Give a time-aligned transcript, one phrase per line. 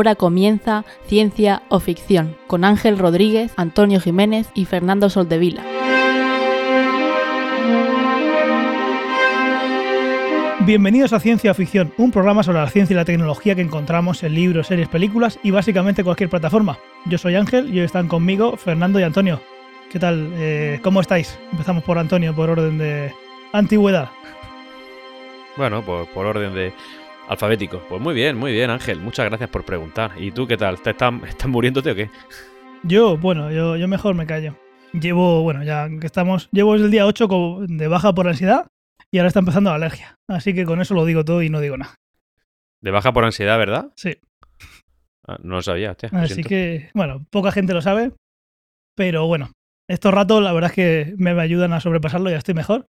[0.00, 5.62] Ahora comienza Ciencia o Ficción con Ángel Rodríguez, Antonio Jiménez y Fernando Soldevila.
[10.60, 14.22] Bienvenidos a Ciencia o Ficción, un programa sobre la ciencia y la tecnología que encontramos
[14.22, 16.78] en libros, series, películas y básicamente cualquier plataforma.
[17.04, 19.38] Yo soy Ángel y hoy están conmigo Fernando y Antonio.
[19.92, 20.32] ¿Qué tal?
[20.36, 21.38] Eh, ¿Cómo estáis?
[21.52, 23.12] Empezamos por Antonio, por orden de
[23.52, 24.08] antigüedad.
[25.58, 26.72] Bueno, por, por orden de
[27.30, 27.80] alfabético.
[27.88, 29.00] Pues muy bien, muy bien, Ángel.
[29.00, 30.12] Muchas gracias por preguntar.
[30.18, 30.80] ¿Y tú qué tal?
[30.82, 32.10] ¿Te estás, estás muriéndote o qué?
[32.82, 34.56] Yo, bueno, yo, yo mejor me callo.
[34.92, 38.66] Llevo, bueno, ya que estamos, llevo desde el día 8 co- de baja por ansiedad
[39.12, 40.16] y ahora está empezando la alergia.
[40.28, 41.94] Así que con eso lo digo todo y no digo nada.
[42.80, 43.92] De baja por ansiedad, ¿verdad?
[43.94, 44.16] Sí.
[45.28, 46.08] Ah, no lo sabía, hostia.
[46.12, 46.48] Así siento.
[46.48, 48.12] que, bueno, poca gente lo sabe,
[48.96, 49.52] pero bueno,
[49.88, 52.86] estos ratos la verdad es que me ayudan a sobrepasarlo, ya estoy mejor.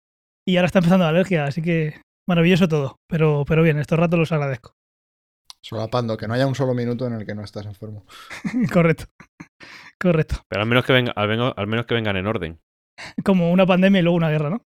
[0.46, 1.94] Y ahora está empezando la alergia, así que
[2.26, 3.00] maravilloso todo.
[3.08, 4.74] Pero, pero bien, estos ratos los agradezco.
[5.62, 8.04] Solapando, que no haya un solo minuto en el que no estás enfermo.
[8.72, 9.06] Correcto.
[10.00, 10.36] Correcto.
[10.48, 12.60] Pero al menos, que venga, al, vengo- al menos que vengan en orden.
[13.24, 14.62] Como una pandemia y luego una guerra, ¿no?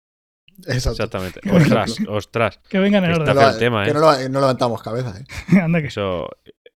[0.66, 0.90] Exacto.
[1.04, 1.40] Exactamente.
[1.52, 2.58] Ostras, ostras.
[2.68, 3.34] Que vengan en Que orden.
[3.34, 3.94] feo no, el tema, que ¿eh?
[3.94, 5.60] no lo- no levantamos cabeza, ¿eh?
[5.62, 6.28] Anda que Eso.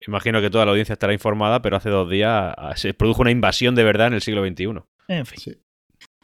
[0.06, 3.30] Imagino que toda la audiencia estará informada, pero hace dos días ah, se produjo una
[3.30, 4.64] invasión de verdad en el siglo XXI.
[5.08, 5.38] En fin.
[5.38, 5.62] Sí.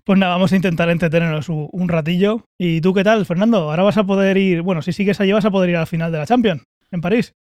[0.06, 2.46] Pues nada, vamos a intentar entretenernos un, ratillo.
[2.56, 3.58] ¿Y tú qué tal, Fernando?
[3.68, 6.12] Ahora vas a poder ir, bueno, si sigues allí vas a poder ir al final
[6.12, 6.62] de la Champions,
[6.92, 7.34] en París.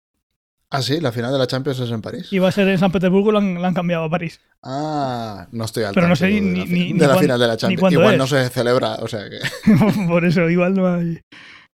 [0.70, 2.32] Ah, sí, la final de la Champions es en París.
[2.32, 4.40] Iba a ser en San Petersburgo, lo han, cambiado a París.
[4.62, 7.20] Ah, no estoy al Pero no sé de ni- la, ni- ni de la cuán-
[7.20, 7.92] final de la ni Champions.
[7.92, 8.18] Igual es.
[8.18, 9.38] no se celebra, o sea que.
[10.08, 11.20] Por eso, igual no hay.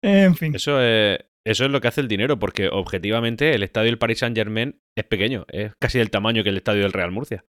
[0.02, 0.56] En fin.
[0.56, 4.18] Eso es, eso es lo que hace el dinero, porque objetivamente el estadio del Paris
[4.18, 7.44] Saint Germain es pequeño, es casi del tamaño que el estadio del Real Murcia.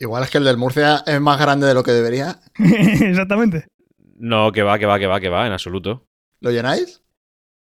[0.00, 2.40] Igual es que el del Murcia es más grande de lo que debería.
[2.58, 3.66] Exactamente.
[4.16, 6.08] No, que va, que va, que va, que va, en absoluto.
[6.40, 7.02] ¿Lo llenáis?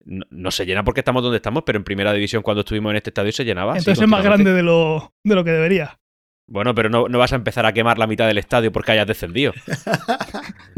[0.05, 2.97] No, no se llena porque estamos donde estamos, pero en primera división cuando estuvimos en
[2.97, 3.75] este estadio se llenaba.
[3.75, 6.01] sí, Entonces es más grande de lo, de lo que debería.
[6.49, 9.07] Bueno, pero no, no vas a empezar a quemar la mitad del estadio porque hayas
[9.07, 9.53] descendido.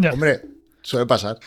[0.00, 0.12] Ya.
[0.12, 0.42] Hombre,
[0.82, 1.38] suele pasar.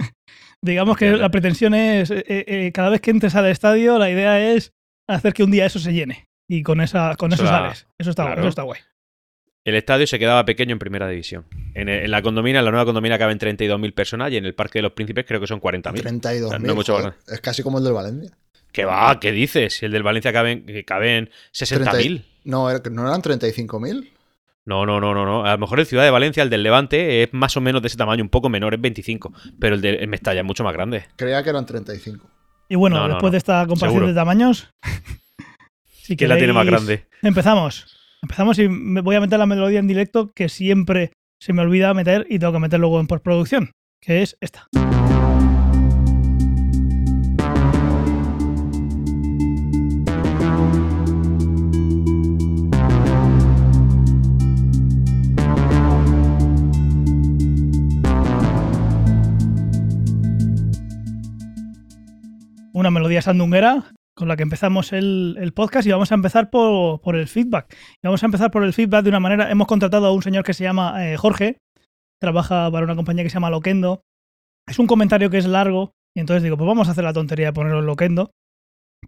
[0.60, 4.54] Digamos que la pretensión es, eh, eh, cada vez que entres al estadio, la idea
[4.54, 4.72] es
[5.08, 6.26] hacer que un día eso se llene.
[6.48, 7.86] Y con, esa, con eso Eso sales.
[7.96, 8.40] Eso está, claro.
[8.40, 8.80] eso está guay.
[9.64, 11.44] El estadio se quedaba pequeño en primera división.
[11.74, 14.54] En, el- en la condomina, en la nueva condomina caben 32.000 personas y en el
[14.54, 16.00] Parque de los Príncipes creo que son 40.000.
[16.00, 17.14] 32 O sea, no mucho joder.
[17.28, 18.36] Es casi como el del Valencia.
[18.72, 19.20] ¿Qué va?
[19.20, 19.74] ¿Qué dices?
[19.74, 22.24] Si el del Valencia caben, caben 60.000.
[22.44, 24.10] No, ¿no eran 35.000?
[24.64, 25.44] No, no, no, no, no.
[25.44, 27.88] A lo mejor el Ciudad de Valencia, el del Levante, es más o menos de
[27.88, 29.32] ese tamaño, un poco menor, es 25.
[29.60, 31.04] Pero el de el Mestalla es mucho más grande.
[31.16, 32.28] Creía que eran 35.
[32.68, 33.32] Y bueno, No, no, después no.
[33.32, 34.06] de esta comparación Seguro.
[34.08, 34.68] de tamaños.
[36.02, 37.06] si ¿Quién la tiene más grande?
[37.22, 37.86] Empezamos.
[38.22, 41.92] Empezamos y me voy a meter la melodía en directo que siempre se me olvida
[41.92, 44.68] meter y tengo que meter luego en postproducción, que es esta.
[62.72, 67.00] Una melodía sandunguera con la que empezamos el, el podcast y vamos a empezar por,
[67.00, 67.74] por el feedback.
[67.94, 69.50] Y vamos a empezar por el feedback de una manera.
[69.50, 71.58] Hemos contratado a un señor que se llama eh, Jorge,
[72.20, 74.02] trabaja para una compañía que se llama Loquendo.
[74.66, 77.46] Es un comentario que es largo y entonces digo, pues vamos a hacer la tontería
[77.46, 78.32] de ponerlo en Loquendo.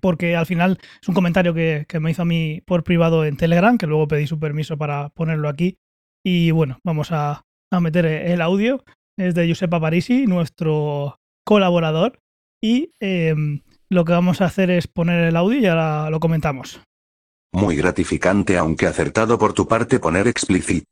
[0.00, 3.36] Porque al final es un comentario que, que me hizo a mí por privado en
[3.36, 5.78] Telegram, que luego pedí su permiso para ponerlo aquí.
[6.24, 8.82] Y bueno, vamos a, a meter el audio.
[9.16, 12.18] Es de Giuseppe Parisi, nuestro colaborador.
[12.60, 16.80] Y em, lo que vamos a hacer es poner el audio y ahora lo comentamos.
[17.52, 20.88] Muy gratificante aunque acertado por tu parte poner explicit.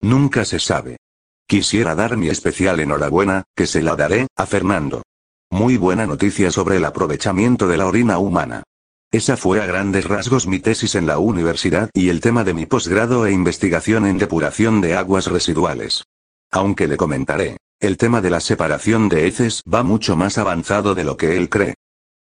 [0.00, 0.98] Nunca se sabe.
[1.46, 5.02] Quisiera dar mi especial enhorabuena, que se la daré, a Fernando.
[5.50, 8.64] Muy buena noticia sobre el aprovechamiento de la orina humana.
[9.12, 12.66] Esa fue a grandes rasgos mi tesis en la universidad y el tema de mi
[12.66, 16.02] posgrado e investigación en depuración de aguas residuales.
[16.50, 21.04] Aunque le comentaré, el tema de la separación de heces va mucho más avanzado de
[21.04, 21.74] lo que él cree.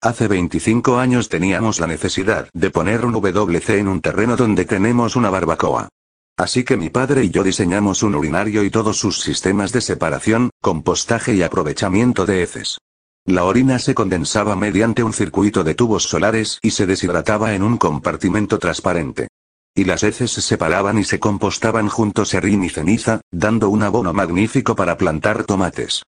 [0.04, 5.16] Hace 25 años teníamos la necesidad de poner un WC en un terreno donde tenemos
[5.16, 5.88] una barbacoa.
[6.36, 10.50] Así que mi padre y yo diseñamos un urinario y todos sus sistemas de separación,
[10.62, 12.80] compostaje y aprovechamiento de heces.
[13.26, 17.78] La orina se condensaba mediante un circuito de tubos solares y se deshidrataba en un
[17.78, 19.30] compartimento transparente.
[19.74, 24.12] Y las heces se separaban y se compostaban junto serrín y ceniza, dando un abono
[24.12, 26.04] magnífico para plantar tomates.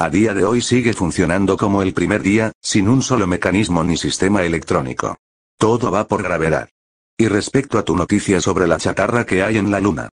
[0.00, 3.98] A día de hoy sigue funcionando como el primer día, sin un solo mecanismo ni
[3.98, 5.18] sistema electrónico.
[5.58, 6.70] Todo va por gravedad.
[7.18, 10.08] Y respecto a tu noticia sobre la chatarra que hay en la Luna.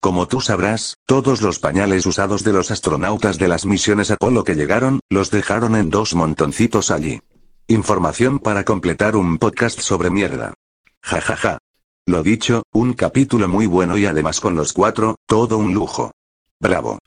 [0.00, 4.54] Como tú sabrás, todos los pañales usados de los astronautas de las misiones Apolo que
[4.54, 7.20] llegaron, los dejaron en dos montoncitos allí.
[7.66, 10.54] Información para completar un podcast sobre mierda.
[11.02, 11.58] Ja ja ja.
[12.06, 16.12] Lo dicho, un capítulo muy bueno y además con los cuatro, todo un lujo.
[16.60, 17.00] Bravo.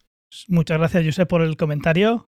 [0.47, 2.27] Muchas gracias, Josep, por el comentario.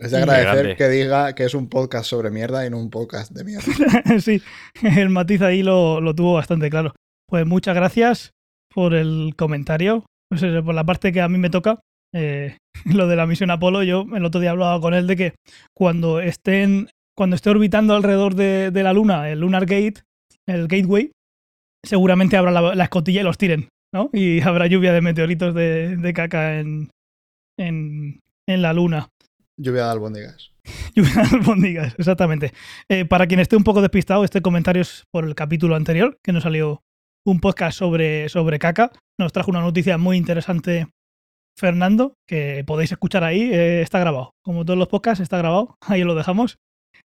[0.00, 3.32] Es de agradecer que diga que es un podcast sobre mierda y no un podcast
[3.32, 3.64] de mierda.
[4.20, 4.42] sí,
[4.82, 6.94] el matiz ahí lo, lo tuvo bastante claro.
[7.28, 8.30] Pues muchas gracias
[8.74, 10.04] por el comentario.
[10.28, 11.80] Pues eso, por la parte que a mí me toca,
[12.14, 15.34] eh, lo de la misión Apolo, yo el otro día hablaba con él de que
[15.76, 20.02] cuando estén, cuando esté orbitando alrededor de, de la Luna, el Lunar Gate,
[20.46, 21.12] el Gateway,
[21.84, 24.10] seguramente habrá la, la escotilla y los tiren, ¿no?
[24.12, 26.90] Y habrá lluvia de meteoritos de, de caca en,
[27.58, 29.08] en, en la Luna.
[29.56, 30.52] Lluvia de albóndigas.
[30.94, 32.52] Lluvia de albóndigas, exactamente.
[32.88, 36.32] Eh, para quien esté un poco despistado, este comentario es por el capítulo anterior, que
[36.32, 36.82] nos salió
[37.24, 38.90] un podcast sobre, sobre caca.
[39.18, 40.88] Nos trajo una noticia muy interesante
[41.56, 44.32] Fernando, que podéis escuchar ahí, eh, está grabado.
[44.42, 46.58] Como todos los podcasts, está grabado, ahí lo dejamos.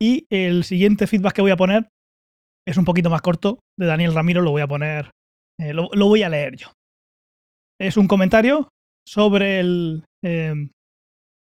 [0.00, 1.88] Y el siguiente feedback que voy a poner
[2.66, 5.10] es un poquito más corto, de Daniel Ramiro, lo voy a poner,
[5.60, 6.68] eh, lo, lo voy a leer yo.
[7.80, 8.68] Es un comentario
[9.06, 10.04] sobre el...
[10.22, 10.68] eh,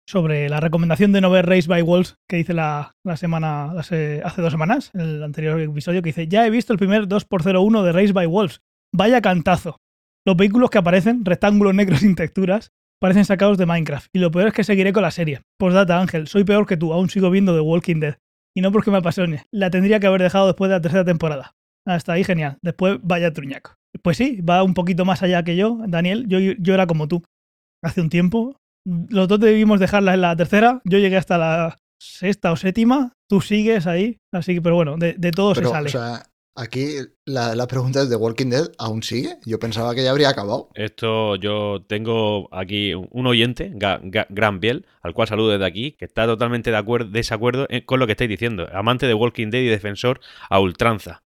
[0.09, 4.23] sobre la recomendación de no ver Race by Wolves que hice la, la semana, hace,
[4.37, 8.11] dos semanas, el anterior episodio, que dice, ya he visto el primer 2x01 de Race
[8.11, 8.61] by Wolves.
[8.91, 9.77] Vaya cantazo.
[10.25, 14.07] Los vehículos que aparecen, rectángulos negros sin texturas, parecen sacados de Minecraft.
[14.11, 15.41] Y lo peor es que seguiré con la serie.
[15.59, 18.17] Postdata, Ángel, soy peor que tú, aún sigo viendo The Walking Dead.
[18.55, 21.53] Y no porque me apasione, la tendría que haber dejado después de la tercera temporada.
[21.85, 22.57] Hasta ahí genial.
[22.63, 23.75] Después vaya truñaco.
[24.01, 26.25] Pues sí, va un poquito más allá que yo, Daniel.
[26.27, 27.23] Yo, yo era como tú.
[27.83, 30.81] Hace un tiempo los dos debimos dejarla en la tercera.
[30.85, 33.13] Yo llegué hasta la sexta o séptima.
[33.29, 34.17] Tú sigues ahí.
[34.33, 35.87] Así que, pero bueno, de, de todo Pero, se sale.
[35.87, 36.23] o sea,
[36.55, 36.87] aquí
[37.25, 39.37] la, la pregunta es: ¿The Walking Dead aún sigue?
[39.45, 40.69] Yo pensaba que ya habría acabado.
[40.75, 45.91] Esto yo tengo aquí un oyente, Ga- Ga- Gran Biel, al cual saludo desde aquí,
[45.91, 48.67] que está totalmente de acuerdo, desacuerdo con lo que estáis diciendo.
[48.73, 51.21] Amante de Walking Dead y defensor a ultranza.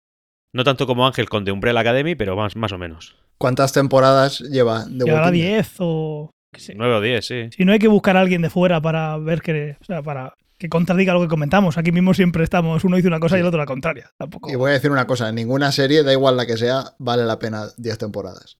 [0.55, 3.15] No tanto como Ángel con The Umbrella Academy, pero más, más o menos.
[3.39, 5.31] ¿Cuántas temporadas lleva Walking Dead?
[5.31, 6.29] 10 o.
[6.53, 6.73] qué sé.
[6.75, 7.49] 9 o 10, sí.
[7.55, 9.75] Si no hay que buscar a alguien de fuera para ver que.
[9.81, 11.77] O sea, para que contradiga lo que comentamos.
[11.77, 12.83] Aquí mismo siempre estamos.
[12.85, 14.11] Uno dice una cosa y el otro la contraria.
[14.17, 14.49] Tampoco.
[14.49, 17.23] Y voy a decir una cosa: en ninguna serie, da igual la que sea, vale
[17.25, 18.57] la pena 10 temporadas.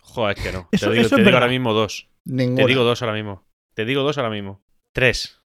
[0.00, 0.68] Joder, es que no.
[0.72, 2.08] Eso- te digo, te ahora mismo dos.
[2.24, 2.64] Ninguna.
[2.64, 3.46] Te digo dos ahora mismo.
[3.74, 4.62] Te digo dos ahora mismo.
[4.92, 5.40] Tres.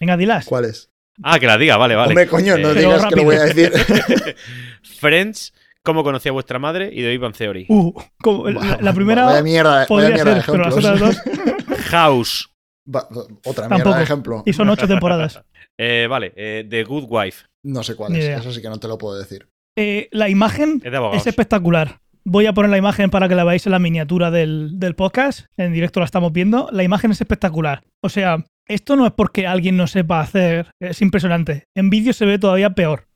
[0.00, 0.46] Venga, dilas.
[0.46, 0.90] ¿Cuál es?
[1.22, 2.10] Ah, que la diga, vale, vale.
[2.10, 3.72] Hombre, coño, no Eh, digas que lo voy a decir.
[4.82, 5.52] Friends,
[5.84, 7.66] cómo conocí a vuestra madre y The Big Bang Theory.
[7.68, 11.18] Uh, como- la, la primera Vaya mierda, vaya podría mierda de ser, pero las ejemplos.
[11.18, 11.78] otras dos.
[11.90, 12.50] House.
[12.94, 13.06] Va-
[13.44, 13.96] otra mierda Tampoco.
[13.96, 14.42] de ejemplo.
[14.46, 15.40] Y son ocho temporadas.
[15.80, 17.46] Eh, vale, eh, The Good Wife.
[17.62, 18.24] No sé cuál Ni es.
[18.24, 18.38] idea.
[18.38, 19.48] Eso sí que no te lo puedo decir.
[19.78, 22.00] Eh, la imagen Es de espectacular.
[22.24, 25.46] Voy a poner la imagen para que la veáis en la miniatura del, del podcast.
[25.56, 26.68] En directo la estamos viendo.
[26.72, 27.84] La imagen es espectacular.
[28.02, 30.72] O sea, esto no es porque alguien no sepa hacer.
[30.80, 31.66] Es impresionante.
[31.76, 33.06] En vídeo se ve todavía peor.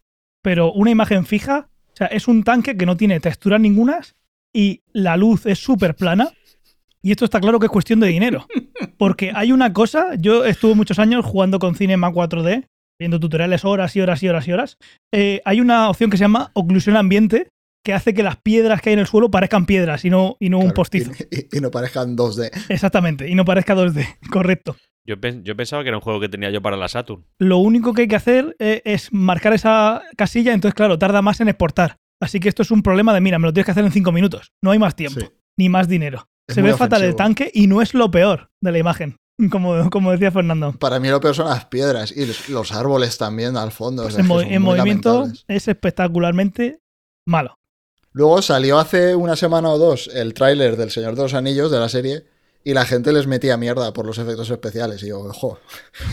[0.41, 1.69] Pero una imagen fija,
[2.08, 4.14] sea, es un tanque que no tiene texturas ningunas
[4.54, 6.31] y la luz es súper plana.
[7.04, 8.46] Y esto está claro que es cuestión de dinero.
[8.99, 12.66] Porque hay una cosa, yo estuve muchos años jugando con Cinema 4D,
[13.00, 14.76] viendo tutoriales horas y horas y horas y horas.
[15.12, 17.49] Eh, hay una opción que se llama oclusión ambiente,
[17.85, 20.50] que hace que las piedras que hay en el suelo parezcan piedras y no, y
[20.50, 21.11] no un postizo.
[21.32, 22.50] Y, y- y no parezcan 2D.
[22.68, 24.76] Exactamente, y no parezca 2D, correcto.
[25.06, 27.25] Yo, pen- yo pensaba que era un juego que tenía yo para la Saturn.
[27.38, 31.40] Lo único que hay que hacer eh, es marcar esa casilla, entonces claro, tarda más
[31.40, 31.97] en exportar.
[32.21, 34.12] Así que esto es un problema de, mira, me lo tienes que hacer en 5
[34.12, 34.52] minutos.
[34.62, 35.26] No hay más tiempo, Sí.
[35.59, 36.28] ni más dinero.
[36.49, 37.16] Es Se ve fatal el ofensivo.
[37.16, 39.16] tanque y no es lo peor de la imagen,
[39.50, 40.73] como, como decía Fernando.
[40.78, 44.04] Para mí lo peor son las piedras y los, los árboles también al fondo.
[44.06, 45.44] o sea, en, mo- movimiento lamentables.
[45.49, 46.78] es espectacularmente
[47.26, 47.59] malo.
[48.12, 51.80] Luego salió hace una semana o dos el tráiler del Señor de los Anillos de
[51.80, 52.25] la serie
[52.64, 55.02] y la gente les metía mierda por los efectos especiales.
[55.02, 55.59] Y yo, ojo,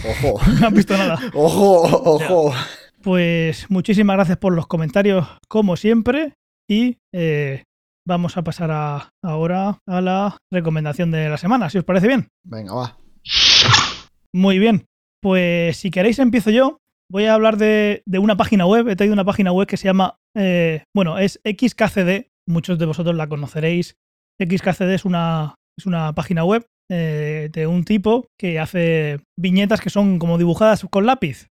[0.10, 1.20] ojo, No has visto nada.
[1.34, 2.54] ojo, ojo.
[3.02, 6.34] Pues muchísimas gracias por los comentarios, como siempre.
[6.70, 7.64] Y eh,
[8.06, 12.28] vamos a pasar a- ahora a la recomendación de la semana, si os parece bien.
[12.46, 12.98] Venga, va.
[14.34, 14.86] Muy bien.
[15.22, 16.78] Pues si queréis empiezo yo.
[17.12, 18.88] Voy a hablar de, de una página web.
[18.88, 22.28] He traído una página web que se llama, eh, bueno, es XKCD.
[22.48, 23.96] Muchos de vosotros la conoceréis.
[24.40, 29.90] XKCD es una, es una página web eh, de un tipo que hace viñetas que
[29.90, 31.48] son como dibujadas con lápiz.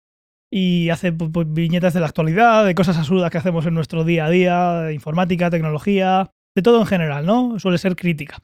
[0.52, 4.04] Y hace pues, pues, viñetas de la actualidad, de cosas absurdas que hacemos en nuestro
[4.04, 7.59] día a día, de informática, tecnología, de todo en general, ¿no?
[7.59, 8.38] Suele ser crítica.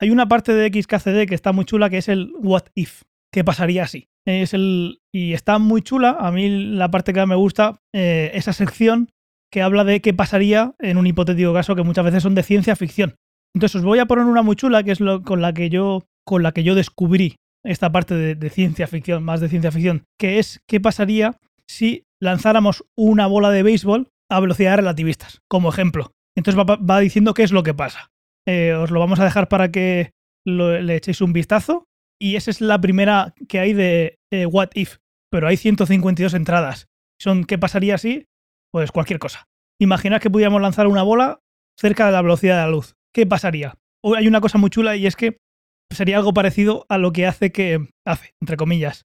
[0.00, 3.02] Hay una parte de XKCD que está muy chula que es el What If.
[3.32, 4.08] ¿Qué pasaría si?
[4.24, 6.16] Es el, y está muy chula.
[6.20, 9.10] A mí la parte que me gusta, eh, esa sección
[9.50, 12.76] que habla de qué pasaría en un hipotético caso que muchas veces son de ciencia
[12.76, 13.16] ficción.
[13.54, 16.06] Entonces os voy a poner una muy chula que es lo, con, la que yo,
[16.24, 20.38] con la que yo descubrí esta parte de, ciencia ficción, más de ciencia ficción, que
[20.38, 21.38] es qué pasaría
[21.68, 26.12] si lanzáramos una bola de béisbol a velocidades relativistas, como ejemplo.
[26.36, 28.10] Entonces va, diciendo qué es lo que pasa.
[28.46, 30.12] Eh, os lo vamos a dejar para que
[30.46, 31.84] le echéis un vistazo.
[32.20, 34.96] Y esa es la primera que hay de eh, What If.
[35.30, 36.88] Pero hay 152 entradas.
[37.20, 38.26] Son ¿qué pasaría si?
[38.72, 39.48] Pues cualquier cosa.
[39.80, 41.40] Imaginad que pudiéramos lanzar una bola
[41.78, 42.94] cerca de la velocidad de la luz.
[43.14, 43.74] ¿Qué pasaría?
[44.02, 45.38] O hay una cosa muy chula y es que
[45.92, 49.04] sería algo parecido a lo que hace que hace, entre comillas,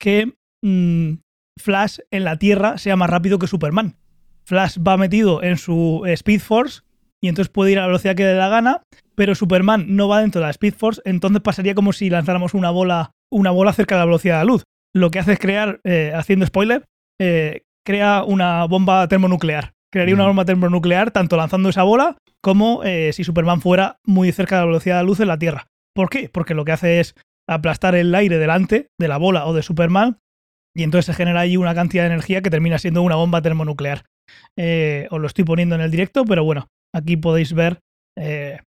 [0.00, 0.32] que
[0.62, 1.14] mm,
[1.60, 3.96] Flash en la Tierra sea más rápido que Superman.
[4.44, 6.82] Flash va metido en su Speed Force
[7.22, 8.82] y entonces puede ir a la velocidad que le dé la gana,
[9.14, 12.70] pero Superman no va dentro de la Speed Force, entonces pasaría como si lanzáramos una
[12.70, 14.64] bola, una bola cerca de la velocidad de la luz.
[14.94, 16.84] Lo que hace es crear, eh, haciendo spoiler,
[17.20, 19.72] eh, crea una bomba termonuclear.
[19.92, 20.30] Crearía una Ujú.
[20.30, 24.66] bomba termonuclear tanto lanzando esa bola como eh, si Superman fuera muy cerca de la
[24.66, 25.68] velocidad de la luz en la Tierra.
[25.94, 26.28] ¿Por qué?
[26.32, 27.14] Porque lo que hace es
[27.48, 30.18] aplastar el aire delante de la bola o de Superman
[30.74, 34.04] y entonces se genera ahí una cantidad de energía que termina siendo una bomba termonuclear.
[34.58, 37.80] Eh, os lo estoy poniendo en el directo, pero bueno, aquí podéis ver
[38.18, 38.60] eh,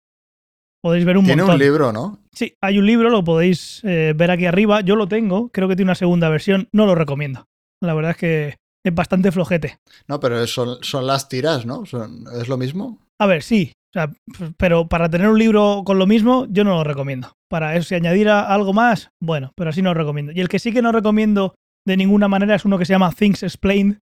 [0.83, 1.55] podéis ver un Tiene montón.
[1.55, 2.19] un libro, ¿no?
[2.33, 4.81] Sí, hay un libro, lo podéis eh, ver aquí arriba.
[4.81, 7.45] Yo lo tengo, creo que tiene una segunda versión, no lo recomiendo.
[7.81, 9.77] La verdad es que es bastante flojete.
[10.07, 11.85] No, pero son, son las tiras, ¿no?
[11.85, 12.99] Son- ¿Es lo mismo?
[13.19, 16.63] A ver, sí, o sea, p- pero para tener un libro con lo mismo, yo
[16.63, 17.33] no lo recomiendo.
[17.49, 20.31] Para eso, si añadiera algo más, bueno, pero así no lo recomiendo.
[20.31, 21.55] Y el que sí que no recomiendo
[21.87, 23.99] de ninguna manera es uno que se llama Things Explained,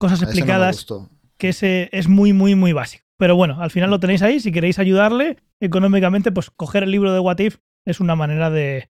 [0.00, 0.76] cosas no explicadas,
[1.36, 3.04] que ese es muy, muy, muy básico.
[3.18, 4.38] Pero bueno, al final lo tenéis ahí.
[4.40, 8.88] Si queréis ayudarle económicamente, pues coger el libro de What If es una manera de,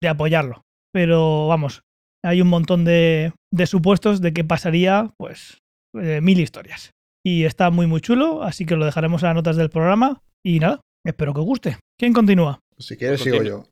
[0.00, 0.62] de apoyarlo.
[0.94, 1.82] Pero vamos,
[2.24, 5.58] hay un montón de, de supuestos de que pasaría, pues,
[5.94, 6.92] eh, mil historias.
[7.24, 10.22] Y está muy, muy chulo, así que lo dejaremos en las notas del programa.
[10.44, 11.78] Y nada, espero que os guste.
[11.98, 12.60] ¿Quién continúa?
[12.78, 13.64] Si quieres, sigo Continúa.
[13.64, 13.70] yo.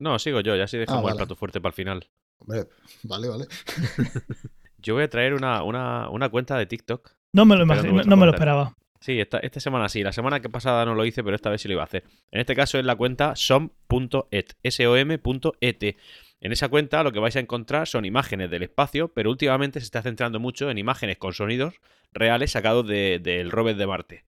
[0.00, 1.14] No, sigo yo, ya así dejamos Ah, vale.
[1.14, 2.06] el plato fuerte para el final.
[2.40, 2.66] Hombre,
[3.02, 3.46] vale, vale.
[4.80, 7.10] Yo voy a traer una, una, una cuenta de TikTok.
[7.34, 8.74] No me lo, imagino, no me lo esperaba.
[9.00, 10.02] Sí, esta, esta semana sí.
[10.04, 12.04] La semana que pasada no lo hice, pero esta vez sí lo iba a hacer.
[12.30, 14.52] En este caso es la cuenta som.et.
[14.62, 15.96] S-O-M.et.
[16.40, 19.84] En esa cuenta lo que vais a encontrar son imágenes del espacio, pero últimamente se
[19.84, 21.74] está centrando mucho en imágenes con sonidos
[22.12, 24.24] reales sacados de- del rover de Marte.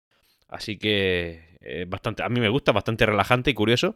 [0.49, 3.95] Así que eh, bastante, a mí me gusta, bastante relajante y curioso.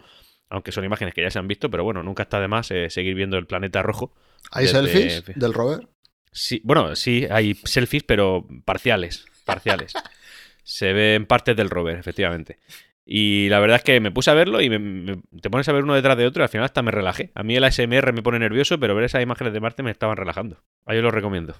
[0.50, 2.90] Aunque son imágenes que ya se han visto, pero bueno, nunca está de más eh,
[2.90, 4.14] seguir viendo el planeta rojo.
[4.52, 5.88] ¿Hay Desde- selfies del rover?
[6.30, 9.24] Sí, bueno, sí, hay selfies, pero parciales.
[9.44, 9.92] Parciales.
[10.62, 12.58] Se ven partes del rover, efectivamente.
[13.06, 15.72] Y la verdad es que me puse a verlo y me- me- te pones a
[15.72, 17.32] ver uno detrás de otro y al final hasta me relajé.
[17.34, 20.16] A mí el ASMR me pone nervioso, pero ver esas imágenes de Marte me estaban
[20.16, 20.62] relajando.
[20.86, 21.54] Ahí os lo recomiendo.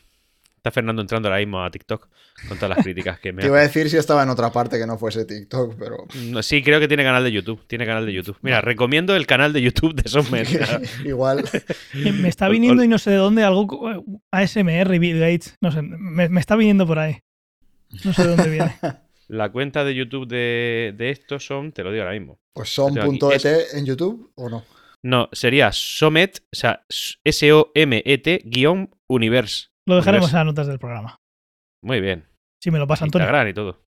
[0.57, 2.09] Está Fernando entrando ahora mismo a TikTok
[2.49, 4.79] con todas las críticas que me Te iba a decir si estaba en otra parte
[4.79, 5.99] que no fuese TikTok, pero.
[6.31, 7.61] No, Sí, creo que tiene canal de YouTube.
[7.67, 8.39] Tiene canal de YouTube.
[8.41, 10.47] Mira, recomiendo el canal de YouTube de Sommer.
[11.05, 11.45] Igual.
[11.95, 15.83] Me está viniendo y no sé de dónde, algo eh, ASMR, Bill Gates, no sé,
[15.83, 17.19] me, me está viniendo por ahí.
[18.03, 18.75] No sé de dónde viene.
[19.29, 22.39] La cuenta de YouTube de, de estos son, te lo digo ahora mismo.
[22.53, 23.49] Pues son.et aquí.
[23.79, 24.65] en YouTube o no.
[25.03, 26.85] No, sería Somet, o sea,
[27.25, 29.67] S-O-M-E-T guion universe.
[29.87, 30.35] Lo dejaremos Universe.
[30.35, 31.21] en las notas del programa.
[31.83, 32.27] Muy bien.
[32.63, 33.27] Si me lo pasa Antonio.
[33.27, 33.83] Instagram y todo.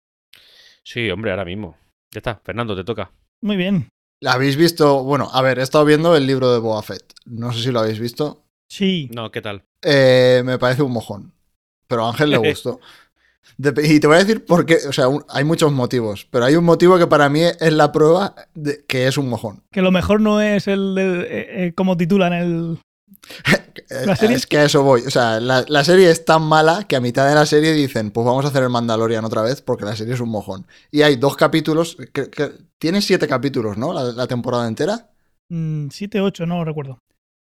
[0.83, 1.77] Sí, hombre, ahora mismo.
[2.11, 3.11] Ya está, Fernando, te toca.
[3.41, 3.89] Muy bien.
[4.25, 5.03] ¿Habéis visto?
[5.03, 7.13] Bueno, a ver, he estado viendo el libro de Boba Fett.
[7.25, 8.43] No sé si lo habéis visto.
[8.69, 9.09] Sí.
[9.13, 9.63] No, ¿qué tal?
[9.83, 11.33] Eh, me parece un mojón.
[11.87, 12.79] Pero a Ángel le gustó.
[13.57, 14.77] Y te voy a decir por qué.
[14.87, 16.27] O sea, un- hay muchos motivos.
[16.31, 19.61] Pero hay un motivo que para mí es la prueba de que es un mojón.
[19.71, 21.25] Que lo mejor no es el de, eh,
[21.67, 22.79] eh, como titulan el.
[24.05, 24.35] ¿La serie?
[24.35, 25.01] Es que a eso voy.
[25.05, 28.11] O sea, la, la serie es tan mala que a mitad de la serie dicen,
[28.11, 30.65] pues vamos a hacer el Mandalorian otra vez porque la serie es un mojón.
[30.91, 31.95] Y hay dos capítulos.
[32.13, 33.93] Que, que- tiene siete capítulos, ¿no?
[33.93, 35.09] La, la temporada entera.
[35.49, 36.99] 7, 8, no lo recuerdo.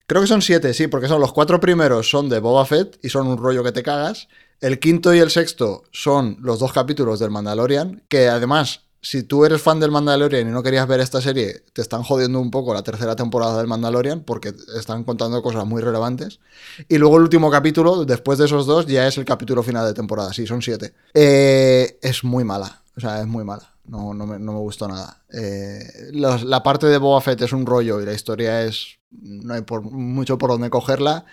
[0.07, 3.11] Creo que son siete, sí, porque son los cuatro primeros son de Boba Fett y
[3.11, 4.29] son un rollo que te cagas.
[4.61, 9.45] El quinto y el sexto son los dos capítulos del Mandalorian, que además, si tú
[9.45, 12.75] eres fan del Mandalorian y no querías ver esta serie, te están jodiendo un poco
[12.75, 16.41] la tercera temporada del Mandalorian porque están contando cosas muy relevantes.
[16.89, 19.95] Y luego el último capítulo, después de esos dos, ya es el capítulo final de
[19.95, 20.93] temporada, sí, son siete.
[21.15, 23.75] Eh, es muy mala, o sea, es muy mala.
[23.85, 25.23] No, no, me, no me gustó nada.
[25.33, 28.99] Eh, la parte de Boba Fett es un rollo y la historia es.
[29.11, 31.25] No hay por, mucho por donde cogerla.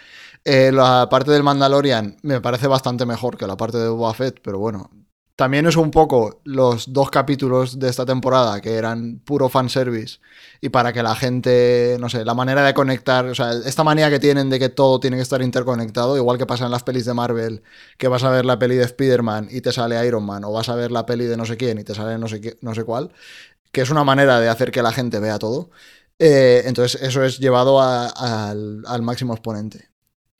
[0.48, 4.40] Eh, la parte del Mandalorian me parece bastante mejor que la parte de Boba Fett,
[4.44, 4.92] pero bueno.
[5.36, 10.20] También es un poco los dos capítulos de esta temporada que eran puro fanservice
[10.62, 14.10] y para que la gente, no sé, la manera de conectar, o sea, esta manía
[14.10, 17.04] que tienen de que todo tiene que estar interconectado, igual que pasa en las pelis
[17.06, 17.64] de Marvel,
[17.98, 20.70] que vas a ver la peli de Spider-Man y te sale Iron Man, o vas
[20.70, 22.74] a ver la peli de no sé quién y te sale no sé, qué- no
[22.74, 23.12] sé cuál,
[23.74, 25.72] que es una manera de hacer que la gente vea todo.
[26.20, 29.90] Eh, entonces eso es llevado al máximo exponente.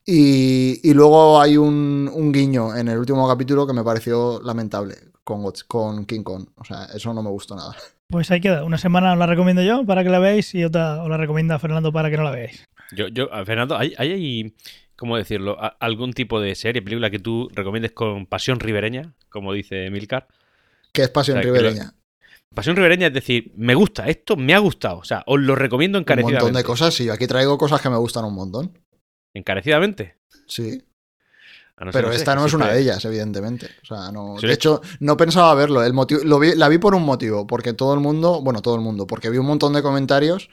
[0.08, 4.94] Y, y luego hay un, un guiño en el último capítulo que me pareció lamentable
[5.24, 6.46] con, con King Kong.
[6.56, 7.74] O sea, eso no me gustó nada.
[8.08, 8.62] Pues ahí queda.
[8.62, 11.58] Una semana os la recomiendo yo para que la veáis y otra os la recomienda
[11.58, 12.64] Fernando para que no la veáis.
[12.94, 14.54] Yo, yo, a Fernando, ¿hay, hay, hay,
[14.94, 19.90] cómo decirlo, algún tipo de serie, película que tú recomiendes con pasión ribereña, como dice
[19.90, 20.28] Milcar?
[20.92, 21.94] Que es pasión O sea, que lo- ribereña.
[22.54, 24.98] Pasión ribereña es decir, me gusta, esto me ha gustado.
[24.98, 26.44] O sea, os lo recomiendo Un encarecidamente.
[26.44, 27.00] montón de cosas.
[27.00, 28.78] Y yo aquí traigo cosas que me gustan un montón.
[29.36, 30.16] Encarecidamente.
[30.46, 30.82] Sí.
[31.78, 33.66] No Pero sé, esta no es una de ellas, evidentemente.
[33.82, 34.36] O sea, no.
[34.40, 34.46] Sí.
[34.46, 35.84] De hecho, no pensaba verlo.
[35.84, 38.76] El motivo, lo vi- la vi por un motivo, porque todo el mundo, bueno, todo
[38.76, 40.48] el mundo, porque vi un montón de comentarios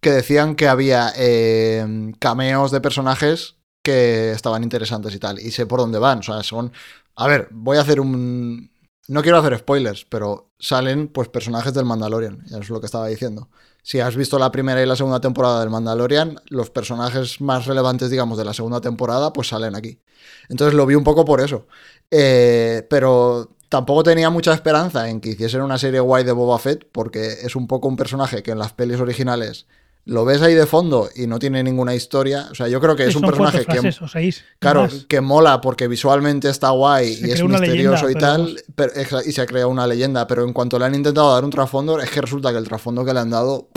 [0.00, 5.38] que decían que había eh, cameos de personajes que estaban interesantes y tal.
[5.38, 6.18] Y sé por dónde van.
[6.18, 6.72] O sea, son.
[7.14, 8.68] A ver, voy a hacer un.
[9.06, 12.42] No quiero hacer spoilers, pero salen pues personajes del Mandalorian.
[12.46, 13.48] Ya es lo que estaba diciendo.
[13.84, 18.08] Si has visto la primera y la segunda temporada del Mandalorian, los personajes más relevantes,
[18.08, 20.00] digamos, de la segunda temporada, pues salen aquí.
[20.48, 21.66] Entonces lo vi un poco por eso.
[22.10, 26.88] Eh, pero tampoco tenía mucha esperanza en que hiciesen una serie guay de Boba Fett,
[26.92, 29.66] porque es un poco un personaje que en las pelis originales
[30.06, 32.48] lo ves ahí de fondo y no tiene ninguna historia.
[32.50, 34.44] O sea, yo creo que es un Son personaje que, frases o seis.
[34.58, 35.06] claro, más.
[35.08, 38.92] que mola porque visualmente está guay Se y es misterioso leyenda, y tal, pero-
[39.24, 41.98] y se ha creado una leyenda, pero en cuanto le han intentado dar un trasfondo,
[42.00, 43.68] es que resulta que el trasfondo que le han dado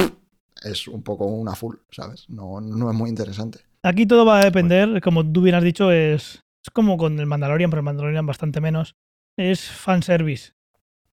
[0.63, 2.25] es un poco una full, ¿sabes?
[2.29, 3.59] No, no es muy interesante.
[3.83, 7.25] Aquí todo va a depender, como tú bien has dicho, es, es como con el
[7.25, 8.95] Mandalorian, pero el Mandalorian bastante menos.
[9.37, 10.51] Es fanservice.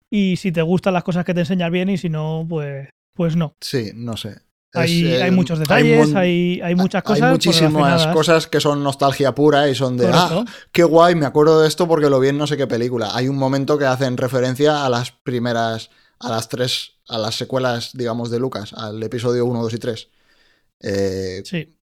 [0.10, 3.36] Y si te gustan las cosas que te enseñas bien y si no, pues, pues
[3.36, 3.54] no.
[3.62, 4.38] Sí, no sé.
[4.74, 7.22] Hay, eh, hay muchos hay detalles, mon- hay, hay, muchas cosas.
[7.22, 10.46] Hay pues, muchísimas cosas que son nostalgia pura y son de, Correcto.
[10.48, 13.12] ah, qué guay, me acuerdo de esto porque lo vi en no sé qué película.
[13.16, 17.92] Hay un momento que hacen referencia a las primeras, a las tres, a las secuelas,
[17.94, 20.08] digamos, de Lucas, al episodio 1, 2 y 3.
[20.82, 21.78] Eh, Sí,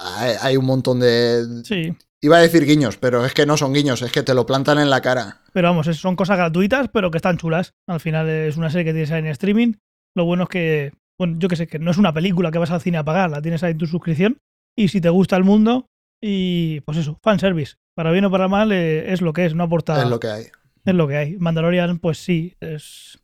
[0.00, 1.62] hay, hay un montón de...
[1.64, 1.96] sí.
[2.20, 4.78] Iba a decir guiños, pero es que no son guiños, es que te lo plantan
[4.78, 5.42] en la cara.
[5.52, 7.74] Pero vamos, son cosas gratuitas, pero que están chulas.
[7.86, 9.74] Al final es una serie que tienes ahí en streaming.
[10.14, 12.70] Lo bueno es que, bueno, yo que sé, que no es una película que vas
[12.70, 14.38] al cine a pagar, la tienes ahí en tu suscripción.
[14.76, 15.86] Y si te gusta el mundo,
[16.22, 17.74] y pues eso, fanservice.
[17.96, 20.02] Para bien o para mal, eh, es lo que es, no aporta.
[20.02, 20.44] Es lo que hay.
[20.84, 21.36] Es lo que hay.
[21.38, 23.18] Mandalorian, pues sí, es,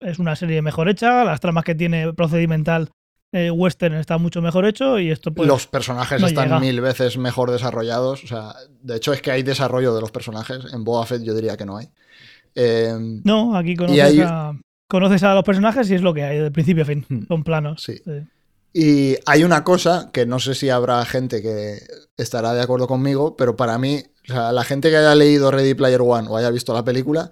[0.00, 1.22] es una serie mejor hecha.
[1.24, 2.90] Las tramas que tiene procedimental
[3.32, 4.98] eh, western está mucho mejor hecho.
[4.98, 5.46] Y esto, pues.
[5.46, 6.60] los personajes no están llega.
[6.60, 8.24] mil veces mejor desarrollados.
[8.24, 10.72] O sea, de hecho es que hay desarrollo de los personajes.
[10.72, 11.88] En Boba Fett yo diría que no hay.
[12.56, 14.52] Eh, No, aquí conoces, hay- a,
[14.88, 17.04] conoces a los personajes y es lo que hay, de principio a fin.
[17.08, 17.26] Hmm.
[17.26, 17.82] Son planos.
[17.82, 18.00] Sí.
[18.04, 18.26] Sí.
[18.76, 21.78] Y hay una cosa que no sé si habrá gente que
[22.16, 25.74] estará de acuerdo conmigo, pero para mí, o sea, la gente que haya leído Ready
[25.74, 27.30] Player One o haya visto la película,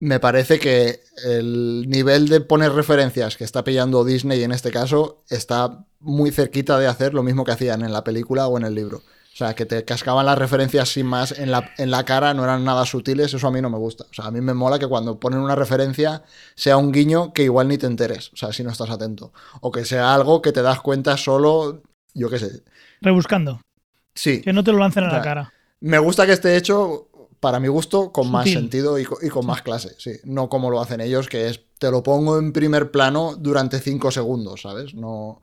[0.00, 5.24] me parece que el nivel de poner referencias que está pillando Disney en este caso
[5.28, 8.74] está muy cerquita de hacer lo mismo que hacían en la película o en el
[8.74, 9.02] libro.
[9.40, 12.42] O sea, que te cascaban las referencias sin más en la, en la cara, no
[12.42, 14.02] eran nada sutiles, eso a mí no me gusta.
[14.10, 16.24] O sea, a mí me mola que cuando ponen una referencia
[16.56, 19.32] sea un guiño que igual ni te enteres, o sea, si no estás atento.
[19.60, 21.82] O que sea algo que te das cuenta solo,
[22.14, 22.64] yo qué sé.
[23.00, 23.60] Rebuscando.
[24.12, 25.52] Sí, Que no te lo lancen a la cara.
[25.80, 27.06] me gusta que esté hecho,
[27.38, 30.14] para mi gusto, con más sentido y co- y con, más clase, sí.
[30.24, 34.10] No como lo hacen ellos, que es, te lo pongo en primer plano durante cinco
[34.10, 34.94] segundos, ¿sabes?
[34.94, 35.42] No...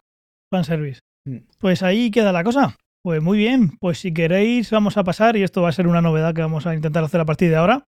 [0.52, 1.00] Fanservice.
[1.26, 1.38] Hmm.
[1.60, 2.76] Pues ahí queda la cosa.
[3.06, 3.78] Pues muy bien.
[3.80, 6.66] Pues si queréis, vamos a pasar, y esto va a ser una novedad que vamos
[6.66, 7.86] a intentar hacer a partir de ahora.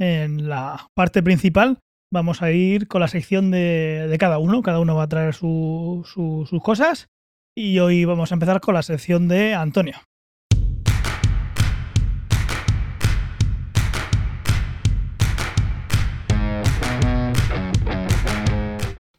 [0.00, 4.62] En la parte principal, vamos a ir con la sección de, de cada uno.
[4.62, 7.08] Cada uno va a traer su- su- sus cosas.
[7.54, 9.96] Y hoy vamos a empezar con la sección de Antonio.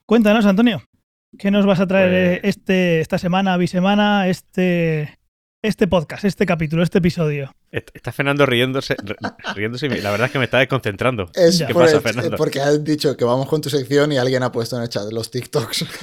[0.06, 0.84] Cuéntanos, Antonio,
[1.38, 5.18] ¿qué nos vas a traer Pues- este, esta semana, bisemana, este,
[5.68, 7.54] este podcast, este capítulo, este episodio?
[7.72, 8.96] Est- Está Fernando riéndose,
[9.56, 11.30] riéndose y la verdad es que me está desconcentrando.
[11.34, 11.64] Es.
[11.66, 12.38] ¿Qué por pasa, el- Fernando?
[12.38, 15.12] porque has dicho que vamos con tu sección y alguien ha puesto en el chat
[15.12, 15.86] los TikToks.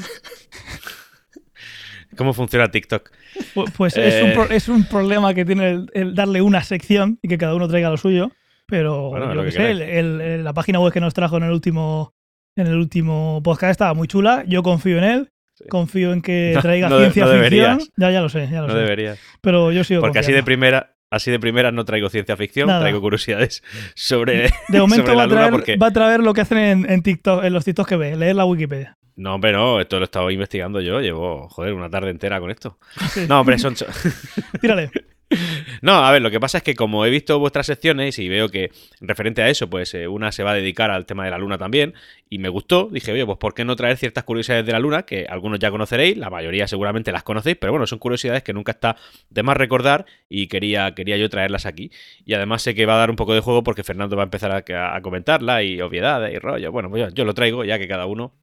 [2.16, 3.11] ¿Cómo funciona TikTok?
[3.55, 4.33] Pu- Pues es, un Eh.
[4.35, 7.68] pro- es un problema que tiene el, el darle una sección y que cada uno
[7.68, 8.31] traiga lo suyo.
[8.66, 11.37] Pero Bueno, yo lo que sé, el- el- el- la página web que nos trajo
[11.38, 12.14] en el último
[12.55, 14.44] en el último podcast estaba muy chula.
[14.46, 15.32] Yo confío en él.
[15.62, 15.68] Sí.
[15.68, 17.79] Confío en que traiga no ciencia no ficción.
[17.96, 18.79] Ya, ya lo sé, ya lo No sé.
[18.81, 19.18] deberías.
[19.40, 22.81] Pero yo sigo Porque así de primera, así de primera no traigo ciencia ficción, Nada.
[22.81, 23.62] traigo curiosidades
[23.94, 24.51] sobre.
[24.68, 26.59] De momento sobre va la a, luna traer, porque- va a traer lo que hacen
[26.59, 28.96] en, en TikTok, en los TikToks que ve, leer la Wikipedia.
[29.14, 30.98] No, hombre, no, esto lo he estado investigando yo.
[31.01, 32.79] Llevo, joder, una tarde entera con esto.
[33.11, 33.27] Sí.
[33.29, 33.75] No, hombre, son.
[34.61, 34.90] Tírale.
[35.83, 38.49] No, a ver, lo que pasa es que como he visto vuestras secciones y veo
[38.49, 41.38] que referente a eso, pues eh, una se va a dedicar al tema de la
[41.38, 41.95] luna también,
[42.31, 45.03] y me gustó, dije, oye, pues ¿por qué no traer ciertas curiosidades de la luna
[45.03, 48.73] que algunos ya conoceréis, la mayoría seguramente las conocéis, pero bueno, son curiosidades que nunca
[48.73, 48.97] está
[49.29, 51.90] de más recordar y quería, quería yo traerlas aquí.
[52.25, 54.25] Y además sé que va a dar un poco de juego porque Fernando va a
[54.25, 56.73] empezar a, comentarla y obviedades y rollo.
[56.73, 58.35] Bueno, pues yo, lo traigo ya que cada uno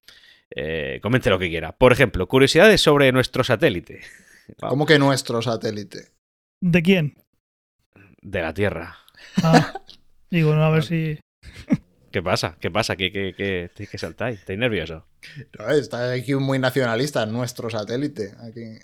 [0.55, 1.71] eh, comente lo que quiera.
[1.71, 4.01] Por ejemplo, curiosidades sobre nuestro satélite.
[4.59, 6.18] ¿Cómo que nuestro satélite?
[6.61, 7.15] ¿De quién?
[8.21, 8.97] De la Tierra.
[9.43, 9.73] Ah,
[10.29, 11.19] digo, a ver si.
[12.11, 12.57] ¿Qué pasa?
[12.59, 12.95] ¿Qué pasa?
[12.95, 14.39] ¿Qué, qué, qué, qué saltáis?
[14.39, 15.03] ¿Estáis nerviosos?
[15.57, 18.31] No, está aquí muy nacionalista, nuestro satélite.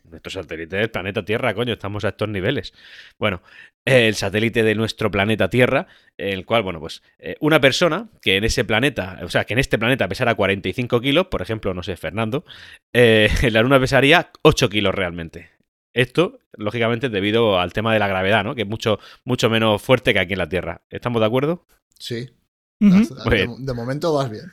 [0.03, 2.73] Nuestro satélite del planeta Tierra, coño, estamos a estos niveles.
[3.17, 3.41] Bueno,
[3.83, 8.43] el satélite de nuestro planeta Tierra, el cual, bueno, pues eh, una persona que en
[8.43, 11.97] ese planeta, o sea, que en este planeta pesara 45 kilos, por ejemplo, no sé,
[11.97, 12.45] Fernando,
[12.93, 15.54] eh, en la Luna pesaría 8 kilos realmente.
[15.95, 18.53] Esto, lógicamente, debido al tema de la gravedad, ¿no?
[18.53, 20.81] Que es mucho, mucho menos fuerte que aquí en la Tierra.
[20.89, 21.65] ¿Estamos de acuerdo?
[21.97, 22.29] Sí.
[22.79, 24.51] de, momento vas bien.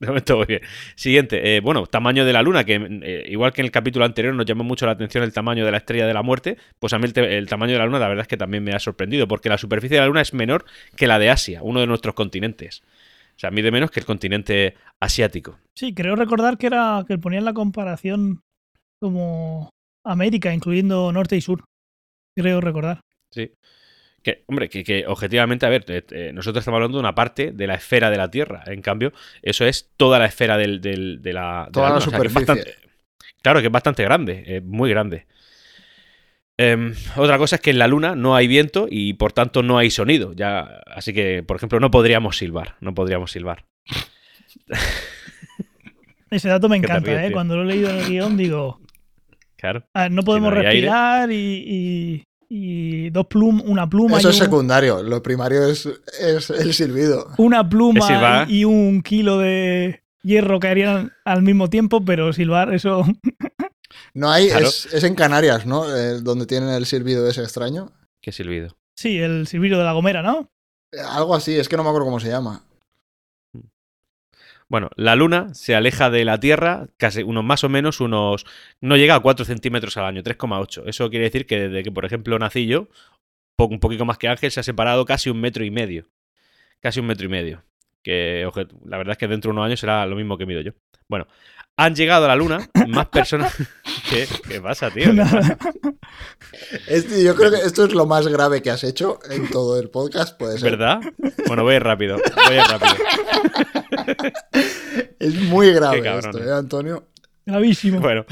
[0.00, 0.62] De momento muy bien.
[0.96, 4.34] Siguiente, eh, bueno, tamaño de la luna, que eh, igual que en el capítulo anterior
[4.34, 6.98] nos llamó mucho la atención el tamaño de la estrella de la muerte, pues a
[6.98, 9.50] mí el, tamaño de la luna la verdad es que también me ha sorprendido, porque
[9.50, 10.64] la superficie de la luna es menor
[10.96, 12.82] que la de Asia, uno de nuestros continentes.
[13.36, 15.58] O sea, mide menos que el continente asiático.
[15.76, 18.42] Sí, creo recordar que era que ponían la comparación
[18.98, 19.70] como
[20.04, 21.64] América, incluyendo norte y sur.
[22.36, 23.00] Creo recordar.
[23.30, 23.52] Sí.
[24.22, 27.66] Que, hombre, que, objetivamente, a ver, eh, eh, nosotros estamos hablando de una parte de
[27.66, 28.62] la esfera de la Tierra.
[28.66, 29.12] En cambio,
[29.42, 31.68] eso es toda la esfera del, de la.
[31.72, 32.76] Toda la, superficie.
[33.42, 35.26] claro, que es bastante grande, muy grande.
[36.58, 39.78] Em, otra cosa es que en la Luna no hay viento y por tanto no
[39.78, 40.32] hay sonido.
[40.34, 42.76] Ya, así que, por ejemplo, no podríamos silbar.
[42.80, 43.64] No podríamos silbar.
[46.30, 47.32] Ese dato me encanta, ¿eh?
[47.32, 48.80] Cuando lo he leído en el guion, digo.
[49.62, 49.84] Claro.
[50.10, 54.18] no podemos respirar y, y dos plum, una pluma.
[54.18, 55.86] Eso es secundario, lo primario es,
[56.50, 57.28] el silbido.
[57.38, 63.04] Una pluma y un kilo de hierro caerían al mismo tiempo, pero silbar, eso.
[64.14, 65.84] No hay, es, en Canarias, ¿no?
[65.94, 67.92] Eh, donde tienen el silbido ese extraño.
[68.20, 68.76] ¿Qué silbido?
[68.94, 70.50] Sí, el silbido de la gomera, ¿no?
[70.92, 72.62] Eh, algo así, es que no me acuerdo cómo se llama.
[74.72, 78.46] Bueno, la Luna se aleja de la Tierra casi unos más o menos unos...
[78.80, 80.84] No llega a 4 centímetros al año, 3,8.
[80.86, 82.88] Eso quiere decir que desde que, por ejemplo, nací yo,
[83.58, 86.06] un poquito más que Ángel, se ha separado casi un metro y medio.
[86.80, 87.62] Casi un metro y medio.
[88.02, 88.48] Que
[88.86, 90.72] la verdad es que dentro de unos años será lo mismo que mido yo.
[91.06, 91.26] Bueno,
[91.76, 93.54] han llegado a la Luna más personas...
[94.48, 95.12] ¿Qué, pasa, tío?
[97.22, 100.38] yo creo que esto es lo más grave que has hecho en todo el podcast,
[100.38, 100.70] puede ser.
[100.70, 101.00] ¿Verdad?
[101.46, 102.16] Bueno, voy a ir rápido.
[102.46, 102.94] Voy a ir rápido.
[105.18, 107.08] Es muy grave esto, ¿eh, Antonio?
[107.46, 108.00] Gravísimo.
[108.00, 108.24] Bueno.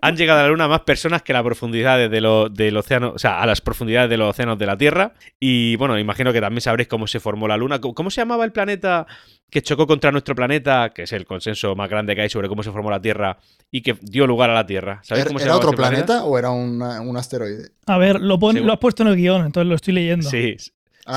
[0.00, 3.40] han llegado a la Luna más personas que a las profundidades del océano, o sea,
[3.40, 5.14] a las profundidades de los océanos de la Tierra.
[5.40, 7.80] Y bueno, imagino que también sabréis cómo se formó la Luna.
[7.80, 9.06] ¿Cómo se llamaba el planeta
[9.50, 12.62] que chocó contra nuestro planeta, que es el consenso más grande que hay sobre cómo
[12.62, 13.38] se formó la Tierra
[13.70, 15.00] y que dio lugar a la Tierra?
[15.02, 17.70] ¿Sabéis cómo ¿Era otro planeta, o era un asteroide?
[17.86, 20.28] A ver, lo, lo has puesto en el guion, entonces lo estoy leyendo.
[20.28, 20.56] Sí,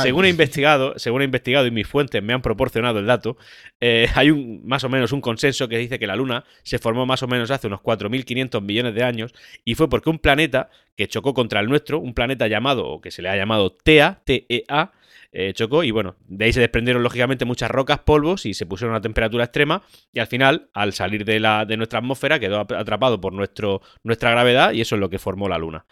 [0.02, 3.38] según he investigado, según he investigado y mis fuentes me han proporcionado el dato,
[3.80, 7.06] eh, hay un, más o menos un consenso que dice que la Luna se formó
[7.06, 9.34] más o menos hace unos 4.500 millones de años
[9.66, 13.12] y fue porque un planeta que chocó contra el nuestro, un planeta llamado, o que
[13.12, 14.92] se le ha llamado TEA, TEA,
[15.32, 18.96] eh, chocó y bueno, de ahí se desprendieron lógicamente muchas rocas, polvos y se pusieron
[18.96, 23.22] a temperatura extrema y al final, al salir de, la, de nuestra atmósfera, quedó atrapado
[23.22, 25.86] por nuestro, nuestra gravedad y eso es lo que formó la Luna.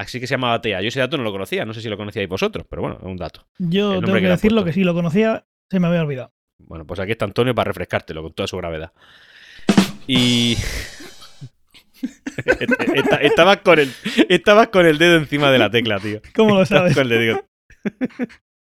[0.00, 0.80] Así que se llamaba TEA.
[0.80, 3.04] Yo ese dato no lo conocía, no sé si lo conocíais vosotros, pero bueno, es
[3.04, 3.46] un dato.
[3.58, 6.32] Yo tengo que, decirlo que si lo conocía, se me había olvidado.
[6.58, 8.92] Bueno, pues aquí está Antonio para refrescártelo con toda su gravedad.
[10.06, 10.56] Y.
[13.20, 13.92] estabas, con el,
[14.30, 16.22] estabas con el dedo encima de la tecla, tío.
[16.34, 16.94] ¿Cómo lo sabes?
[16.94, 17.38] Con el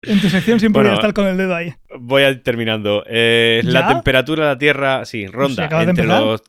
[0.02, 1.72] En tu sección siempre voy a estar con el dedo ahí.
[2.00, 3.04] Voy a ir terminando.
[3.08, 6.42] Eh, la temperatura de la Tierra, sí, ronda entre los.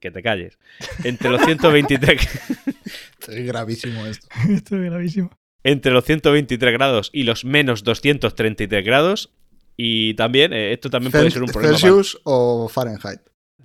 [0.00, 0.58] Que te calles.
[1.04, 2.28] Entre los 123.
[3.28, 4.26] es gravísimo esto.
[4.50, 5.30] esto es gravísimo.
[5.62, 9.30] Entre los 123 grados y los menos 233 grados.
[9.76, 11.78] Y también, eh, esto también puede ser un problema.
[11.78, 13.20] ¿Celsius o Fahrenheit?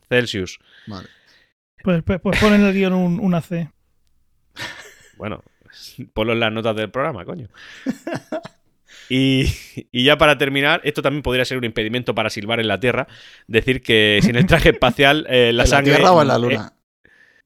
[0.07, 0.59] Celsius.
[0.87, 1.07] Vale.
[1.83, 3.69] Pues, pues, pues pon en el guion un, una C.
[5.17, 5.43] Bueno,
[6.13, 7.47] ponlo en las notas del programa, coño.
[9.09, 9.45] Y,
[9.91, 13.07] ya para terminar, esto también podría ser un impedimento para silbar en la Tierra.
[13.47, 15.91] Decir que sin el traje espacial, eh, la ¿En sangre.
[15.93, 16.71] la Tierra o en la Luna?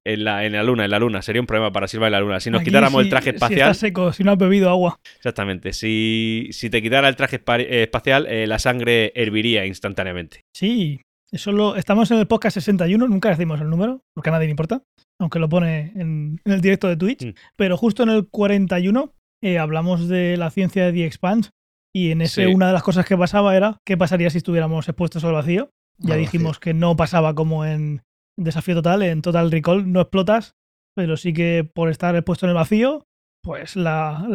[0.05, 1.21] En la, en la luna, en la luna.
[1.21, 2.39] Sería un problema para silbar en la luna.
[2.39, 3.75] Si nos quitáramos el traje espacial.
[3.75, 4.99] Si seco, si no has bebido agua.
[5.17, 5.73] Exactamente.
[5.73, 10.45] Si, si te quitara el traje eh, espacial, eh, la sangre herviría instantáneamente.
[10.53, 11.01] Sí.
[11.31, 14.51] Eso lo, estamos en el podcast 61, nunca decimos el número, porque a nadie le
[14.51, 14.81] importa.
[15.19, 17.25] aunque lo pone en, en el directo de Twitch.
[17.25, 17.33] Mm.
[17.55, 21.49] Pero justo en el 41 eh, hablamos de la ciencia de The Expanse
[21.93, 22.53] y en ese Sí.
[22.53, 25.69] una de las cosas que pasaba era qué pasaría si estuviéramos expuestos al vacío.
[25.97, 28.03] Ya Al dijimos que no pasaba como en
[28.37, 30.55] Desafío Total, en Total Recall no explotas,
[30.95, 33.05] pero sí que por estar expuesto en el vacío,
[33.43, 34.25] pues la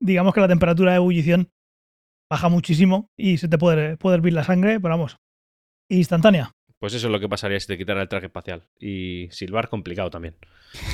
[0.00, 1.50] digamos que la temperatura de ebullición
[2.30, 5.18] baja muchísimo y se te puede, puede hervir la sangre, pero vamos,
[5.90, 6.52] instantánea.
[6.80, 8.64] Pues eso es lo que pasaría si te quitara el traje espacial.
[8.78, 10.36] Y silbar complicado también.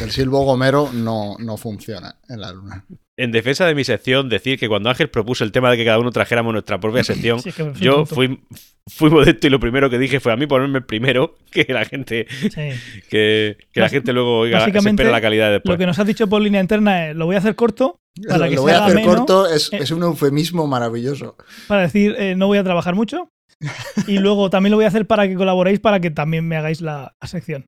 [0.00, 2.84] El silbo gomero no, no funciona en la luna.
[3.22, 5.98] En defensa de mi sección, decir que cuando Ángel propuso el tema de que cada
[5.98, 8.14] uno trajéramos nuestra propia sección, Sí, es que soy yo tonto.
[8.14, 8.40] fui,
[8.88, 11.84] fui modesto y lo primero que dije fue a mí ponerme el primero, que la
[11.84, 12.48] gente, Sí.
[13.10, 15.74] que, que la gente luego oiga, se espera la calidad de después.
[15.74, 18.38] Lo que nos has dicho por línea interna es, lo voy a hacer corto para
[18.46, 19.78] lo que lo voy a hacer ameno, corto, es, Eh.
[19.82, 21.36] es un eufemismo maravilloso.
[21.68, 23.28] para decir eh, no voy a trabajar mucho.
[24.06, 26.80] Y luego también lo voy a hacer para que colaboréis, para que también me hagáis
[26.80, 27.66] la, la sección.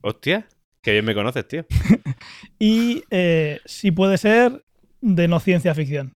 [0.00, 0.46] Hostia,
[0.82, 1.66] qué bien me conoces, tío.
[2.58, 4.64] Y eh, si puede ser,
[5.00, 6.14] de no ciencia ficción.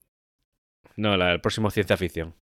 [0.96, 2.36] No, la, el próximo ciencia ficción.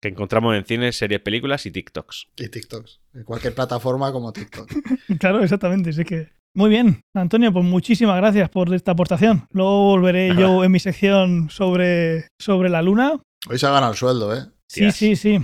[0.00, 2.28] Que encontramos en cines, series, películas y TikToks.
[2.36, 3.00] Y TikToks.
[3.14, 4.70] En cualquier plataforma como TikTok.
[5.18, 5.92] Claro, exactamente.
[5.92, 6.28] Sí que...
[6.56, 9.48] Muy bien, Antonio, pues muchísimas gracias por esta aportación.
[9.50, 13.20] Luego volveré yo en mi sección sobre, sobre la luna.
[13.48, 14.44] Hoy se ha ganado el sueldo, ¿eh?
[14.68, 15.38] Sí, sí, sí.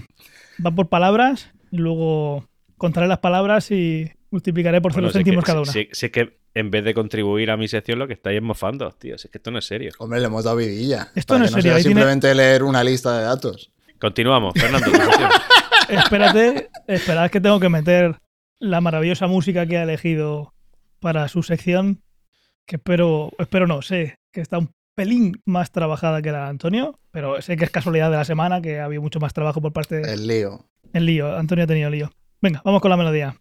[0.64, 2.44] Va por palabras y luego
[2.76, 5.72] contaré las palabras y multiplicaré por Bueno, cero sé céntimos cada una.
[5.72, 8.90] sé- sé que en vez de contribuir a mi sección, lo que estáis es mofando,
[8.92, 9.16] tío.
[9.18, 9.92] Si es que esto no es serio.
[9.98, 11.08] Hombre, le hemos dado vidilla.
[11.14, 13.70] Esto para no es no serio, sea tiene- simplemente leer una lista de datos.
[14.00, 14.54] Continuamos.
[14.56, 14.86] Fernando.
[15.88, 18.16] Espérate, esperad que tengo que meter
[18.58, 20.52] la maravillosa música que ha elegido
[21.00, 22.02] para su sección,
[22.66, 26.98] que espero, espero no, sé que está un pelín más trabajada que la de Antonio,
[27.10, 29.72] pero sé que es casualidad de la semana, que ha habido mucho más trabajo por
[29.72, 30.66] parte del El lío.
[30.92, 31.36] lío.
[31.36, 32.10] Antonio ha tenido lío.
[32.40, 33.34] Venga, vamos con la melodía.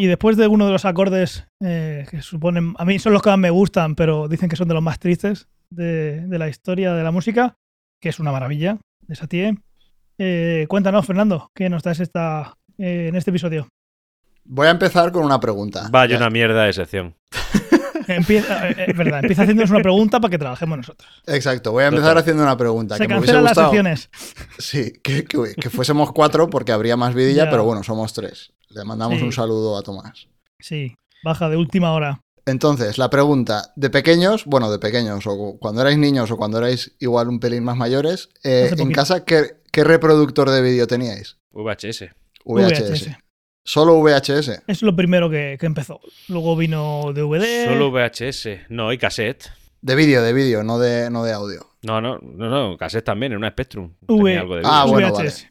[0.00, 3.28] Y después de uno de los acordes eh, que suponen, a mí son los que
[3.30, 6.94] más me gustan, pero dicen que son de los más tristes de, de la historia
[6.94, 7.54] de la música,
[8.00, 9.58] que es una maravilla de Satie.
[10.18, 13.68] Eh, cuéntanos, Fernando, ¿qué nos traes esta, eh, en este episodio?
[14.44, 15.88] Voy a empezar con una pregunta.
[15.90, 16.16] Vaya Ya.
[16.16, 17.14] una mierda de sección.
[18.08, 21.22] Empieza, eh, es verdad, empieza haciéndonos una pregunta para que trabajemos nosotros.
[21.26, 22.22] Exacto, voy a empezar Total.
[22.22, 22.96] haciendo una pregunta.
[22.96, 24.10] Se que me hubiese cancelan las secciones.
[24.58, 27.50] Sí, que, que- que fuésemos cuatro porque habría más vidilla, Ya.
[27.50, 28.52] pero bueno, somos tres.
[28.70, 29.24] Le mandamos Sí.
[29.24, 30.28] un saludo a Tomás.
[30.60, 32.20] Sí, baja de última hora.
[32.46, 36.92] Entonces, la pregunta, de pequeños, bueno, de pequeños, o cuando erais niños o cuando erais
[36.98, 41.36] igual un pelín más mayores, eh, en casa, ¿qué, qué reproductor de vídeo teníais?
[41.52, 42.10] VHS.
[42.44, 43.16] VHS.
[43.64, 44.62] ¿Solo VHS?
[44.66, 46.00] Es lo primero que, que empezó.
[46.28, 47.66] Luego vino DVD.
[47.66, 48.66] Solo VHS.
[48.70, 49.50] No, y cassette.
[49.82, 51.66] De vídeo, de vídeo, no de, no de audio.
[51.82, 53.92] No, no, no, no, cassette también, en una Spectrum.
[54.08, 55.46] V- Tenía algo de Ah, bueno, VHS.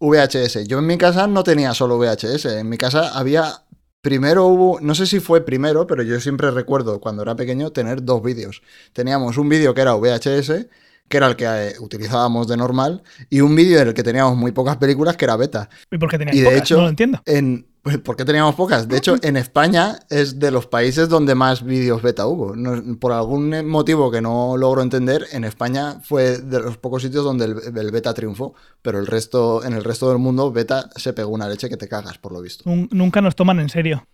[0.00, 0.66] VHS.
[0.66, 2.46] Yo en mi casa no tenía solo VHS.
[2.58, 3.62] En mi casa había.
[4.00, 4.80] Primero hubo.
[4.80, 8.62] No sé si fue primero, pero yo siempre recuerdo cuando era pequeño tener dos vídeos.
[8.92, 10.66] Teníamos un vídeo que era VHS,
[11.08, 14.36] que era el que eh, utilizábamos de normal, y un vídeo en el que teníamos
[14.36, 15.68] muy pocas películas, que era beta.
[15.90, 16.60] ¿Y por qué tenías Y de pocas?
[16.60, 17.20] hecho- No lo entiendo.
[17.26, 17.66] En,
[18.04, 18.86] ¿Por qué teníamos pocas?
[18.88, 22.54] De hecho, en España es de los países donde más vídeos beta hubo.
[22.98, 27.46] Por algún motivo que no logro entender, en España fue de los pocos sitios donde
[27.46, 31.30] el, el beta triunfó, pero el resto, en el resto del mundo beta se pegó
[31.30, 32.68] una leche que te cagas, por lo visto.
[32.68, 34.06] Nun- Nunca nos toman en serio.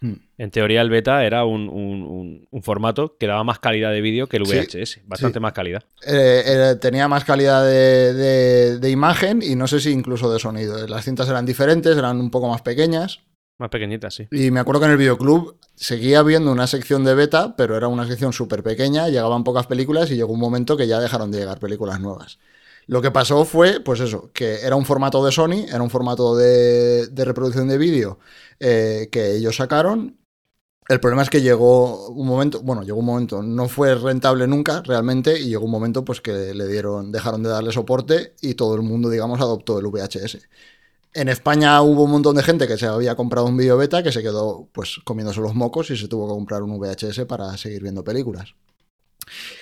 [0.00, 0.14] Hmm.
[0.38, 4.00] En teoría, el beta era un, un- un- un formato que daba más calidad de
[4.00, 5.02] vídeo que el Sí, VHS.
[5.04, 5.40] Bastante sí.
[5.42, 5.84] más calidad.
[6.06, 10.38] Eh, eh, tenía más calidad de, de- de imagen y no sé si incluso de
[10.38, 10.86] sonido.
[10.86, 13.20] Las cintas eran diferentes, eran un poco más pequeñas.
[13.58, 14.26] Más pequeñita, sí.
[14.32, 17.88] Y me acuerdo que en el videoclub seguía habiendo una sección de beta, pero era
[17.88, 21.40] una sección súper pequeña, llegaban pocas películas y llegó un momento que ya dejaron de
[21.40, 22.38] llegar películas nuevas.
[22.90, 26.34] Lo que pasó fue, pues eso, que era un formato de Sony, era un formato
[26.34, 28.18] de, reproducción de vídeo
[28.58, 30.18] eh, que ellos sacaron.
[30.88, 34.82] El problema es que llegó un momento, bueno, llegó un momento, no fue rentable nunca
[34.84, 38.74] realmente y llegó un momento pues que le dieron, dejaron de darle soporte y todo
[38.74, 40.48] el mundo, digamos, adoptó el VHS.
[41.14, 44.10] En España hubo un montón de gente que se había comprado un vídeo beta que
[44.10, 47.84] se quedó pues comiéndose los mocos y se tuvo que comprar un VHS para seguir
[47.84, 48.56] viendo películas.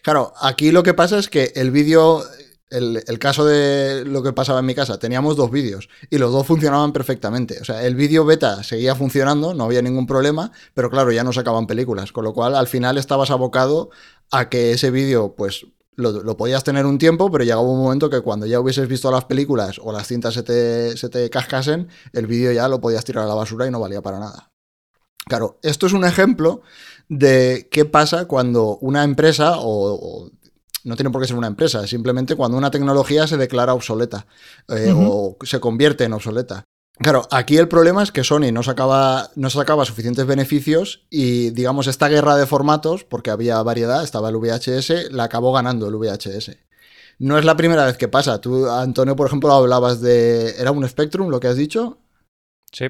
[0.03, 2.23] Claro, aquí lo que pasa es que el vídeo,
[2.71, 6.33] el, el caso de lo que pasaba en mi casa, teníamos dos vídeos y los
[6.33, 7.59] dos funcionaban perfectamente.
[7.61, 11.33] O sea, el vídeo beta seguía funcionando, no había ningún problema, pero claro, ya no
[11.33, 13.91] sacaban películas, con lo cual al final estabas abocado
[14.31, 18.09] a que ese vídeo pues lo, lo podías tener un tiempo, pero llegaba un momento
[18.09, 21.89] que cuando ya hubieses visto las películas o las cintas se te, se te cascasen,
[22.13, 24.53] el vídeo ya lo podías tirar a la basura y no valía para nada.
[25.27, 26.63] Claro, esto es un ejemplo
[27.09, 30.31] de qué pasa cuando una empresa o, o
[30.89, 34.27] no tiene por qué ser una empresa, es simplemente cuando una tecnología se declara obsoleta
[34.69, 36.65] eh, o se convierte en obsoleta.
[36.99, 41.87] Claro, aquí el problema es que Sony no sacaba, no sacaba suficientes beneficios y, digamos,
[41.87, 46.57] esta guerra de formatos, porque había variedad, estaba el VHS, la acabó ganando el VHS.
[47.21, 48.41] No es la primera vez que pasa.
[48.41, 50.57] Tú, Antonio, por ejemplo, hablabas de...
[50.59, 51.99] ¿Era un Spectrum lo que has dicho?
[52.73, 52.87] Sí.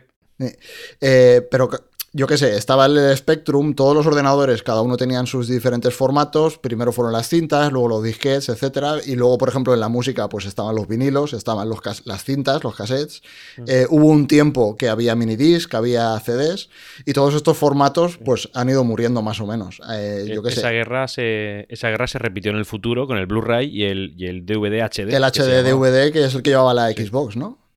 [1.01, 1.69] Eh, pero
[2.13, 6.57] yo qué sé, estaba el Spectrum, todos los ordenadores, cada uno tenían sus diferentes formatos.
[6.57, 8.95] Primero fueron las cintas, luego los disquetes, etcétera.
[9.05, 12.65] Y luego, por ejemplo, en la música, pues estaban los vinilos, estaban los las cintas,
[12.65, 13.23] los cassettes.
[13.59, 13.65] Mm.
[13.67, 16.71] Eh, hubo un tiempo que había minidisc, que había CDs,
[17.05, 19.81] y todos estos formatos, pues han ido muriendo más o menos.
[19.93, 20.71] Eh, yo qué esa sé.
[20.71, 24.27] guerra se esa guerra se repitió en el futuro con el Blu-ray y el, y
[24.27, 25.13] el DVD HD.
[25.15, 25.91] El que se HD llamaba.
[25.91, 27.68] DVD, que es el que llevaba la Xbox, ¿no?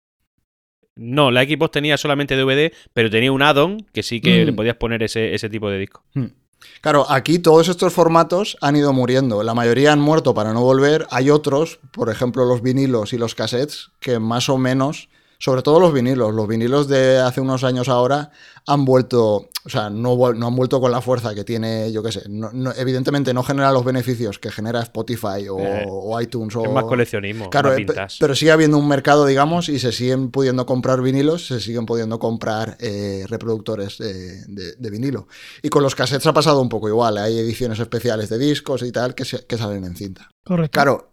[0.96, 4.46] No, la Xbox tenía solamente DVD, pero tenía un add-on que sí que Mm.
[4.48, 6.04] le podías poner ese, ese tipo de disco.
[6.14, 6.26] Hmm.
[6.82, 9.42] Claro, aquí todos estos formatos han ido muriendo.
[9.42, 11.08] La mayoría han muerto para no volver.
[11.10, 15.10] Hay otros, por ejemplo, los vinilos y los cassettes, que más o menos,
[15.44, 18.30] sobre todo los vinilos, los vinilos de hace unos años ahora
[18.68, 22.22] han vuelto, o sea, no, han vuelto con la fuerza que tiene, yo qué sé,
[22.30, 26.64] no- no- evidentemente no genera los beneficios que genera Spotify o, Eh, o iTunes o...
[26.66, 30.30] Es más coleccionismo, Claro, más eh, pero sigue habiendo un mercado, digamos, y se siguen
[30.30, 35.28] pudiendo comprar vinilos, se siguen pudiendo comprar eh, reproductores de, de vinilo.
[35.64, 38.92] Y con los cassettes ha pasado un poco igual, hay ediciones especiales de discos y
[38.92, 40.30] tal que, se- que salen en cinta.
[40.44, 40.74] Correcto.
[40.76, 41.10] Claro,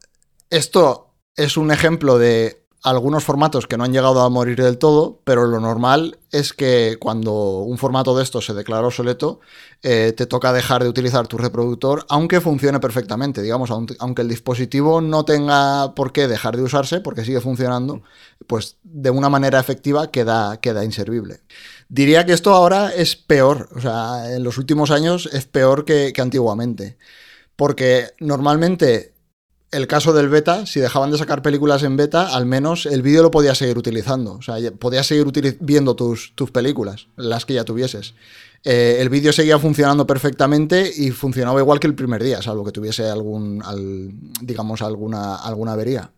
[0.50, 5.20] esto es un ejemplo de algunos formatos que no han llegado a morir del todo,
[5.24, 9.40] pero lo normal es que cuando un formato de estos se declara obsoleto,
[9.82, 13.42] eh, te toca dejar de utilizar tu reproductor, aunque funcione perfectamente.
[13.42, 18.02] Digamos, aun- aunque el dispositivo no tenga por qué dejar de usarse, porque sigue funcionando,
[18.46, 21.40] pues de una manera efectiva queda, queda inservible.
[21.88, 26.12] Diría que esto ahora es peor, o sea, en los últimos años es peor que,
[26.12, 26.98] que antiguamente.
[27.56, 29.14] Porque normalmente
[29.70, 33.22] el caso del beta, si dejaban de sacar películas en beta, al menos el vídeo
[33.22, 34.34] lo podías seguir utilizando.
[34.34, 35.26] O sea, podías seguir
[35.60, 38.14] viendo tus, tus películas, las que ya tuvieses.
[38.64, 42.72] Eh, el vídeo seguía funcionando perfectamente y funcionaba igual que el primer día, salvo que
[42.72, 46.10] tuviese algún, al- digamos, alguna, alguna avería.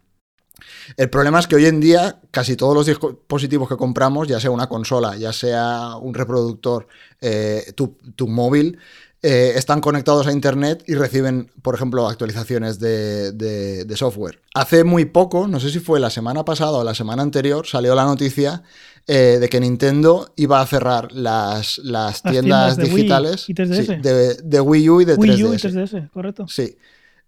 [0.96, 4.50] El problema es que hoy en día casi todos los dispositivos que compramos, ya sea
[4.50, 6.86] una consola, ya sea un reproductor,
[7.20, 8.78] eh, tu, tu móvil,
[9.22, 14.40] eh, están conectados a Internet y reciben, por ejemplo, actualizaciones de, de- de software.
[14.54, 17.94] Hace muy poco, no sé si fue la semana pasada o la semana anterior, salió
[17.94, 18.62] la noticia
[19.06, 23.48] eh, de que Nintendo iba a cerrar las, las Las tiendas tiendas de Wii digitales
[23.48, 23.86] y 3DS.
[23.86, 25.44] sí, de, de Wii U y de Wii 3DS.
[25.44, 26.46] U y 3DS, correcto.
[26.48, 26.76] Sí.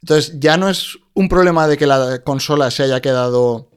[0.03, 3.69] Entonces, ya no es un problema de que la consola se haya quedado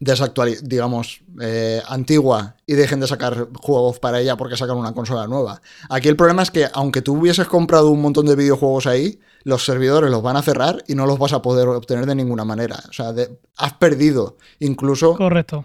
[0.00, 5.26] desactualizada, digamos, eh, antigua y dejen de sacar juegos para ella porque sacan una consola
[5.26, 5.60] nueva.
[5.90, 9.64] Aquí el problema es que, aunque tú hubieses comprado un montón de videojuegos ahí, los
[9.64, 12.76] servidores los van a cerrar y no los vas a poder obtener de ninguna manera.
[12.88, 15.64] O sea, de- has perdido incluso Correcto,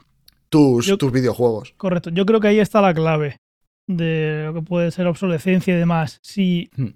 [0.49, 1.73] tus, Yo- tus videojuegos.
[1.77, 2.09] correcto.
[2.09, 3.37] Yo creo que ahí está la clave
[3.87, 6.19] de lo que puede ser obsolescencia y demás.
[6.23, 6.89] Si, Hmm.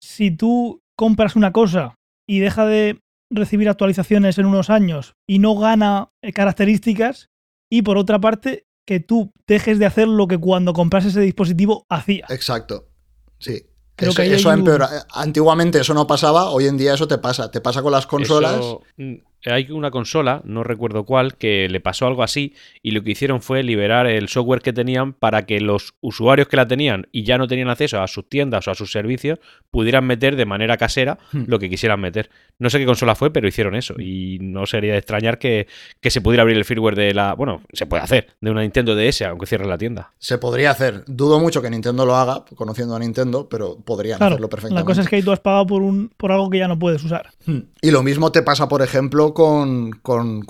[0.00, 1.94] si tú compras una cosa
[2.28, 7.30] y deja de recibir actualizaciones en unos años y no gana eh, características,
[7.70, 11.86] y por otra parte, que tú dejes de hacer lo que cuando compras ese dispositivo
[11.88, 12.26] hacía.
[12.28, 12.88] Exacto.
[13.38, 13.66] Sí.
[13.94, 14.50] Creo eso que eso.
[15.12, 17.50] Antiguamente eso no pasaba, hoy en día eso te pasa.
[17.50, 18.54] Te pasa con las consolas.
[18.54, 19.14] Eso, mm,
[19.46, 23.40] hay una consola, no recuerdo cuál, que le pasó algo así y lo que hicieron
[23.42, 27.38] fue liberar el software que tenían para que los usuarios que la tenían y ya
[27.38, 29.38] no tenían acceso a sus tiendas o a sus servicios
[29.70, 31.44] pudieran meter de manera casera Hmm.
[31.46, 32.28] lo que quisieran meter.
[32.58, 35.66] No sé qué consola fue, pero hicieron eso y no sería de extrañar que,
[36.00, 37.34] que se pudiera abrir el firmware de la...
[37.34, 40.12] Bueno, se puede hacer, de una Nintendo DS, aunque cierre la tienda.
[40.18, 41.04] Se podría hacer.
[41.06, 44.80] Dudo mucho que Nintendo lo haga, conociendo a Nintendo, pero podrían Claro, hacerlo perfectamente.
[44.82, 46.78] la cosa es que ahí tú has pagado por, un, por algo que ya no
[46.78, 47.30] puedes usar.
[47.46, 47.60] Hmm.
[47.80, 50.00] Y lo mismo te pasa, por ejemplo, con,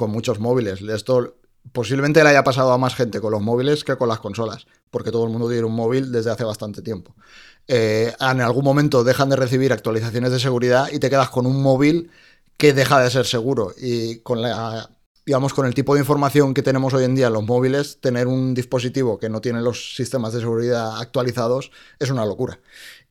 [0.09, 0.83] muchos móviles.
[0.83, 1.37] Esto
[1.73, 5.11] posiblemente le haya pasado a más gente con los móviles que con las consolas, porque
[5.11, 7.15] todo el mundo tiene un móvil desde hace bastante tiempo.
[7.69, 11.63] Eh, en algún momento dejan de recibir actualizaciones de seguridad y te quedas con un
[11.63, 12.11] móvil
[12.57, 13.73] que deja de ser seguro.
[13.79, 14.91] Y con la
[15.31, 18.27] digamos, con el tipo de información que tenemos hoy en día en los móviles, tener
[18.27, 22.59] un dispositivo que no tiene los sistemas de seguridad actualizados es una locura.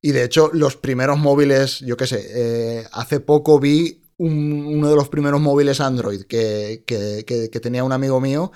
[0.01, 4.89] Y de hecho, los primeros móviles, yo qué sé, eh, hace poco vi un- uno
[4.89, 8.51] de los primeros móviles Android que, que- que- que tenía un amigo mío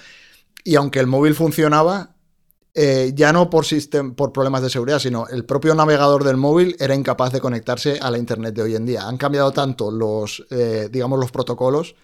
[0.64, 2.16] y aunque el móvil funcionaba,
[2.76, 6.76] eh, ya no por, sistem- por problemas de seguridad, sino el propio navegador del móvil
[6.80, 9.08] era incapaz de conectarse a la Internet de hoy en día.
[9.08, 11.96] Han cambiado tanto los, eh, digamos, los protocolos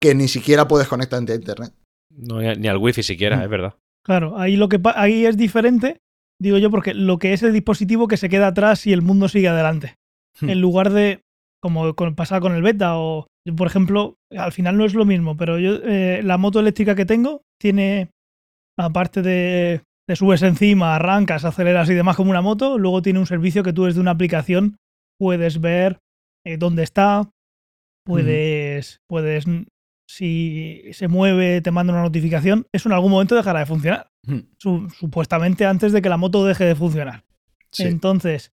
[0.00, 1.72] que ni siquiera puedes conectarte a Internet.
[2.10, 3.42] No, ni, al wifi siquiera, Mm.
[3.42, 3.74] es verdad.
[4.04, 5.98] Claro, ahí lo que ahí es diferente,
[6.40, 9.28] digo yo, porque lo que es el dispositivo que se queda atrás y el mundo
[9.28, 9.94] sigue adelante.
[10.40, 10.50] Hmm.
[10.50, 11.20] En lugar de
[11.62, 15.36] como con, pasaba con el beta o, por ejemplo, al final no es lo mismo,
[15.36, 18.10] pero yo eh, la moto eléctrica que tengo tiene,
[18.78, 23.26] aparte de, te subes encima, arrancas, aceleras y demás como una moto, luego tiene un
[23.26, 24.76] servicio que tú desde una aplicación
[25.20, 25.98] puedes ver
[26.44, 27.30] eh, dónde está,
[28.04, 29.44] puedes, puedes,
[30.08, 34.08] si se mueve, te manda una notificación, eso en algún momento dejará de funcionar,
[34.58, 37.24] su- supuestamente antes de que la moto deje de funcionar.
[37.70, 37.84] Sí.
[37.84, 38.50] Entonces,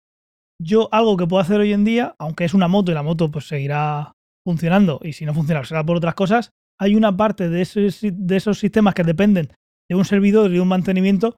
[0.61, 3.31] yo algo que puedo hacer hoy en día, aunque es una moto y la moto
[3.31, 4.13] pues seguirá
[4.45, 8.35] funcionando y si no funciona será por otras cosas, hay una parte de esos, de
[8.35, 9.49] esos sistemas que dependen
[9.89, 11.35] de un servidor y de un mantenimiento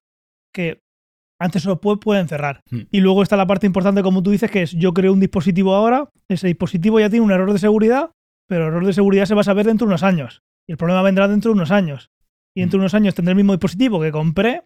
[0.53, 0.82] que
[1.39, 2.61] antes o después pueden cerrar.
[2.69, 2.82] Hmm.
[2.91, 5.74] Y luego está la parte importante, como tú dices, que es yo creo un dispositivo
[5.74, 8.11] ahora, ese dispositivo ya tiene un error de seguridad,
[8.47, 10.43] pero el error de seguridad se va a saber dentro de unos años.
[10.67, 12.11] Y el problema vendrá dentro de unos años.
[12.55, 14.63] Y dentro de unos años tendré el mismo dispositivo que compré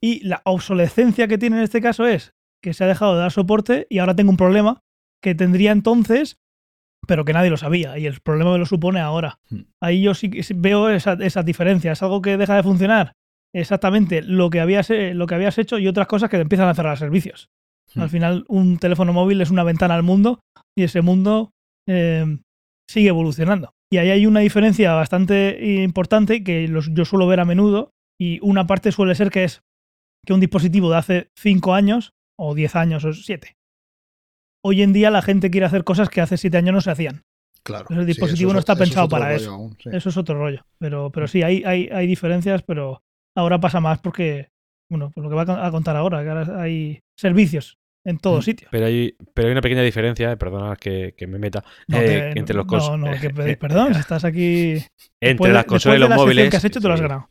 [0.00, 2.32] y la obsolescencia que tiene en este caso es
[2.64, 4.80] que se ha dejado de dar soporte y ahora tengo un problema
[5.22, 6.38] que tendría entonces,
[7.06, 7.98] pero que nadie lo sabía.
[7.98, 9.38] Y el problema me lo supone ahora.
[9.50, 9.64] Hmm.
[9.82, 11.92] Ahí yo sí veo esa, esa diferencia.
[11.92, 13.12] Es algo que deja de funcionar
[13.54, 16.68] exactamente lo que, habías, eh, lo que habías hecho y otras cosas que te empiezan
[16.68, 17.48] a cerrar servicios.
[17.94, 18.00] Hmm.
[18.00, 20.40] Al final, un teléfono móvil es una ventana al mundo
[20.74, 21.50] y ese mundo
[21.86, 22.38] eh,
[22.88, 23.74] sigue evolucionando.
[23.92, 28.38] Y ahí hay una diferencia bastante importante que los- yo suelo ver a menudo y
[28.40, 29.60] una parte suele ser que es
[30.26, 33.56] que un dispositivo de hace 5 años o 10 años o 7.
[34.64, 37.22] Hoy en día la gente quiere hacer cosas que hace 7 años no se hacían.
[37.62, 37.86] Claro.
[37.90, 39.52] el Sí, dispositivo no es- está eso es pensado para eso.
[39.52, 39.88] aún, sí.
[39.90, 40.66] Eso es otro rollo.
[40.78, 43.02] Pero, pero sí, hay, hay, hay diferencias, pero
[43.34, 44.48] ahora pasa más porque,
[44.90, 48.18] bueno, por lo que va a con- a contar ahora, que ahora hay servicios en
[48.18, 48.68] todos Mm, sitios.
[48.70, 52.32] Pero hay, pero hay una pequeña diferencia, eh, perdona que, que me meta, No, eh,
[52.36, 54.72] entre los no, no, que eh, pedir eh, perdón, si estás aquí.
[55.20, 56.50] entre después las consolas y de los móviles.
[56.50, 57.30] que has hecho, te lo has ganado.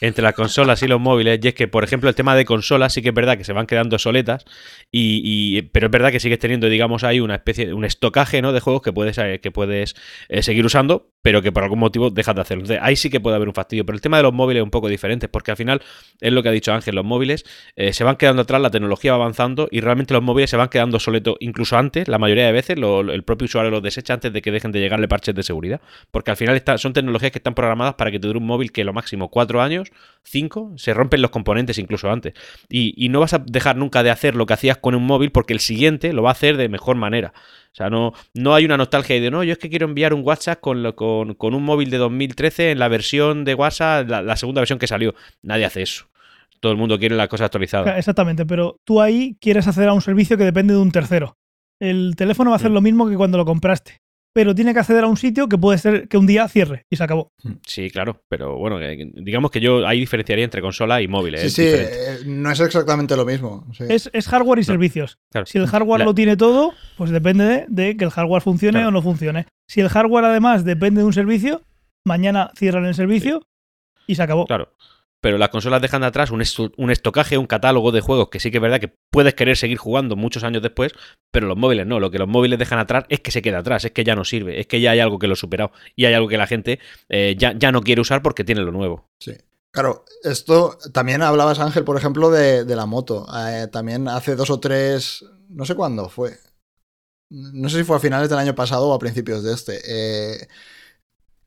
[0.00, 2.92] Entre las consolas y los móviles, y es que, por ejemplo, el tema de consolas
[2.92, 4.44] sí que es verdad que se van quedando obsoletas,
[4.90, 5.20] y,
[5.58, 8.52] y- pero es verdad que sigues teniendo, digamos, ahí una especie de un estocaje ¿no?
[8.52, 9.94] de juegos que puedes, eh, que puedes
[10.28, 12.62] eh, seguir usando, pero que por algún motivo dejas de hacerlo.
[12.62, 14.64] Entonces, ahí sí que puede haber un fastidio, pero el tema de los móviles es
[14.64, 15.82] un poco diferente, porque al final,
[16.22, 17.44] es lo que ha dicho Ángel, los móviles
[17.76, 20.70] eh, se van quedando atrás, la tecnología va avanzando, y realmente los móviles se van
[20.70, 24.40] quedando obsoletos, incluso antes, la mayoría de veces, el propio usuario los desecha antes de
[24.40, 27.96] que dejen de llegarle parches de seguridad, porque al final son tecnologías que están programadas
[27.96, 29.90] para que te dure un móvil que lo máximo cuatro años,
[30.22, 32.32] cinco, se rompen los componentes incluso antes.
[32.70, 35.52] Y no vas a dejar nunca de hacer lo que hacías con un móvil porque
[35.52, 37.34] el siguiente lo va a hacer de mejor manera.
[37.78, 40.22] O sea, no, no hay una nostalgia de no, yo es que quiero enviar un
[40.24, 44.20] WhatsApp con, lo- con, con un móvil de 2013 en la versión de WhatsApp, la,
[44.20, 45.14] la segunda versión que salió.
[45.42, 46.06] Nadie hace eso.
[46.58, 47.96] Todo el mundo quiere las cosas actualizadas.
[47.96, 51.36] Exactamente, pero tú ahí quieres acceder a un servicio que depende de un tercero.
[51.80, 52.74] El teléfono va a hacer Mm.
[52.74, 53.98] lo mismo que cuando lo compraste,
[54.32, 56.96] pero tiene que acceder a un sitio que puede ser que un día cierre y
[56.96, 57.32] se acabó.
[57.66, 58.78] Sí, claro, pero bueno,
[59.14, 61.40] digamos que yo ahí diferenciaría entre consola y móviles.
[61.40, 63.66] Sí, es sí, eh, no es exactamente lo mismo.
[63.72, 63.84] sí.
[63.88, 65.18] Es, es hardware y servicios.
[65.32, 65.46] Claro.
[65.46, 68.78] Si el hardware La- lo tiene todo, pues depende de, de que el hardware funcione
[68.78, 68.88] Claro.
[68.88, 69.46] o no funcione.
[69.66, 71.62] Si el hardware además depende de un servicio,
[72.04, 73.46] mañana cierran el servicio
[74.06, 74.46] y se acabó.
[74.46, 74.72] Claro.
[75.20, 78.58] Pero las consolas dejan de atrás un, estocaje, un catálogo de juegos que sí que
[78.58, 80.92] es verdad que puedes querer seguir jugando muchos años después,
[81.32, 81.98] pero los móviles no.
[81.98, 84.24] Lo que los móviles dejan atrás es que se queda atrás, es que ya no
[84.24, 86.46] sirve, es que ya hay algo que lo ha superado y hay algo que la
[86.46, 89.08] gente eh, ya, ya no quiere usar porque tiene lo nuevo.
[89.20, 89.32] Sí.
[89.70, 93.26] Claro, esto también hablabas, Ángel, por ejemplo, de, de la moto.
[93.36, 96.38] Eh, también hace dos o tres, no sé cuándo fue.
[97.30, 99.80] No sé si fue a finales del año pasado o a principios de este.
[99.84, 100.48] Eh,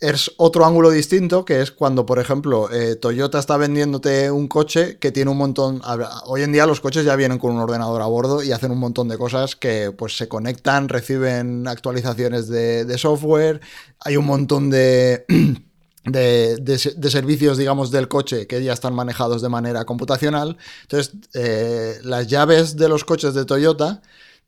[0.02, 4.98] es otro ángulo distinto, que es cuando, por ejemplo, eh, Toyota está vendiéndote un coche
[4.98, 5.80] que tiene un montón...
[6.26, 8.80] Hoy en día los coches ya vienen con un ordenador a bordo y hacen un
[8.80, 13.62] montón de cosas que pues se conectan, reciben actualizaciones de, software,
[14.00, 15.24] hay un montón de...
[16.04, 20.58] De, de servicios, digamos, del coche que ya están manejados de manera computacional.
[20.82, 24.02] Entonces, eh, las llaves de los coches de Toyota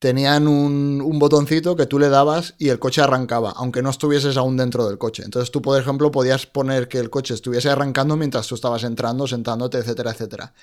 [0.03, 4.57] tenían un, botoncito que tú le dabas y el coche arrancaba, aunque no estuvieses aún
[4.57, 5.23] dentro del coche.
[5.23, 9.27] Entonces tú, por ejemplo, podías poner que el coche estuviese arrancando mientras tú estabas entrando,
[9.27, 10.53] sentándote, etcétera, etcétera.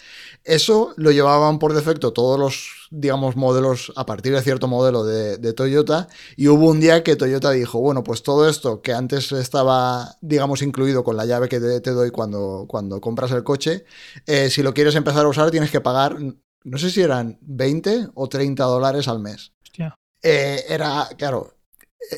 [0.45, 5.39] Eso lo llevaban por defecto todos los, digamos, modelos a partir de cierto modelo de,
[5.39, 9.33] de Toyota y hubo un día que Toyota dijo, bueno, pues todo esto que antes
[9.33, 13.87] estaba, digamos, incluido con la llave que te, te doy cuando, cuando compras el coche,
[14.27, 16.19] eh, si lo quieres empezar a usar tienes que pagar,
[16.65, 19.53] no sé si eran 20 o 30 dólares al mes.
[19.63, 19.95] Hostia.
[20.23, 21.55] Eh, era, claro,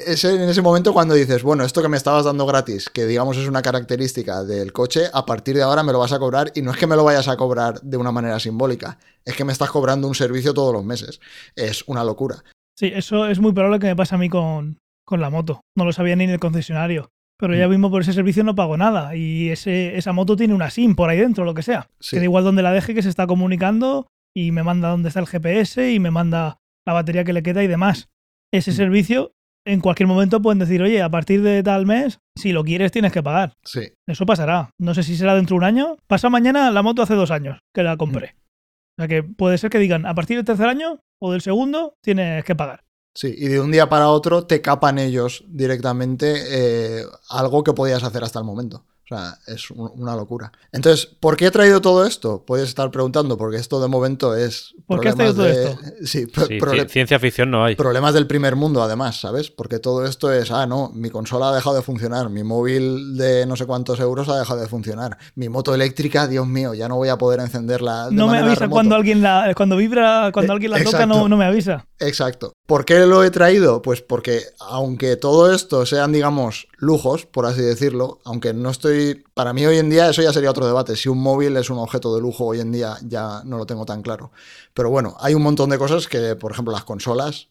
[0.07, 3.37] es en ese momento cuando dices, bueno, esto que me estabas dando gratis, que digamos
[3.37, 6.63] es una característica del coche, a partir de ahora me lo vas a cobrar y
[6.63, 9.53] no es que me lo vayas a cobrar de una manera simbólica, es que me
[9.53, 11.21] estás cobrando un servicio todos los meses.
[11.57, 12.43] Es una locura.
[12.79, 15.61] Sí, eso es muy probable que me pase a mí con, con la moto.
[15.77, 17.11] No lo sabía ni en el concesionario.
[17.39, 17.59] Pero Mm.
[17.59, 19.15] ya mismo por ese servicio no pago nada.
[19.17, 21.89] Y ese, esa moto tiene una SIM por ahí dentro, lo que sea.
[22.01, 22.17] Sí.
[22.17, 25.21] Que da igual donde la deje, que se está comunicando y me manda dónde está
[25.21, 28.09] el GPS y me manda la batería que le queda y demás.
[28.53, 28.75] Ese Mm.
[28.75, 29.33] servicio
[29.65, 33.13] en cualquier momento pueden decir, oye, a partir de tal mes, si lo quieres tienes
[33.13, 33.53] que pagar.
[33.65, 33.93] Sí.
[34.09, 34.71] Eso pasará.
[34.81, 35.97] No sé si será dentro de un año.
[36.09, 38.35] Pasa mañana la moto hace dos años que la compré.
[38.99, 41.95] O sea que puede ser que digan, a partir del tercer año o del segundo
[42.03, 42.83] tienes que pagar.
[43.15, 48.03] Sí, y de un día para otro te capan ellos directamente eh, algo que podías
[48.03, 48.85] hacer hasta el momento.
[49.05, 50.53] O sea, es un- una locura.
[50.71, 52.45] Entonces, ¿por qué he traído todo esto?
[52.47, 54.75] Puedes estar preguntando, porque esto de momento es.
[54.87, 57.75] ¿Por qué has traído problemas todo de- Sí, pro- Sí, ciencia ficción no hay.
[57.75, 59.51] problemas del primer mundo, además, ¿sabes?
[59.51, 63.45] Porque todo esto es, ah, no, mi consola ha dejado de funcionar, mi móvil de
[63.45, 66.97] no sé cuántos euros ha dejado de funcionar, mi moto eléctrica, Dios mío, ya no
[66.97, 68.07] voy a poder encenderla.
[68.09, 68.75] De no me avisa remoto.
[68.77, 71.87] cuando alguien la, cuando vibra, cuando Eh, alguien la toca, no, no me avisa.
[71.99, 72.53] Exacto.
[72.73, 73.83] ¿Por qué lo he traído?
[73.83, 79.53] Pues porque aunque todo esto sean, digamos, lujos, por así decirlo, aunque no estoy, para
[79.53, 80.97] mí hoy en día eso ya sería otro debate.
[80.97, 83.85] Si un móvil es un objeto de lujo hoy en día ya no lo tengo
[83.85, 84.33] tan claro.
[84.73, 87.51] Pero bueno, hay un montón de cosas que, por ejemplo, las consolas,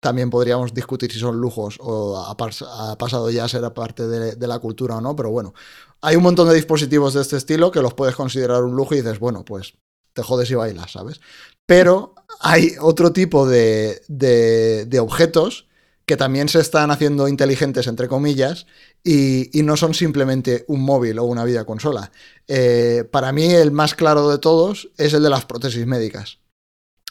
[0.00, 4.08] también podríamos discutir si son lujos o ha, pas- ha pasado ya a ser parte
[4.08, 5.54] de, de la cultura o no, pero bueno,
[6.00, 8.98] hay un montón de dispositivos de este estilo que los puedes considerar un lujo y
[9.02, 9.74] dices, bueno, pues
[10.12, 11.20] te jodes y bailas, ¿sabes?
[11.66, 15.66] Pero hay otro tipo de, de- objetos
[16.06, 18.66] que también se están haciendo inteligentes, entre comillas,
[19.02, 22.12] y, y no son simplemente un móvil o una videoconsola.
[22.46, 26.38] Eh, para mí el más claro de todos es el de las prótesis médicas.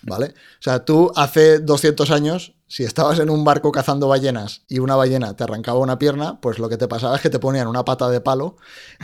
[0.03, 0.27] ¿Vale?
[0.27, 4.95] O sea, tú hace 200 años, si estabas en un barco cazando ballenas y una
[4.95, 7.85] ballena te arrancaba una pierna, pues lo que te pasaba es que te ponían una
[7.85, 8.57] pata de palo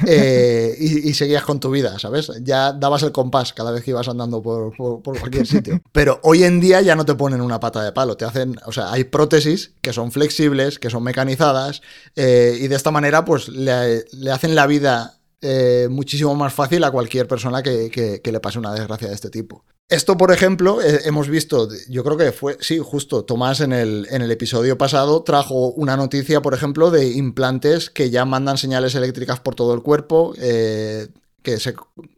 [0.07, 2.31] eh, y, seguías con tu vida, ¿sabes?
[2.41, 5.81] Ya dabas el compás cada vez que ibas andando por, cualquier sitio.
[5.91, 8.71] Pero hoy en día ya no te ponen una pata de palo, te hacen, o
[8.71, 11.81] sea, hay prótesis que son flexibles, que son mecanizadas
[12.15, 16.91] eh, y de esta manera pues le hacen la vida eh, muchísimo más fácil a
[16.91, 19.63] cualquier persona que, que- le pase una desgracia de este tipo.
[19.89, 24.07] Esto, por ejemplo, eh, hemos visto, yo creo que fue, sí, justo, Tomás en el,
[24.09, 28.95] en el episodio pasado trajo una noticia, por ejemplo, de implantes que ya mandan señales
[28.95, 31.09] eléctricas por todo el cuerpo, eh,
[31.43, 31.75] que se,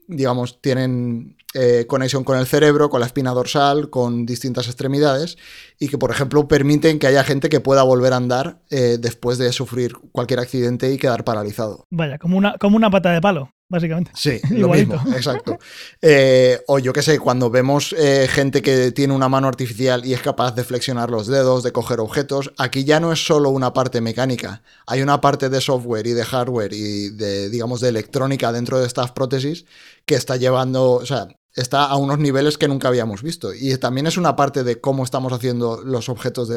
[0.07, 5.37] digamos, tienen eh, conexión con el cerebro, con la espina dorsal, con distintas extremidades,
[5.79, 9.37] y que, por ejemplo, permiten que haya gente que pueda volver a andar eh, después
[9.37, 11.85] de sufrir cualquier accidente y quedar paralizado.
[11.91, 14.11] Vaya, como una, como una pata de palo, básicamente.
[14.15, 14.93] Sí, lo Igualito.
[14.93, 15.57] mismo, exacto.
[16.01, 20.13] Eh, o yo qué sé, cuando vemos eh, gente que tiene una mano artificial y
[20.13, 23.73] es capaz de flexionar los dedos, de coger objetos, aquí ya no es solo una
[23.73, 28.51] parte mecánica, hay una parte de software y de hardware y de, digamos, de electrónica
[28.51, 29.65] dentro de estas prótesis
[30.05, 33.53] que está llevando, o sea, está a unos niveles que nunca habíamos visto.
[33.53, 36.49] Y también es una parte de cómo estamos haciendo los objetos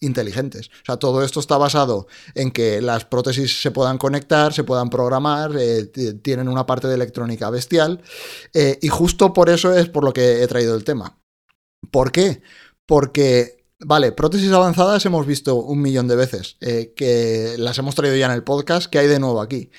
[0.00, 0.68] inteligentes.
[0.68, 4.90] O sea, todo esto está basado en que las prótesis se puedan conectar, se puedan
[4.90, 5.86] programar, eh,
[6.22, 8.02] tienen una parte de electrónica bestial.
[8.54, 11.18] eh, y justo por eso es por lo que he traído el tema.
[11.90, 12.42] ¿Por qué?
[12.86, 18.16] Porque, vale, prótesis avanzadas hemos visto un millón de veces, eh, que las hemos traído
[18.16, 19.70] ya en el podcast, que hay de nuevo aquí.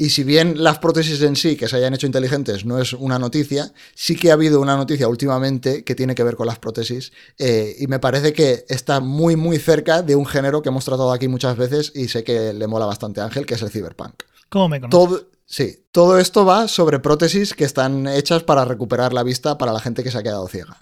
[0.00, 3.18] Y si bien las prótesis en sí que se hayan hecho inteligentes no es una
[3.18, 7.12] noticia, sí que ha habido una noticia últimamente que tiene que ver con las prótesis
[7.38, 11.12] eh, y me parece que está muy muy cerca de un género que hemos tratado
[11.12, 14.22] aquí muchas veces y sé que le mola bastante a Ángel, que es el cyberpunk.
[14.48, 14.90] ¿Cómo me conoces?
[14.90, 19.74] Todo, sí, todo esto va sobre prótesis que están hechas para recuperar la vista para
[19.74, 20.78] la gente que se ha quedado ciega.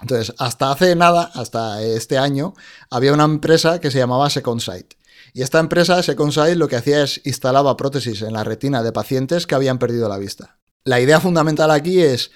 [0.00, 2.54] Entonces, hasta hace nada, hasta este año,
[2.88, 4.94] había una empresa que se llamaba Second Sight.
[5.32, 8.92] Y esta empresa, Second Sight, lo que hacía es instalaba prótesis en la retina de
[8.92, 10.58] pacientes que habían perdido la vista.
[10.84, 12.30] La idea fundamental aquí es,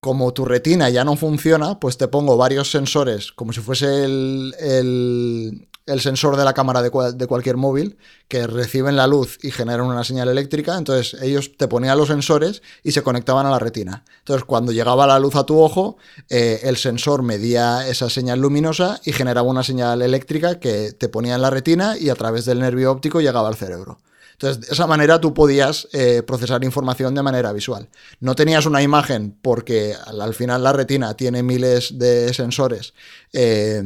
[0.00, 4.54] como tu retina ya no funciona, pues te pongo varios sensores, como si fuese el,
[4.58, 9.38] el- el sensor de la cámara de, cual- de cualquier móvil, que reciben la luz
[9.42, 10.76] y generan una señal eléctrica.
[10.78, 14.04] Entonces ellos te ponían los sensores y se conectaban a la retina.
[14.20, 15.98] Entonces cuando llegaba la luz a tu ojo,
[16.30, 21.34] eh, el sensor medía esa señal luminosa y generaba una señal eléctrica que te ponía
[21.34, 23.98] en la retina y a través del nervio óptico llegaba al cerebro.
[24.32, 27.88] Entonces, de esa manera tú podías eh, procesar información de manera visual.
[28.18, 32.94] No tenías una imagen porque al, al final la retina tiene miles de sensores
[33.32, 33.82] eh,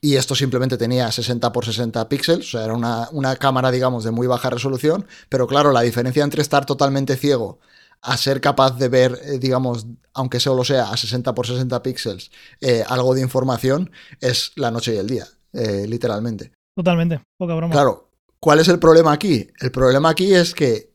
[0.00, 4.04] y esto simplemente tenía 60 por 60 píxeles, o sea, era una, una cámara, digamos,
[4.04, 7.58] de muy baja resolución, pero claro, la diferencia entre estar totalmente ciego
[8.02, 12.30] a ser capaz de ver, eh, digamos, aunque solo sea a 60 por 60 píxeles,
[12.60, 13.90] eh, algo de información,
[14.20, 16.52] es la noche y el día, eh, literalmente.
[16.76, 17.72] Totalmente, poca broma.
[17.72, 19.48] Claro, ¿cuál es el problema aquí?
[19.60, 20.88] El problema aquí es que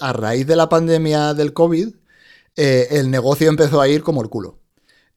[0.00, 1.88] a raíz de la pandemia del COVID,
[2.56, 4.58] el negocio empezó a ir como el culo.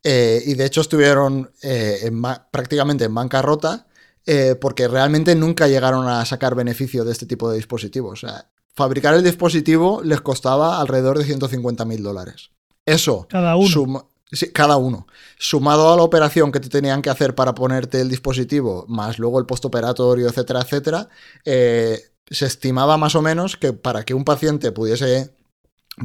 [0.04, 2.22] Eh, y de hecho estuvieron eh, en
[2.52, 3.88] prácticamente en bancarrota
[4.26, 8.24] eh, porque realmente nunca llegaron a sacar beneficio de este tipo de dispositivos.
[8.24, 12.52] O sea, fabricar el dispositivo les costaba alrededor de 150 mil dólares.
[12.86, 14.10] Eso, Cada uno.
[14.32, 15.08] Sí, cada uno.
[15.40, 19.40] Sumado a la operación que te tenían que hacer para ponerte el dispositivo, más luego
[19.40, 21.10] el postoperatorio, etcétera, etcétera,
[21.44, 25.34] se estimaba más o menos que para que un paciente pudiese,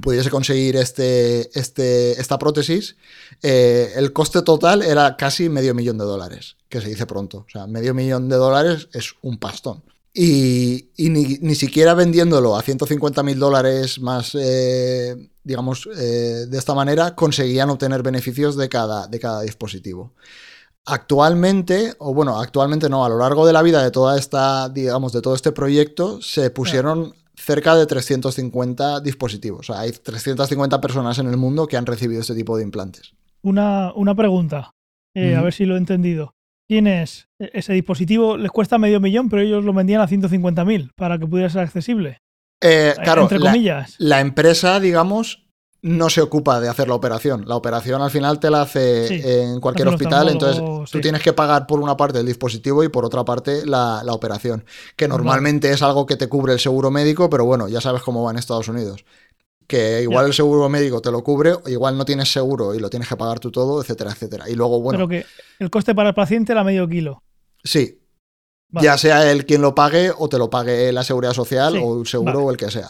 [0.03, 2.97] pudiese conseguir este, este, esta prótesis,
[3.43, 7.45] eh, el coste total era casi medio millón de dólares, que se dice pronto.
[7.47, 9.83] O sea, medio millón de dólares es un pastón.
[10.17, 17.17] Y, ni siquiera vendiéndolo a 150 mil dólares más, eh, digamos, eh, de esta manera,
[17.17, 20.13] conseguían obtener beneficios de cada, de cada dispositivo.
[20.87, 25.13] Actualmente, o bueno, actualmente no, a lo largo de la vida de toda esta, digamos,
[25.13, 27.15] de todo este proyecto, se pusieron
[27.45, 29.69] cerca de 350 dispositivos.
[29.71, 33.13] O sea, hay 350 personas en el mundo que han recibido este tipo de implantes.
[33.43, 34.71] Una, una pregunta,
[35.15, 36.35] eh, a ver si lo he entendido.
[36.67, 41.19] Tienes e- ese dispositivo, les cuesta medio millón, pero ellos lo vendían a 150.000 para
[41.19, 42.19] que pudiera ser accesible.
[42.63, 43.97] Eh, Eh, claro, Entre la- comillas.
[43.99, 45.44] La empresa, digamos,
[45.87, 47.45] no se ocupa de hacer la operación.
[47.47, 51.35] La operación al final te la hace Sí, en cualquier hospital, entonces tú tienes que
[51.35, 54.65] pagar por una parte el dispositivo y por otra parte la, la operación,
[54.97, 58.23] que normalmente es algo que te cubre el seguro médico, pero bueno, ya sabes cómo
[58.25, 59.05] va en Estados Unidos.
[59.67, 60.29] Que igual Ya.
[60.29, 63.17] el seguro médico te lo cubre, o igual no tienes seguro y lo tienes que
[63.17, 64.49] pagar tú todo, etcétera, etcétera.
[64.49, 65.27] Y luego, bueno, Pero que
[65.59, 67.23] el coste para el paciente era medio kilo.
[67.63, 68.01] sí,
[68.71, 68.87] Vale.
[68.87, 72.01] ya sea él quien lo pague o te lo pague la seguridad social Sí, o
[72.01, 72.47] el seguro vale.
[72.47, 72.89] o el que sea.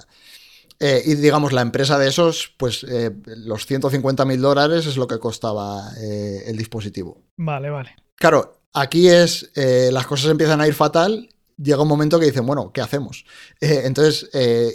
[0.81, 5.07] Eh, y digamos, la empresa de esos, pues eh, los 150 mil dólares es lo
[5.07, 7.23] que costaba eh, el dispositivo.
[7.37, 7.97] Vale, vale.
[8.17, 12.47] Claro, aquí es, eh, las cosas empiezan a ir fatal, llega un momento que dicen,
[12.47, 13.25] bueno, ¿qué hacemos?
[13.61, 14.29] Entonces,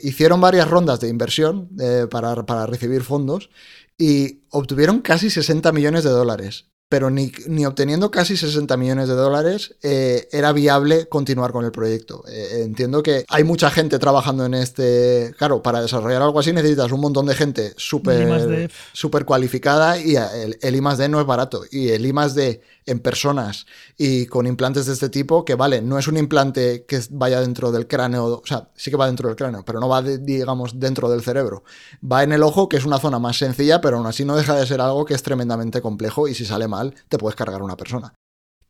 [0.03, 1.69] hicieron varias rondas de inversión
[2.09, 3.49] para, para recibir fondos
[3.97, 6.69] y obtuvieron casi 60 millones de dólares.
[6.89, 11.71] Pero ni, ni obteniendo casi 60 millones de dólares eh, era viable continuar con el
[11.71, 12.23] proyecto.
[12.27, 15.33] Eh, entiendo que hay mucha gente trabajando en este...
[15.37, 20.75] Claro, para desarrollar algo así necesitas un montón de gente súper cualificada y el, el
[20.75, 21.63] I más D no es barato.
[21.69, 22.59] Y el I más D
[22.89, 23.65] en personas
[23.97, 27.71] y con implantes de este tipo, que vale, no es un implante que vaya dentro
[27.71, 30.79] del cráneo, o sea, sí que va dentro del cráneo, pero no va, de- digamos,
[30.79, 31.63] dentro del cerebro.
[32.03, 34.55] Va en el ojo, que es una zona más sencilla, pero aún así no deja
[34.55, 37.77] de ser algo que es tremendamente complejo y si sale mal, te puedes cargar una
[37.77, 38.13] persona.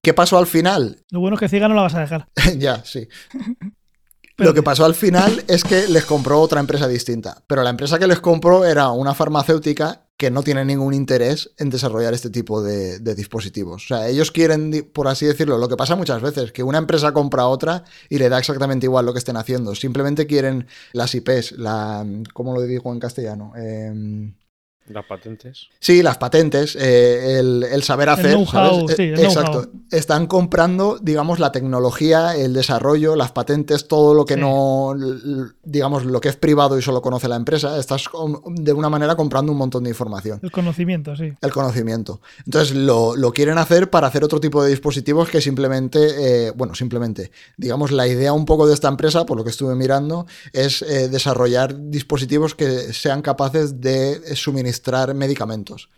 [0.01, 1.03] ¿Qué pasó al final?
[1.11, 2.27] Lo bueno es que ciega no la vas a dejar.
[2.57, 3.07] ya, sí.
[4.37, 7.99] Lo que pasó al final es que les compró otra empresa distinta, pero la empresa
[7.99, 12.61] que les compró era una farmacéutica que no tiene ningún interés en desarrollar este tipo
[12.61, 13.85] de, dispositivos.
[13.85, 17.13] O sea, ellos quieren, por así decirlo, lo que pasa muchas veces, que una empresa
[17.13, 19.73] compra a otra y le da exactamente igual lo que estén haciendo.
[19.75, 23.53] Simplemente quieren las IPs, la, ¿cómo lo digo en castellano?
[23.55, 24.33] Em,
[24.89, 25.67] Las patentes.
[25.79, 28.31] Sí, las patentes, eh, el, el saber hacer.
[28.33, 28.47] know-how,
[28.87, 28.95] ¿sabes?
[28.97, 29.67] sí, el Exacto.
[29.91, 34.39] Están comprando, digamos, la tecnología, el desarrollo, las patentes, todo lo que Sí.
[34.41, 34.93] no,
[35.63, 37.77] digamos, lo que es privado y solo conoce la empresa.
[37.77, 40.39] Estás com- de una manera comprando un montón de información.
[40.41, 41.33] El conocimiento, sí.
[41.41, 42.21] El conocimiento.
[42.45, 46.73] Entonces lo, lo quieren hacer para hacer otro tipo de dispositivos que simplemente, eh, bueno,
[46.75, 50.81] simplemente, digamos, la idea un poco de esta empresa, por lo que estuve mirando, es
[50.81, 54.35] eh, desarrollar dispositivos que sean capaces de eh,
[54.79, 55.89] suministrar medicamentos.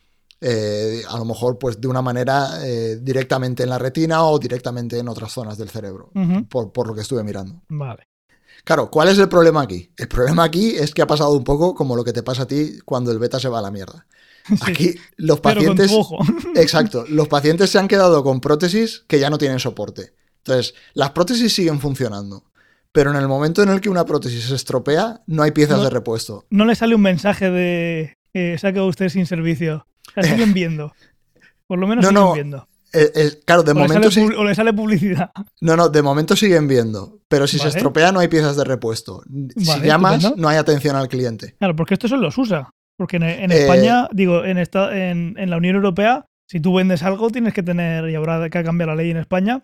[0.44, 4.98] Eh, a lo mejor, pues de una manera eh, directamente en la retina o directamente
[4.98, 6.12] en otras zonas del cerebro,
[6.50, 7.62] por, por lo que estuve mirando.
[7.70, 8.08] Vale.
[8.64, 9.92] Claro, ¿cuál es el problema aquí?
[9.98, 12.48] El problema aquí es que ha pasado un poco como lo que te pasa a
[12.48, 14.06] ti cuando el beta se va a la mierda.
[14.62, 15.92] Aquí los Pero con pacientes...
[15.92, 16.18] tu ojo.
[16.56, 17.06] Exacto.
[17.08, 20.14] Los pacientes se han quedado con prótesis que ya no tienen soporte.
[20.38, 22.44] Entonces, las prótesis siguen funcionando.
[22.92, 25.84] Pero en el momento en el que una prótesis se estropea, no hay piezas No.
[25.84, 26.46] de repuesto.
[26.50, 29.86] No le sale un mensaje de eh, se ha quedado usted sin servicio.
[30.16, 30.94] La siguen viendo.
[31.68, 32.68] Por lo menos No, siguen no, viendo.
[32.94, 35.32] Eh, eh, claro, de O le, momento, sale o le sale publicidad.
[35.62, 37.20] no, no, de momento siguen viendo.
[37.30, 39.24] Pero si se estropea, no hay piezas de repuesto.
[39.56, 41.56] si Vale, llamas, no hay atención al cliente.
[41.58, 42.70] Claro, porque esto solo los usa.
[42.98, 46.74] Porque en, en Eh, España, digo, en, esta, en, en la Unión Europea, si tú
[46.76, 49.64] vendes algo, tienes que tener, y habrá que cambiar la ley en España,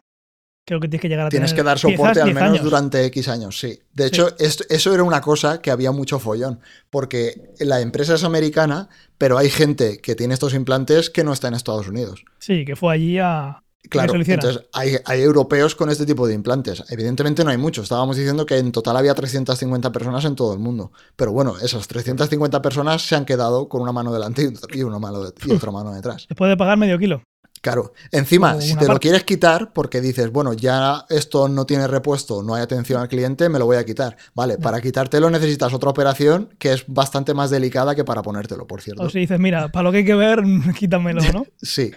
[0.68, 2.50] creo que tienes que llegar a Tienes tener que dar piezas soporte al 10 menos
[2.52, 2.64] años.
[2.64, 3.80] durante X años, sí.
[3.94, 6.60] De hecho, esto- eso era una cosa que había mucho follón,
[6.90, 11.48] porque la empresa es americana, pero hay gente que tiene estos implantes que no está
[11.48, 12.26] en Estados Unidos.
[12.40, 13.64] Sí, que fue allí a...
[13.90, 16.84] Claro, entonces hay, hay europeos con este tipo de implantes.
[16.90, 17.84] Evidentemente no hay muchos.
[17.84, 20.92] Estábamos diciendo que en total había 350 personas en todo el mundo.
[21.16, 24.52] Pero bueno, esas 350 personas se han quedado con una mano delante
[24.84, 26.26] una mano y otra mano detrás.
[26.28, 27.24] Después de pagar medio kilo.
[27.68, 32.42] Claro, encima, si te lo quieres quitar porque dices, bueno, ya esto no tiene repuesto,
[32.42, 34.16] no hay atención al cliente, me lo voy a quitar.
[34.34, 38.82] Vale, para quitártelo necesitas otra operación que es bastante más delicada que para ponértelo, por
[38.82, 39.04] cierto.
[39.04, 40.44] O si dices, mira, para lo que hay que ver,
[40.80, 41.46] quítamelo, ¿no?
[41.62, 41.92] Sí.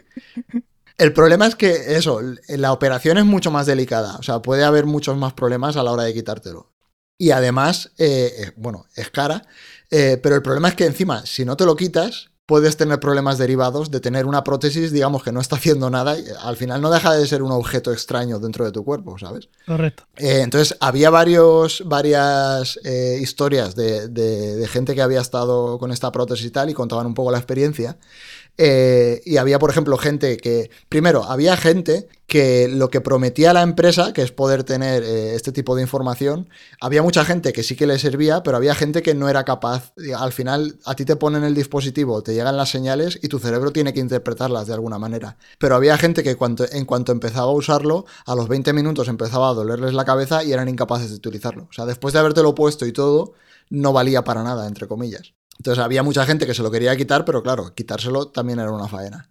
[0.99, 4.17] El problema es que eso, la operación es mucho más delicada.
[4.17, 6.73] O sea, puede haber muchos más problemas a la hora de quitártelo.
[7.17, 9.47] Y además, eh, eh, bueno, es cara.
[9.89, 13.39] eh, pero el problema es que encima, si no te lo quitas, puedes tener problemas
[13.39, 16.91] derivados de tener una prótesis, digamos, que no está haciendo nada y al final no
[16.91, 19.49] deja de ser un objeto extraño dentro de tu cuerpo, ¿sabes?
[19.65, 20.03] Correcto.
[20.17, 25.93] Eh, entonces, había varios, varias eh, historias de, de- de gente que había estado con
[25.93, 27.99] esta prótesis y tal y contaban un poco la experiencia.
[28.63, 33.63] Eh, y había, por ejemplo, gente que, primero, había gente que lo que prometía la
[33.63, 37.75] empresa, que es poder tener eh, este tipo de información, había mucha gente que sí
[37.75, 39.95] que le servía, pero había gente que no era capaz.
[40.15, 43.73] Al final, a ti te ponen el dispositivo, te llegan las señales y tu cerebro
[43.73, 45.39] tiene que interpretarlas de alguna manera.
[45.59, 46.37] Pero había gente que
[46.73, 50.53] en cuanto empezaba a usarlo, a los 20 minutos empezaba a dolerles la cabeza y
[50.53, 51.67] eran incapaces de utilizarlo.
[51.71, 53.33] O sea, después de habértelo puesto y todo,
[53.71, 55.33] no valía para nada, entre comillas.
[55.61, 58.89] Entonces había mucha gente que se lo quería quitar, pero claro, quitárselo también era una
[58.89, 59.29] faena.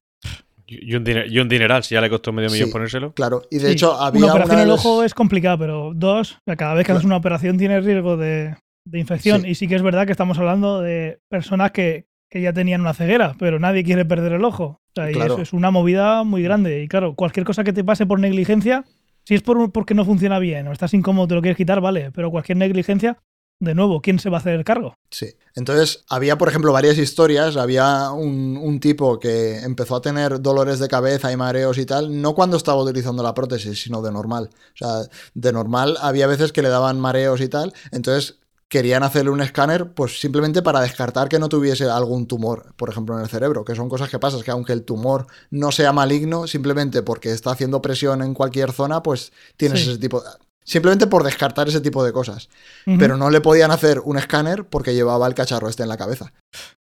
[0.67, 2.71] Y un, diner- y un dineral, si ya le costó medio millón Sí.
[2.71, 3.13] ponérselo.
[3.15, 6.37] Claro, y de Sí, hecho había una operación en el ojo es complicada, pero dos,
[6.55, 8.55] cada vez que haces una operación tienes riesgo de,
[8.85, 9.41] de infección.
[9.41, 9.47] Sí.
[9.49, 12.93] Y sí que es verdad que estamos hablando de personas que, que ya tenían una
[12.93, 14.63] ceguera, pero nadie quiere perder el ojo.
[14.65, 15.33] O sea, y Claro.
[15.33, 16.83] eso es una movida muy grande.
[16.83, 18.85] Y claro, cualquier cosa que te pase por negligencia,
[19.25, 22.11] si es por, porque no funciona bien o estás incómodo, te lo quieres quitar, vale.
[22.11, 23.17] Pero cualquier negligencia,
[23.59, 24.93] de nuevo, ¿quién se va a hacer cargo?
[25.11, 25.27] Sí.
[25.55, 27.57] Entonces, había, por ejemplo, varias historias.
[27.57, 32.21] Había un, un tipo que empezó a tener dolores de cabeza y mareos y tal,
[32.21, 34.49] no cuando estaba utilizando la prótesis, sino de normal.
[34.53, 35.01] O sea,
[35.33, 37.73] de normal había veces que le daban mareos y tal.
[37.91, 38.39] Entonces,
[38.69, 43.15] querían hacerle un escáner, pues simplemente para descartar que no tuviese algún tumor, por ejemplo,
[43.17, 46.45] en el cerebro, que son cosas que pasan, que aunque el tumor no sea maligno,
[46.45, 49.89] simplemente porque está haciendo presión en cualquier zona, pues tienes Sí.
[49.89, 50.21] ese tipo
[50.69, 52.47] Simplemente por descartar ese tipo de cosas.
[52.85, 56.31] Pero no le podían hacer un escáner porque llevaba el cacharro este en la cabeza.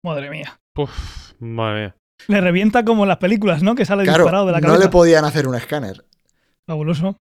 [0.06, 0.60] Madre mía.
[0.78, 0.92] Uf,
[1.40, 1.96] madre mía.
[2.28, 3.74] Le revienta como en las películas, ¿no?
[3.74, 4.84] Que sale Claro, disparado de la no cabeza.
[4.84, 6.06] le podían hacer un escáner.
[6.68, 7.18] Fabuloso.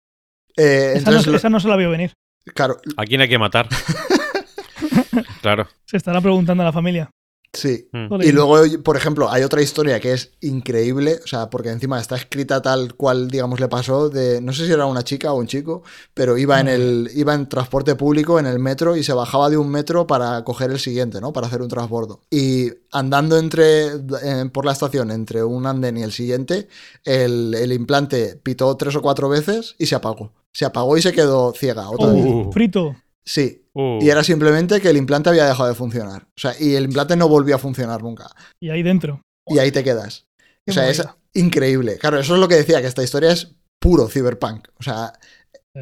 [0.56, 2.12] Eh, Esa, entonces, no, esa no se la vio venir.
[2.54, 3.68] claro, ¿A quién hay que matar?
[5.42, 5.66] claro.
[5.84, 7.10] Se estará preguntando a la familia.
[7.56, 7.88] Sí.
[7.92, 8.22] Mm.
[8.22, 12.16] Y luego, por ejemplo, hay otra historia que es increíble, o sea, porque encima está
[12.16, 15.46] escrita tal cual, digamos, le pasó de, no sé si era una chica o un
[15.46, 15.82] chico,
[16.14, 16.70] pero iba en Mm.
[16.70, 20.44] el, iba en transporte público, en el metro, y se bajaba de un metro para
[20.44, 21.32] coger el siguiente, ¿no?
[21.32, 22.20] Para hacer un transbordo.
[22.30, 26.68] Y andando entre, eh, por la estación, entre un andén y el siguiente,
[27.04, 30.32] el, el implante pitó tres o cuatro veces y se apagó.
[30.52, 32.24] Se apagó y se quedó ciega otra vez.
[32.24, 32.50] Uh.
[32.52, 32.96] Frito.
[33.26, 36.22] Sí, Uh, y era simplemente que el implante había dejado de funcionar.
[36.22, 38.30] O sea, y el implante no volvió a funcionar nunca.
[38.58, 39.20] Y ahí dentro.
[39.46, 40.24] Y ahí te quedas.
[40.64, 41.98] Qué O sea, es increíble.
[41.98, 44.68] Claro, eso es lo que decía, que esta historia es puro cyberpunk.
[44.80, 45.12] O sea,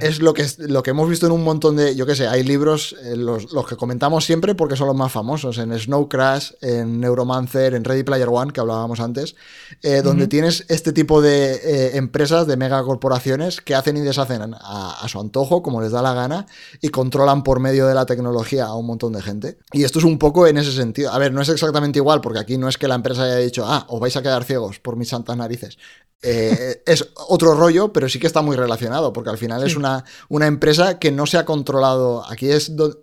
[0.00, 2.26] es lo que, es- lo que hemos visto en un montón de, yo qué sé,
[2.26, 6.08] hay libros, eh, los, los que comentamos siempre porque son los más famosos, en Snow
[6.08, 9.34] Crash, en Neuromancer, en Ready Player One, que hablábamos antes,
[9.82, 14.98] eh, donde tienes este tipo de eh, empresas, de megacorporaciones, que hacen y deshacen a,
[15.00, 16.46] a su antojo, como les da la gana,
[16.80, 19.58] y controlan por medio de la tecnología a un montón de gente.
[19.72, 21.10] Y esto es un poco en ese sentido.
[21.12, 23.64] A ver, no es exactamente igual, porque aquí no es que la empresa haya dicho,
[23.66, 25.78] ah, os vais a quedar ciegos por mis santas narices.
[26.26, 29.76] Es otro rollo, pero sí que está muy relacionado, porque al final es Sí.
[29.84, 32.24] Una, una empresa que no se ha controlado.
[32.30, 33.02] Aquí es do-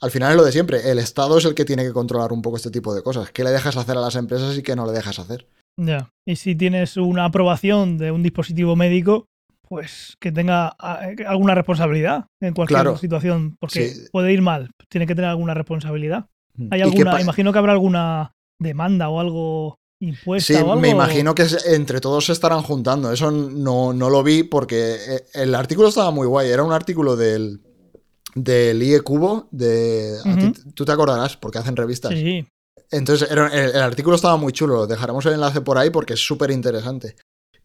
[0.00, 0.90] Al final es lo de siempre.
[0.90, 3.30] El Estado es el que tiene que controlar un poco este tipo de cosas.
[3.30, 5.46] ¿Qué le dejas hacer a las empresas y qué no le dejas hacer?
[5.78, 6.08] Ya.
[6.26, 9.26] Y si tienes una aprobación de un dispositivo médico,
[9.68, 12.96] pues que tenga eh, alguna responsabilidad en cualquier Claro.
[12.98, 14.06] situación, porque Sí.
[14.12, 16.26] puede ir mal, tiene que tener alguna responsabilidad.
[16.70, 17.20] ¿Hay ¿Y qué alguna?
[17.20, 19.76] Imagino que habrá alguna demanda o algo
[20.06, 20.76] impuesta Sí, o algo.
[20.76, 23.10] me imagino que entre todos se estarán juntando.
[23.12, 26.50] Eso no, no lo vi porque eh, el artículo estaba muy guay.
[26.50, 27.60] Era un artículo del,
[28.34, 29.48] del IE Cubo.
[29.50, 30.18] De,
[30.52, 32.12] ti- tú te acordarás porque hacen revistas.
[32.12, 32.46] Sí,
[32.90, 34.86] Entonces, era- el, el artículo estaba muy chulo.
[34.86, 37.16] Dejaremos el enlace por ahí porque es súper interesante.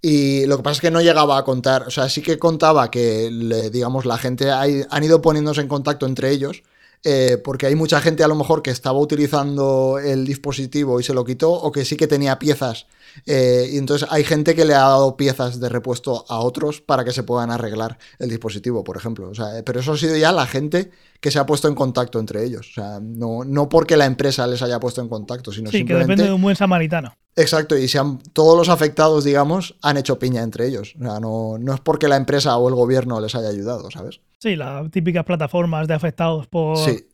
[0.02, 2.92] Y lo que pasa es que no llegaba a contar, o sea, sí que contaba
[2.92, 6.62] que, le- digamos, la gente hay- han ido poniéndose en contacto entre ellos,
[7.04, 11.14] eh, porque hay mucha gente a lo mejor que estaba utilizando el dispositivo y se
[11.14, 12.88] lo quitó, o que sí que tenía piezas.
[13.26, 17.04] Eh, y entonces hay gente que le ha dado piezas de repuesto a otros para
[17.04, 19.30] que se puedan arreglar el dispositivo, por ejemplo.
[19.30, 21.76] O sea, eh, pero eso ha sido ya la gente que se ha puesto en
[21.76, 22.68] contacto entre ellos.
[22.72, 25.96] O sea, no, no porque la empresa les haya puesto en contacto, sino sí, que
[25.96, 27.16] depende de un buen samaritano.
[27.36, 30.96] Exacto, y se han- todos los afectados, digamos, han hecho piña entre ellos.
[31.00, 34.22] O sea, no, no es porque la empresa o el gobierno les haya ayudado, ¿sabes?
[34.40, 36.78] Sí, las típicas plataformas de afectados por.
[36.78, 37.08] Sí.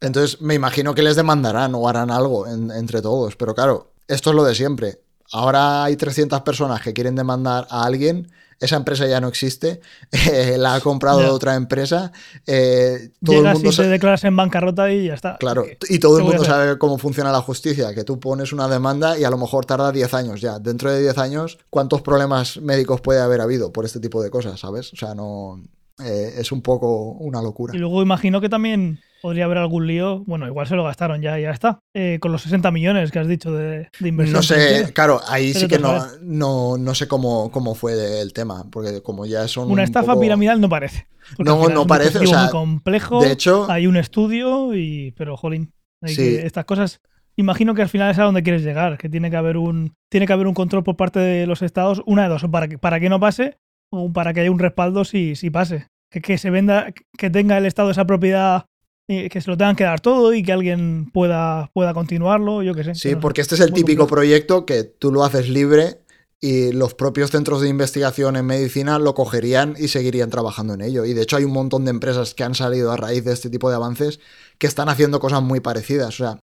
[0.00, 3.36] Entonces me imagino que les demandarán o harán algo en- entre todos.
[3.36, 5.00] Pero claro, esto es lo de siempre.
[5.32, 8.30] Ahora hay 300 personas que quieren demandar a alguien.
[8.60, 9.80] Esa empresa ya no existe.
[10.12, 12.10] eh, la ha comprado otra empresa.
[12.46, 15.36] eh, todo el Llegas mundo y te declaras en bancarrota y ya está.
[15.38, 18.66] Claro, ¿Qué- y todo el mundo sabe cómo funciona la justicia, que tú pones una
[18.66, 20.58] demanda y a lo mejor tarda 10 años ya.
[20.58, 24.58] Dentro de 10 años, ¿cuántos problemas médicos puede haber habido por este tipo de cosas,
[24.58, 24.92] sabes?
[24.92, 25.62] O sea, no...
[26.04, 27.76] eh, es un poco una locura.
[27.76, 30.24] Y luego imagino que también podría haber algún lío.
[30.26, 31.80] Bueno, igual se lo gastaron ya, ya está.
[31.94, 34.36] Eh, con los 60 millones que has dicho de, de inversión.
[34.36, 38.32] No sé, claro, ahí Pero sí que no, no, no sé cómo, cómo fue el
[38.32, 39.64] tema, porque como ya son.
[39.64, 41.06] Una un estafa poco- piramidal no parece.
[41.38, 43.20] No, no parece, o sea, muy complejo.
[43.20, 46.22] De hecho, hay un estudio y pero jolín hay Sí.
[46.22, 47.00] que- estas cosas
[47.36, 50.26] imagino que al final es a donde quieres llegar que tiene que haber un tiene
[50.26, 52.98] que haber un control por parte de los estados una de dos para que para
[52.98, 53.58] que no pase
[53.92, 57.56] o para que haya un respaldo si, si pase que, que se venda que tenga
[57.58, 58.64] el estado esa propiedad
[59.08, 62.84] que se lo tengan que dar todo y que alguien pueda pueda continuarlo yo qué
[62.84, 65.98] sé sí, porque este es el típico proyecto que tú lo haces libre
[66.40, 71.04] y los propios centros de investigación en medicina lo cogerían y seguirían trabajando en ello.
[71.04, 73.50] Y de hecho hay un montón de empresas que han salido a raíz de este
[73.50, 74.20] tipo de avances
[74.58, 76.20] que están haciendo cosas muy parecidas.
[76.20, 76.40] O sea,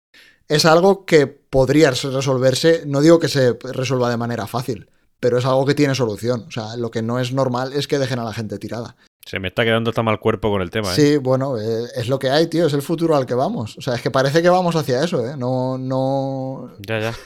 [0.48, 4.90] es algo que podría resolverse, no digo que se resuelva de manera fácil,
[5.20, 6.46] pero es algo que tiene solución.
[6.48, 8.96] O sea, lo que no es normal es que dejen a la gente tirada.
[9.30, 10.96] Se me está quedando tan mal cuerpo con el tema, ¿eh?
[10.96, 13.78] Sí, bueno, eh, es lo que hay, tío, es el futuro al que vamos.
[13.78, 15.36] O sea, es que parece que vamos hacia eso, ¿eh?
[15.38, 16.72] No, no...
[16.88, 17.14] Ya, ya.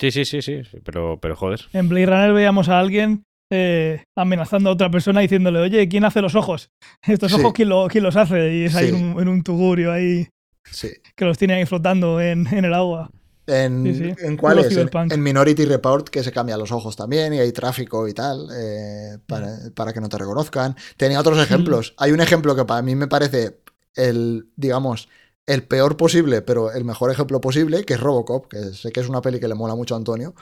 [0.00, 1.60] Sí, sí, sí, sí, pero, pero joder.
[1.72, 3.22] en Blade Runner veíamos a alguien
[3.52, 6.68] eh, amenazando a otra persona diciéndole oye quién hace los ojos
[7.06, 7.38] estos Sí.
[7.40, 8.94] ojos quién, lo- quién los hace y es ahí Sí.
[8.96, 10.26] en un, en un tugurio ahí
[10.64, 10.88] Sí.
[11.14, 13.08] que los tiene ahí flotando en, en el agua
[13.46, 14.24] ¿En, Sí, sí.
[14.24, 14.72] ¿en Puro cuáles?
[15.12, 19.18] En, Minority Report, que se cambian los ojos también y hay tráfico y tal, eh,
[19.26, 20.76] para, para que no te reconozcan.
[20.96, 21.94] Tenía otros ejemplos.
[21.98, 23.58] Hay un ejemplo que para mí me parece
[23.94, 25.08] el, digamos,
[25.46, 29.08] el peor posible, pero el mejor ejemplo posible, que es Robocop, que sé que es
[29.08, 30.34] una peli que le mola mucho a Antonio.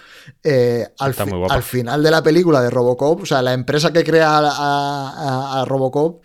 [0.44, 3.92] Eh, al, Está fi- al final de la película de Robocop, o sea, la empresa
[3.92, 4.40] que crea a,
[5.58, 6.22] a- a Robocop,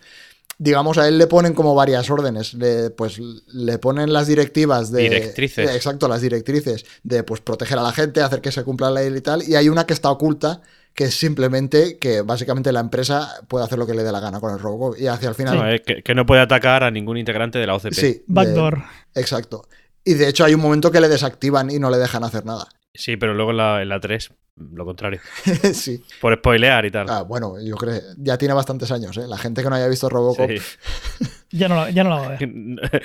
[0.58, 2.54] digamos, a él le ponen como varias órdenes.
[2.54, 5.02] Le, pues le ponen las directivas de.
[5.02, 5.68] Directrices.
[5.68, 9.00] de- exacto, las directrices de pues proteger a la gente, hacer que se cumpla la
[9.00, 9.42] ley y tal.
[9.42, 10.60] Y hay una que está oculta,
[10.94, 14.40] que es simplemente que básicamente la empresa puede hacer lo que le dé la gana
[14.40, 14.98] con el Robocop.
[15.00, 15.56] Y hacia el final.
[15.56, 17.92] No, es que, que no puede atacar a ningún integrante de la OCP.
[17.94, 18.82] sí, de- backdoor
[19.14, 19.68] exacto.
[20.04, 22.66] Y de hecho hay un momento que le desactivan y no le dejan hacer nada.
[22.98, 24.30] Sí, pero luego en la, en la 3,
[24.74, 25.20] lo contrario.
[25.72, 26.02] sí.
[26.20, 27.06] Por spoilear y tal.
[27.08, 29.26] Ah, bueno, yo creo ya tiene bastantes años, ¿eh?
[29.28, 30.50] La gente que no haya visto Robocop.
[30.50, 31.26] Sí.
[31.52, 32.50] ya no, la- ya no la va a ver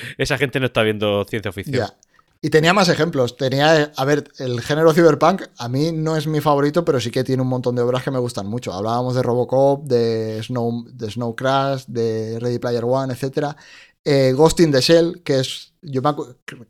[0.17, 1.77] Esa gente no está viendo ciencia ficción.
[1.87, 1.93] Ya.
[2.41, 3.37] Y tenía más ejemplos.
[3.37, 7.23] Tenía, a ver, el género cyberpunk a mí no es mi favorito, pero sí que
[7.23, 8.73] tiene un montón de obras que me gustan mucho.
[8.73, 13.55] Hablábamos de Robocop, de Snow, de Snow Crash, de Ready Player One, etc.
[14.35, 16.13] Ghost in the Shell, que es, yo me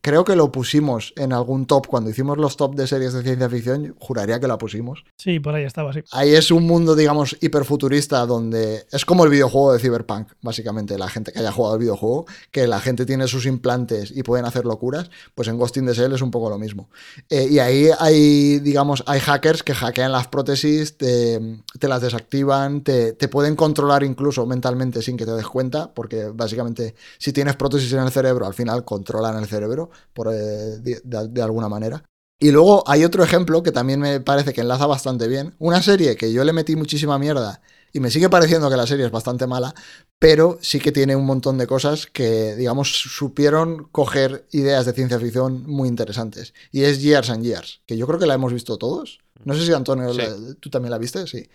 [0.01, 3.49] creo que lo pusimos en algún top cuando hicimos los top de series de ciencia
[3.49, 5.03] ficción, juraría que la pusimos.
[5.17, 9.29] sí por ahí estaba sí Ahí es un mundo, digamos, hiperfuturista donde es como el
[9.29, 10.97] videojuego de Cyberpunk, básicamente.
[10.97, 14.45] La gente que haya jugado el videojuego, que la gente tiene sus implantes y pueden
[14.45, 16.89] hacer locuras, pues en Ghost in the Shell es un poco lo mismo.
[17.29, 21.39] Eh, y ahí hay, digamos, hay hackers que hackean las prótesis, te,
[21.79, 26.25] te las desactivan, te, te pueden controlar incluso mentalmente sin que te des cuenta, porque
[26.33, 30.37] básicamente si tienes prótesis en el cerebro, al final controlan el cerebro por, eh,
[30.79, 32.03] de- de- de alguna manera.
[32.39, 35.55] Y luego hay otro ejemplo que también me parece que enlaza bastante bien.
[35.59, 37.61] Una serie que yo le metí muchísima mierda
[37.93, 39.73] y me sigue pareciendo que la serie es bastante mala,
[40.19, 45.19] pero sí que tiene un montón de cosas que, digamos, supieron coger ideas de ciencia
[45.19, 46.53] ficción muy interesantes.
[46.71, 49.19] Y es Years and Years, que yo creo que la hemos visto todos.
[49.45, 50.19] No sé si Antonio, Sí.
[50.21, 51.39] la- tú también la viste, sí.
[51.43, 51.49] Sí,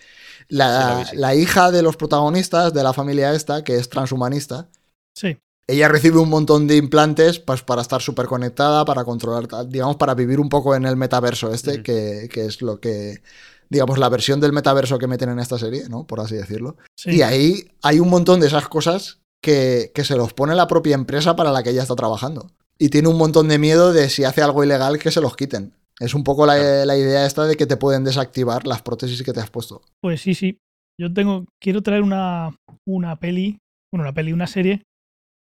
[0.48, 1.16] La, la vi, sí.
[1.16, 4.68] la hija de los protagonistas de la familia esta, que es transhumanista,
[5.14, 5.38] sí
[5.68, 10.14] ella recibe un montón de implantes pues, para estar súper conectada, para controlar, digamos, para
[10.14, 13.22] vivir un poco en el metaverso este, que, que es lo que,
[13.68, 16.06] digamos, la versión del metaverso que meten en esta serie, ¿no?
[16.06, 16.76] Por así decirlo.
[16.96, 20.66] sí Y ahí hay un montón de esas cosas que, que se los pone la
[20.66, 22.50] propia empresa para la que ella está trabajando.
[22.78, 25.74] Y tiene un montón de miedo de si hace algo ilegal que se los quiten.
[26.00, 29.32] Es un poco la, la idea esta de que te pueden desactivar las prótesis que
[29.34, 29.82] te has puesto.
[30.00, 30.58] Pues sí, sí.
[30.98, 32.56] Yo tengo, quiero traer una,
[32.86, 33.58] una peli,
[33.92, 34.82] bueno, una peli, una serie,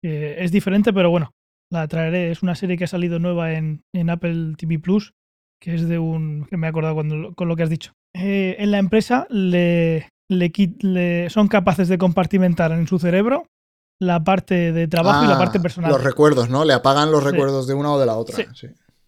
[0.01, 1.31] que es diferente, pero bueno,
[1.71, 2.31] la traeré.
[2.31, 5.13] Es una serie que ha salido nueva en, en Apple TV Plus,
[5.61, 7.93] que es de un, que me he acordado cuando, con lo que has dicho.
[8.13, 13.47] Eh, en la empresa le, le, son capaces de compartimentar en su cerebro
[13.99, 15.91] la parte de trabajo y la Ah, parte personal.
[15.91, 16.65] Los recuerdos, ¿no?
[16.65, 17.29] Le apagan los Sí.
[17.31, 18.35] recuerdos de una o de la otra.
[18.35, 18.43] Sí.
[18.53, 18.67] sí.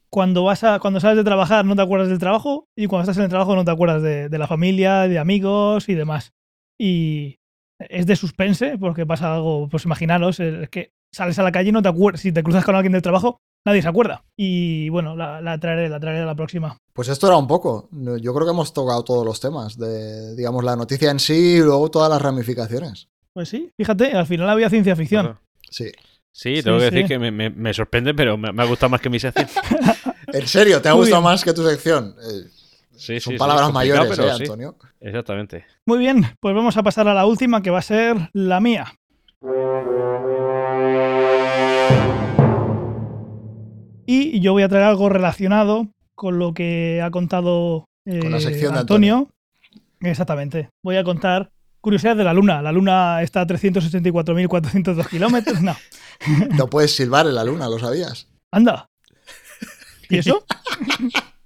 [0.09, 3.17] cuando vas a, cuando sales de trabajar no te acuerdas del trabajo y cuando estás
[3.17, 6.31] en el trabajo no te acuerdas de, de la familia, de amigos y demás.
[6.79, 7.35] Y
[7.79, 11.71] es de suspense porque pasa algo, pues imaginaros, es que sales a la calle y
[11.71, 14.23] no te acuerdas, si te cruzas con alguien del trabajo, nadie se acuerda.
[14.35, 16.77] Y bueno, la, la traeré, la traeré a la próxima.
[16.93, 17.89] Pues esto era un poco.
[17.91, 21.59] Yo creo que hemos tocado todos los temas de, digamos, la noticia en sí y
[21.59, 23.07] luego todas las ramificaciones.
[23.33, 25.25] Pues sí, fíjate, al final había ciencia ficción.
[25.25, 25.41] Claro.
[25.69, 25.91] Sí.
[26.31, 27.07] Sí, Sí, tengo que decir sí.
[27.07, 29.47] que me, me- me sorprende, pero me, me ha gustado más que mi sección.
[30.33, 30.79] ¿En serio?
[30.81, 32.15] ¿Te ha gustado más que tu sección?
[32.21, 32.43] Eh,
[32.97, 34.75] Sí, son sí, palabras mayores, pero ¿eh, sí, Antonio?
[34.99, 35.65] exactamente.
[35.85, 38.93] Muy bien, pues vamos a pasar a la última que va a ser la mía.
[44.07, 48.41] Y yo voy a traer algo relacionado con lo que ha contado Con la eh,
[48.41, 49.29] sección de Antonio.
[49.99, 50.69] Exactamente.
[50.83, 52.61] Voy a contar curiosidades de la Luna.
[52.61, 55.61] La Luna está a 384.402 kilómetros.
[55.61, 55.75] No.
[56.57, 58.27] No puedes silbar en la luna, ¿lo sabías?
[58.51, 58.89] Anda.
[60.09, 60.43] ¿Y eso?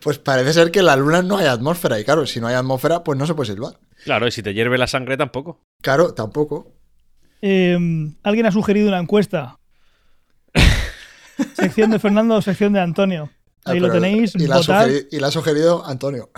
[0.00, 1.98] Pues parece ser que en la luna no hay atmósfera.
[2.00, 3.78] Y claro, si no hay atmósfera, pues no se puede silbar.
[4.04, 5.60] Claro, y si te hierve la sangre tampoco.
[5.82, 6.72] Claro, tampoco.
[7.40, 7.78] Eh,
[8.22, 9.58] Alguien ha sugerido una encuesta.
[11.54, 13.30] Sección de Fernando o sección de Antonio.
[13.64, 14.34] Ah, Ahí lo tenéis.
[14.36, 16.30] Y la, ha Votad sugeri- y la ha sugerido Antonio.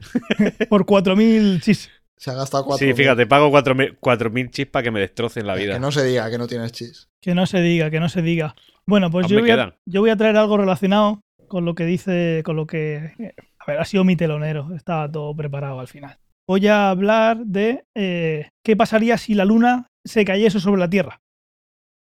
[0.68, 1.90] por 4.000 chis.
[2.16, 2.86] Se ha gastado cuatro.
[2.86, 5.74] Sí, fíjate, pago 4.000 4.000 chis para que me destrocen la vida.
[5.74, 7.08] Que no se diga que no tienes chis.
[7.20, 8.54] Que no se diga, que no se diga.
[8.86, 11.20] Bueno, pues yo voy, a, yo voy a traer algo relacionado
[11.52, 13.34] con lo que dice, con lo que...
[13.58, 16.16] A ver, ha sido mi telonero, estaba todo preparado al final.
[16.48, 21.20] Voy a hablar de eh, qué pasaría si la luna se cayese sobre la Tierra.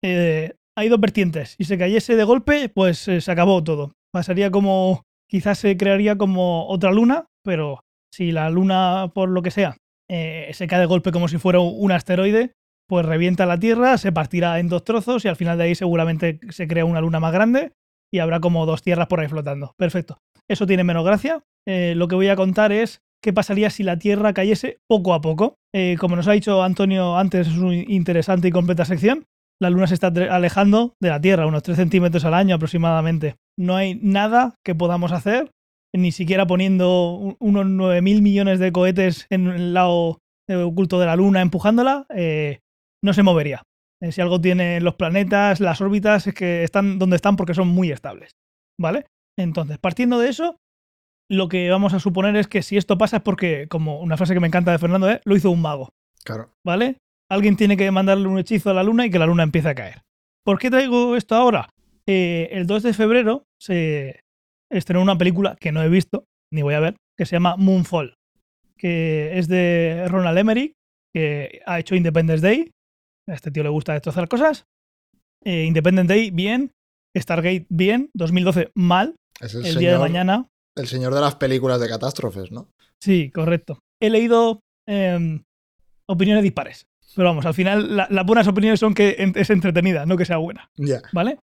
[0.02, 1.56] Eh, hay dos vertientes.
[1.58, 3.91] Si se cayese de golpe, pues eh, se acabó todo.
[4.14, 5.04] Pasaría como...
[5.30, 7.82] Quizás se crearía como otra luna, pero
[8.14, 9.76] si la luna, por lo que sea,
[10.10, 12.54] se cae de golpe como si fuera un asteroide,
[12.88, 16.39] pues revienta la Tierra, se partirá en dos trozos y al final de ahí seguramente
[16.49, 17.72] se crea una luna más grande
[18.14, 19.74] y habrá como dos tierras por ahí flotando.
[19.78, 20.18] Perfecto.
[20.49, 21.43] Eso tiene menos gracia.
[21.68, 25.22] Eh, lo que voy a contar es qué pasaría si la Tierra cayese poco a
[25.22, 25.55] poco.
[25.74, 29.26] Eh, como nos ha dicho Antonio antes, es una interesante y completa sección.
[29.62, 33.36] La Luna se está alejando de la Tierra, unos 3 centímetros al año aproximadamente.
[33.57, 35.51] No hay nada que podamos hacer,
[35.95, 40.18] ni siquiera poniendo un- unos 9.000 millones de cohetes en el lado
[40.49, 42.07] eh, oculto de la Luna empujándola.
[43.03, 43.62] no se movería.
[44.02, 47.68] Eh, si algo tiene los planetas, las órbitas, es que están donde están porque son
[47.68, 48.32] muy estables.
[48.80, 49.06] ¿Vale?
[49.38, 50.58] Entonces, partiendo de eso,
[51.30, 54.34] lo que vamos a suponer es que si esto pasa es porque, como una frase
[54.34, 55.22] que me encanta de Fernando, ¿eh?
[55.24, 55.89] lo hizo un mago.
[56.24, 56.52] Claro.
[56.66, 56.97] ¿Vale?
[57.30, 59.76] Alguien tiene que mandarle un hechizo a la luna y que la luna empiece a
[59.76, 60.02] caer.
[60.43, 61.70] ¿Por qué traigo esto ahora?
[62.08, 64.22] Eh, el 2 de febrero se
[64.70, 68.16] estrenó una película que no he visto, ni voy a ver, que se llama Moonfall,
[68.78, 70.74] que es de Ronald Emmerich,
[71.14, 72.72] que ha hecho Independence Day.
[73.28, 74.65] A este tío le gusta destrozar cosas.
[75.43, 76.72] Eh, Independence Day, bien.
[77.17, 78.09] Stargate, bien.
[78.13, 79.15] 2012, mal.
[79.39, 80.47] Es el, El señor, día de mañana,
[80.78, 82.69] el señor de las películas de catástrofes, ¿no?
[82.99, 83.80] Sí, correcto.
[84.01, 85.43] He leído em,
[86.07, 86.86] opiniones dispares.
[87.15, 90.38] Pero vamos, al final la- las buenas opiniones son que es entretenida, no que sea
[90.38, 91.01] buena, Ya.
[91.11, 91.39] ¿vale?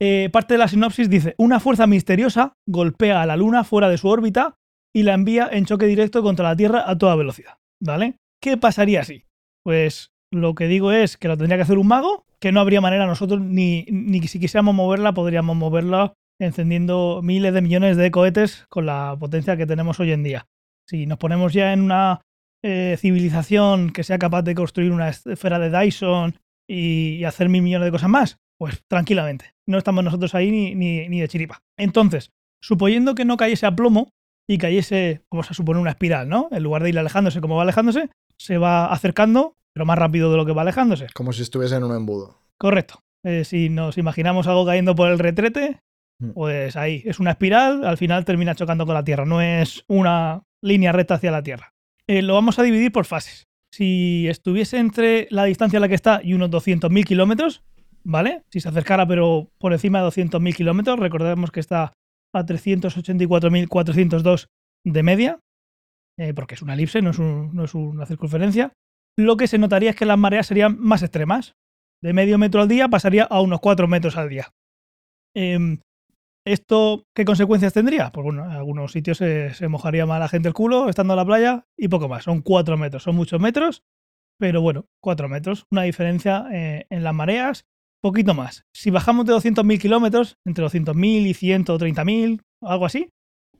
[0.00, 3.98] Eh, parte de la sinopsis dice, una fuerza misteriosa golpea a la Luna fuera de
[3.98, 4.56] su órbita
[4.92, 8.16] y la envía en choque directo contra la Tierra a toda velocidad, ¿vale?
[8.42, 9.24] ¿Qué pasaría si?
[9.64, 12.80] Pues lo que digo es que lo tendría que hacer un mago, que no habría
[12.80, 18.66] manera nosotros, ni, ni si quisiéramos moverla, podríamos moverla encendiendo miles de millones de cohetes
[18.68, 20.46] con la potencia que tenemos hoy en día.
[20.88, 22.22] Si nos ponemos ya en una
[22.64, 26.34] eh, civilización que sea capaz de construir una esfera de Dyson
[26.66, 29.54] y, y hacer mil millones de cosas más, pues tranquilamente.
[29.66, 31.62] No estamos nosotros ahí ni, ni, ni de chiripa.
[31.76, 32.30] Entonces,
[32.60, 34.10] suponiendo que no cayese a plomo
[34.48, 36.48] y cayese, vamos a suponer, una espiral, ¿no?
[36.50, 40.36] En lugar de ir alejándose como va alejándose, se va acercando, pero más rápido de
[40.36, 41.06] lo que va alejándose.
[41.14, 42.38] Como si estuviese en un embudo.
[42.58, 43.00] Correcto.
[43.24, 45.80] Eh, si nos imaginamos algo cayendo por el retrete,
[46.20, 46.30] Mm.
[46.34, 50.42] pues ahí es una espiral, al final termina chocando con la Tierra, no es una
[50.62, 51.72] línea recta hacia la Tierra.
[52.06, 53.46] Eh, lo vamos a dividir por fases.
[53.72, 57.62] Si estuviese entre la distancia a la que está y unos 200.000 kilómetros,
[58.04, 58.42] ¿vale?
[58.50, 61.92] Si se acercara pero por encima de 200.000 kilómetros, recordemos que está
[62.34, 64.46] a 384.402
[64.84, 65.40] de media,
[66.18, 68.72] eh, porque es una elipse, no es, un- no es una circunferencia.
[69.16, 71.54] Lo que se notaría es que las mareas serían más extremas.
[72.02, 74.52] De medio metro al día pasaría a unos 4 metros al día.
[75.34, 75.80] Em,
[76.44, 78.10] ¿Esto qué consecuencias tendría?
[78.10, 81.24] Pues bueno, en algunos sitios se, mojaría más la gente el culo estando en la
[81.24, 82.24] playa y poco más.
[82.24, 83.84] Son 4 metros, son muchos metros,
[84.38, 85.66] pero bueno, 4 metros.
[85.70, 87.66] Una diferencia eh, en las mareas,
[88.02, 88.64] poquito más.
[88.74, 93.10] Si bajamos de 200.000 kilómetros, entre 200.000 y 130.000, algo así,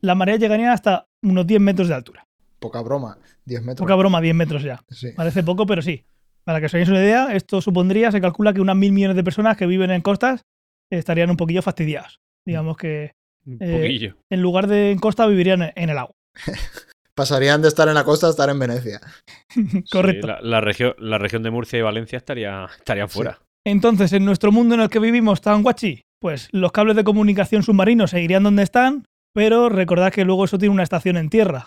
[0.01, 2.27] las mareas llegarían hasta unos 10 metros de altura.
[2.63, 3.19] Poca broma.
[3.45, 3.79] 10 metros.
[3.85, 4.83] Poca broma, 10 metros ya.
[4.89, 5.09] Sí.
[5.15, 6.05] Parece poco, pero sí.
[6.45, 9.23] Para que os hagáis una idea, esto supondría, se calcula que unas mil millones de
[9.25, 10.43] personas que viven en costas
[10.91, 12.21] estarían un poquillo fastidiados.
[12.47, 13.13] Digamos que
[13.47, 14.17] Un Eh, poquillo.
[14.31, 16.15] en lugar de en costa vivirían en el agua.
[17.15, 19.01] Pasarían de estar en la costa a estar en Venecia.
[19.93, 20.27] Correcto.
[20.29, 23.39] Sí, la, la región, la región de Murcia y Valencia estaría, estarían fuera.
[23.67, 27.63] Entonces, en nuestro mundo en el que vivimos tan guachi, pues los cables de comunicación
[27.63, 29.05] submarinos seguirían donde están,
[29.35, 31.67] pero recordad que luego eso tiene una estación en tierra.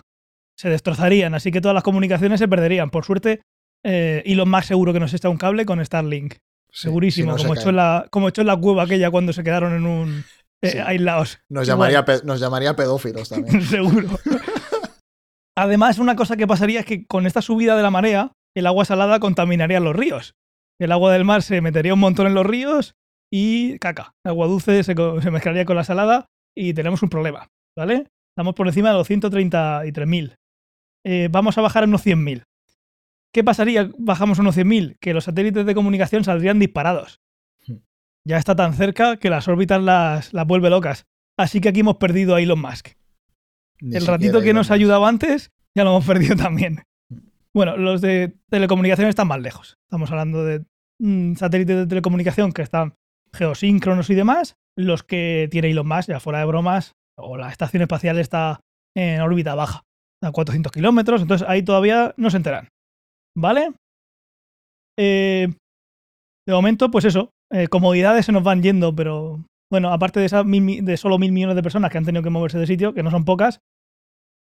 [0.58, 2.90] Se destrozarían, así que todas las comunicaciones se perderían.
[2.90, 3.42] Por suerte,
[3.84, 6.34] eh, Elon Musk seguro que nos está un cable con Starlink.
[6.34, 9.10] Sí, Segurísimo, si no se como, echó en la, como echó en la cueva aquella
[9.10, 10.24] cuando se quedaron en un...
[10.62, 10.78] eh, Sí.
[10.78, 11.38] aislados.
[11.50, 13.62] Nos llamaría, nos llamaría pedófilos también.
[13.66, 14.08] Seguro.
[15.58, 18.84] Además, una cosa que pasaría es que con esta subida de la marea, el agua
[18.84, 20.34] salada contaminaría los ríos.
[20.78, 22.94] El agua del mar se metería un montón en los ríos
[23.32, 24.12] y caca.
[24.24, 28.06] Agua dulce se, se mezclaría con la salada y tenemos un problema, ¿vale?
[28.36, 30.34] Estamos por encima de los 133.000.
[31.08, 32.42] Eh, vamos a bajar a unos 100.000.
[33.32, 33.88] ¿Qué pasaría?
[33.96, 37.20] Bajamos a unos 100.000, que los satélites de comunicación saldrían disparados.
[37.64, 37.76] Hmm.
[38.24, 41.06] Ya está tan cerca que las órbitas las, las vuelve locas.
[41.38, 42.88] Así que aquí hemos perdido a Elon Musk.
[43.80, 46.82] Ni el ratito que nos ayudaba antes, ya lo hemos perdido también.
[47.54, 49.78] Bueno, los de telecomunicaciones están más lejos.
[49.86, 50.64] Estamos hablando de
[50.98, 52.96] mm, satélites de telecomunicación que están
[53.32, 54.56] geosíncronos y demás.
[54.74, 58.58] Los que tiene Elon Musk, ya fuera de bromas, o la estación espacial está
[58.96, 59.85] en órbita baja,
[60.22, 62.68] a 400 kilómetros, entonces ahí todavía no se enteran.
[63.36, 63.72] ¿Vale?
[64.98, 65.48] Eh,
[66.46, 70.44] de momento, pues eso, eh, comodidades se nos van yendo, pero bueno, aparte de, esas
[70.46, 72.94] mil mi- de solo mil millones de personas que han tenido que moverse de sitio,
[72.94, 73.60] que no son pocas,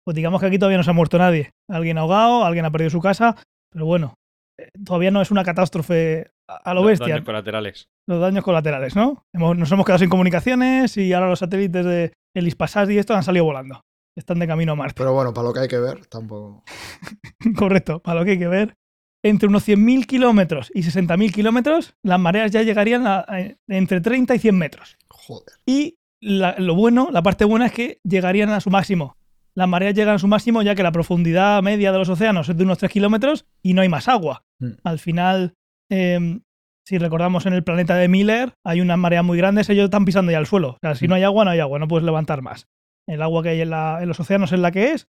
[0.06, 1.52] pues digamos que aquí todavía no se ha muerto nadie.
[1.70, 3.36] Alguien ahogado, alguien ha perdido su casa,
[3.74, 4.14] pero bueno,
[4.60, 7.08] eh, todavía no es una catástrofe a, a lo Los bestia.
[7.16, 7.88] daños colaterales.
[8.08, 9.24] Los daños colaterales, ¿no?
[9.36, 13.16] Hemos- nos hemos quedado sin comunicaciones y ahora los satélites de el Ispasat y esto
[13.16, 13.82] han salido volando.
[14.18, 14.96] Están de camino a Marte.
[14.98, 16.64] Pero bueno, para lo que hay que ver, tampoco.
[17.56, 18.76] Correcto, para lo que hay que ver.
[19.24, 24.36] Entre unos 100.000 kilómetros y 60.000 kilómetros, las mareas ya llegarían a, a- entre 30
[24.36, 24.98] y 100 metros.
[25.10, 25.56] Joder.
[25.66, 29.16] Y la- lo bueno, la parte buena es que llegarían a su máximo.
[29.56, 32.58] Las mareas llegan a su máximo ya que la profundidad media de los océanos es
[32.58, 34.44] de unos 3 kilómetros y no hay más agua.
[34.60, 34.72] Mm.
[34.84, 35.54] Al final,
[35.92, 36.40] eh,
[36.86, 40.32] si recordamos en el planeta de Miller, hay unas mareas muy grandes, ellos están pisando
[40.32, 40.70] ya el suelo.
[40.70, 42.68] O sea, si no hay agua, no hay agua, no puedes levantar más.
[43.08, 45.08] El agua que hay en, la- en los océanos es la que es,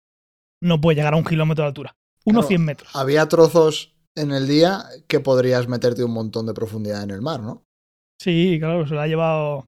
[0.63, 1.97] no puede llegar a un kilómetro de altura.
[2.25, 2.95] Unos Claro, 100 metros.
[2.97, 7.41] Había trozos en el día que podrías meterte un montón de profundidad en el mar,
[7.41, 7.65] ¿no?
[8.21, 9.65] Sí, claro, se la ha llevado.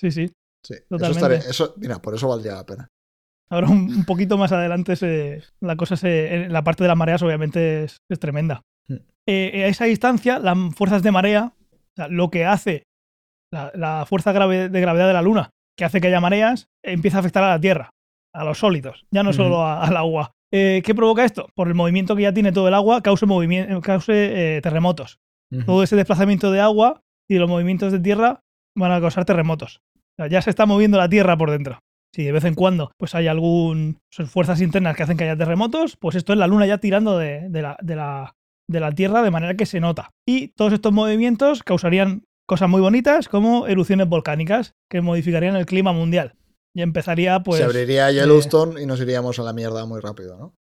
[0.00, 0.26] Sí, sí.
[0.66, 0.74] Sí.
[0.74, 1.34] Eso Totalmente.
[1.34, 2.88] estaría, eso, mira, por eso valdría la pena.
[3.50, 7.22] Ahora un, un poquito más adelante se- la cosa se, la parte de las mareas
[7.22, 8.62] obviamente es, es tremenda.
[8.88, 8.96] Hmm.
[9.28, 12.82] Eh, a esa distancia, las fuerzas de marea, o sea, lo que hace
[13.52, 17.18] la, la fuerza grave- de gravedad de la Luna, que hace que haya mareas, empieza
[17.18, 17.90] a afectar a la Tierra,
[18.34, 20.32] a los sólidos, ya no solo a- al agua.
[20.52, 21.48] Eh, ¿Qué provoca esto?
[21.54, 23.26] Por el movimiento que ya tiene todo el agua, cause,
[23.82, 24.08] cause
[24.56, 25.18] eh, terremotos.
[25.66, 28.40] Todo ese desplazamiento de agua y los movimientos de tierra
[28.76, 29.80] van a causar terremotos.
[29.96, 31.78] O sea, ya se está moviendo la tierra por dentro.
[32.14, 35.96] Si de vez en cuando pues hay algún fuerzas internas que hacen que haya terremotos,
[35.96, 38.34] pues esto es la luna ya tirando de, de la, de, la,
[38.68, 40.10] de la tierra de manera que se nota.
[40.26, 45.92] Y todos estos movimientos causarían cosas muy bonitas como erupciones volcánicas que modificarían el clima
[45.92, 46.34] mundial.
[46.74, 47.58] Y empezaría pues...
[47.58, 50.54] Se abriría Yellowstone y nos iríamos a la mierda muy rápido, ¿no?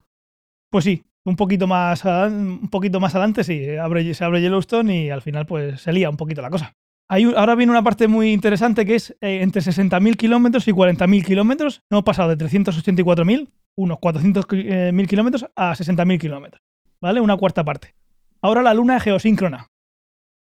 [0.70, 5.10] Pues sí, un poquito más, un poquito más adelante sí, abre, se abre Yellowstone y
[5.10, 6.74] al final pues se lía un poquito la cosa.
[7.10, 11.26] Hay ahora viene una parte muy interesante que es eh, entre 60.000 kilómetros y 40.000
[11.26, 11.82] kilómetros.
[11.90, 16.62] Hemos pasado de 384.000, unos 400.000 kilómetros, a 60.000 kilómetros.
[17.02, 17.20] ¿Vale?
[17.20, 17.96] Una cuarta parte.
[18.42, 19.68] Ahora la Luna es geosíncrona.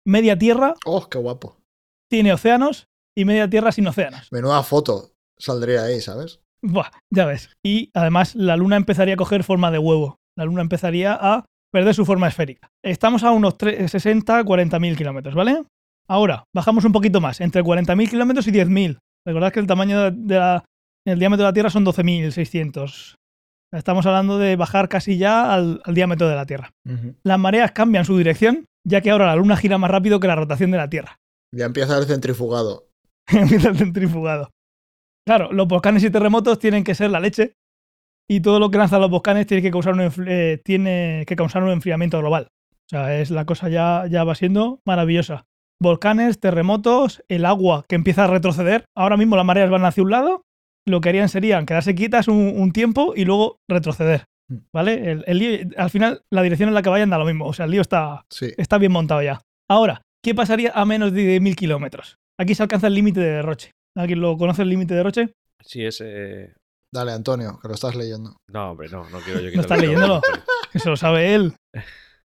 [0.05, 1.57] Media Tierra Oh, qué guapo.
[2.09, 2.87] tiene océanos
[3.17, 4.27] y media Tierra sin océanos.
[4.31, 6.39] Menuda foto saldría ahí, ¿sabes?
[6.61, 7.49] Buah, ya ves.
[7.63, 10.17] Y además la luna empezaría a coger forma de huevo.
[10.37, 12.69] La luna empezaría a perder su forma esférica.
[12.83, 15.61] Estamos a unos tre- 60, 40 mil kilómetros, ¿vale?
[16.07, 18.99] Ahora, bajamos un poquito más, entre 40.000 kilómetros y 10.000.
[19.25, 20.63] Recordad que el tamaño de de la,
[21.07, 23.15] el diámetro de la Tierra son 12.600.
[23.73, 26.71] Estamos hablando de bajar casi ya al, al diámetro de la Tierra.
[27.23, 30.35] Las mareas cambian su dirección, ya que ahora la Luna gira más rápido que la
[30.35, 31.17] rotación de la Tierra.
[31.53, 32.89] Ya empieza el centrifugado.
[33.31, 34.49] Empieza el centrifugado.
[35.25, 37.53] Claro, los volcanes y terremotos tienen que ser la leche.
[38.29, 41.35] Y todo lo que lanzan los volcanes tiene que causar un, enfri- eh, tiene que
[41.35, 42.47] causar un enfriamiento global.
[42.87, 45.45] O sea, es la cosa ya, ya va siendo maravillosa.
[45.81, 48.85] Volcanes, terremotos, el agua que empieza a retroceder.
[48.95, 50.41] Ahora mismo las mareas van hacia un lado.
[50.87, 54.25] Lo que harían serían quedarse quietas un, un tiempo y luego retroceder.
[54.73, 55.11] ¿Vale?
[55.11, 57.45] El, el lío- al final, la dirección en la que vayan da lo mismo.
[57.47, 58.51] O sea, el lío está, Sí.
[58.57, 59.41] está bien montado ya.
[59.69, 62.15] Ahora, ¿qué pasaría a menos de 10.000 kilómetros?
[62.39, 63.71] Aquí se alcanza el límite de derroche.
[63.97, 65.33] ¿Alguien lo conoce el límite de derroche?
[65.63, 66.01] Sí, es.
[66.03, 66.53] eh,
[66.93, 68.37] Dale, Antonio, que lo estás leyendo.
[68.49, 70.21] No, hombre, no, no quiero yo ¿No quitarle estás leyéndolo?
[70.71, 71.53] Que se lo sabe él.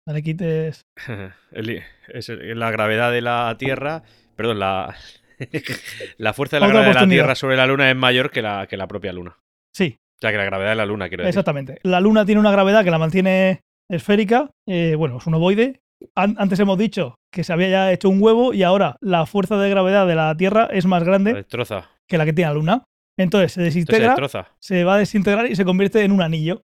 [0.07, 0.83] No le quites.
[1.53, 4.03] El- es el- la gravedad de la Tierra.
[4.37, 4.95] Perdón, la.
[6.19, 7.11] la fuerza de la Otra gravedad de la.
[7.11, 9.37] Tierra sobre la Luna es mayor que la, que la propia Luna.
[9.75, 11.31] Sí, sea, que la gravedad de la Luna, quiero decir.
[11.31, 11.79] exactamente.
[11.83, 13.61] La Luna tiene una gravedad que la mantiene
[13.91, 14.51] esférica.
[14.69, 15.81] eh, bueno, es un ovoide.
[16.15, 19.57] An- antes hemos dicho que se había ya hecho un huevo y ahora la fuerza
[19.57, 21.91] de gravedad de la Tierra es más grande destroza.
[22.09, 22.85] que la que tiene la Luna.
[23.19, 24.49] Entonces se Entonces se desintegra, destroza.
[24.61, 26.63] se va a desintegrar y se convierte en un anillo.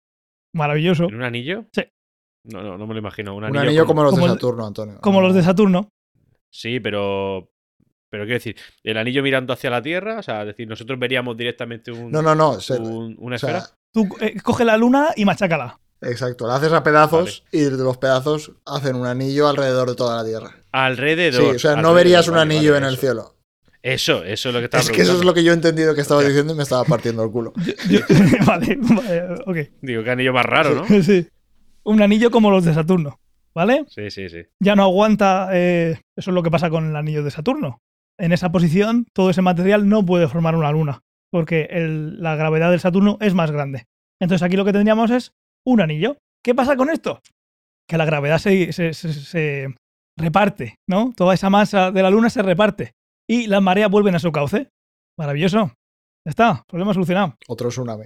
[0.54, 1.04] Maravilloso.
[1.04, 1.64] ¿En un anillo?
[1.72, 1.82] Sí.
[2.46, 3.34] No, no, no me lo imagino.
[3.36, 4.98] Un Un anillo, como los de Saturno, Antonio.
[5.00, 5.26] Como No.
[5.28, 5.88] los de Saturno.
[6.52, 7.48] Sí, pero.
[8.10, 11.36] Pero quiero decir, el anillo mirando hacia la Tierra, o sea, es decir, nosotros veríamos
[11.36, 12.60] directamente un, No, no, no.
[12.60, 13.66] se- un- una o sea, esfera.
[13.92, 15.78] Tú eh, coge la Luna y machácala.
[16.02, 20.16] Exacto, la haces a pedazos y de los pedazos hacen un anillo alrededor de toda
[20.22, 20.56] la Tierra.
[20.72, 21.42] Alrededor.
[21.50, 23.00] Sí, o sea, no verías un vale, anillo vale, en el eso.
[23.00, 23.36] cielo.
[23.82, 25.94] Eso, eso es lo que estaba Es que eso es lo que yo he entendido
[25.94, 27.52] que estaba diciendo y me estaba partiendo el culo.
[27.88, 28.00] Yo-
[28.46, 29.56] vale, vale, ok.
[29.82, 30.84] Digo, qué anillo más raro, ¿no?
[31.02, 31.28] Sí.
[31.84, 33.20] Un anillo como los de Saturno,
[33.54, 33.84] ¿vale?
[33.88, 34.42] Sí, sí, sí.
[34.58, 35.48] Ya no aguanta.
[35.52, 37.80] eh, eso es lo que pasa con el anillo de Saturno.
[38.20, 41.00] En esa posición, todo ese material no puede formar una luna,
[41.32, 43.86] porque el- la gravedad del Saturno es más grande.
[44.20, 45.32] Entonces aquí lo que tendríamos es
[45.66, 46.18] un anillo.
[46.44, 47.20] ¿Qué pasa con esto?
[47.88, 49.74] Que la gravedad se, se- se- se
[50.18, 51.12] reparte, ¿no?
[51.16, 52.92] Toda esa masa de la luna se reparte
[53.28, 54.68] y las mareas vuelven a su cauce.
[55.18, 55.72] Maravilloso.
[56.26, 57.36] Ya está, problema solucionado.
[57.48, 58.04] Otro tsunami.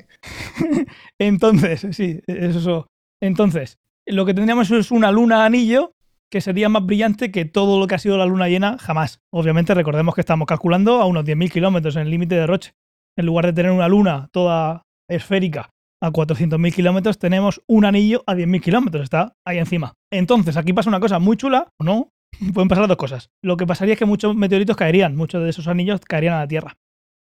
[1.18, 2.86] Entonces, sí, eso.
[3.20, 5.92] Entonces, lo que tendríamos es una luna anillo
[6.34, 9.20] que sería más brillante que todo lo que ha sido la luna llena jamás.
[9.32, 12.72] Obviamente, recordemos que estamos calculando a unos 10.000 kilómetros en el límite de Roche.
[13.16, 15.70] En lugar de tener una luna toda esférica
[16.02, 19.04] a 400.000 kilómetros, tenemos un anillo a 10.000 kilómetros.
[19.04, 19.94] Está ahí encima.
[20.12, 22.10] Entonces, aquí pasa una cosa muy chula, o no,
[22.52, 23.30] pueden pasar dos cosas.
[23.40, 26.48] Lo que pasaría es que muchos meteoritos caerían, muchos de esos anillos caerían a la
[26.48, 26.74] Tierra.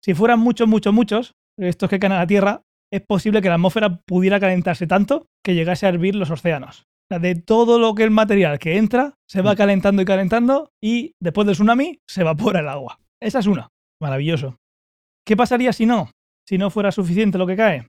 [0.03, 3.57] Si fueran muchos, muchos, muchos, estos que caen a la Tierra, es posible que la
[3.57, 6.87] atmósfera pudiera calentarse tanto que llegase a hervir los océanos.
[7.13, 10.71] O sea, de todo lo que el material que entra se va calentando y calentando
[10.81, 13.01] y después del tsunami se evapora el agua.
[13.21, 13.69] Esa es una.
[14.01, 14.57] Maravilloso.
[15.27, 16.11] ¿Qué pasaría si no?
[16.49, 17.87] Si no fuera suficiente lo que cae.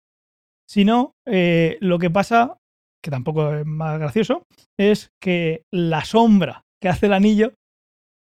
[0.67, 2.57] Si no, eh, lo que pasa,
[3.01, 4.43] que tampoco es más gracioso,
[4.77, 7.53] es que la sombra que hace el anillo,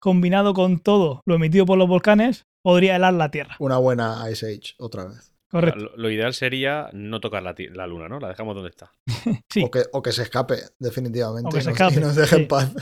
[0.00, 3.54] combinado con todo lo emitido por los volcanes, podría helar la Tierra.
[3.60, 5.32] Una buena Ice Age, otra vez.
[5.50, 5.80] Correcto.
[5.80, 8.20] Lo, lo ideal sería no tocar la, la luna, ¿no?
[8.20, 8.92] La dejamos donde está.
[9.48, 11.48] Sí, O, que, o que se escape, definitivamente.
[11.48, 12.42] O que y se nos- escape, Y nos deje sí.
[12.42, 12.72] en paz.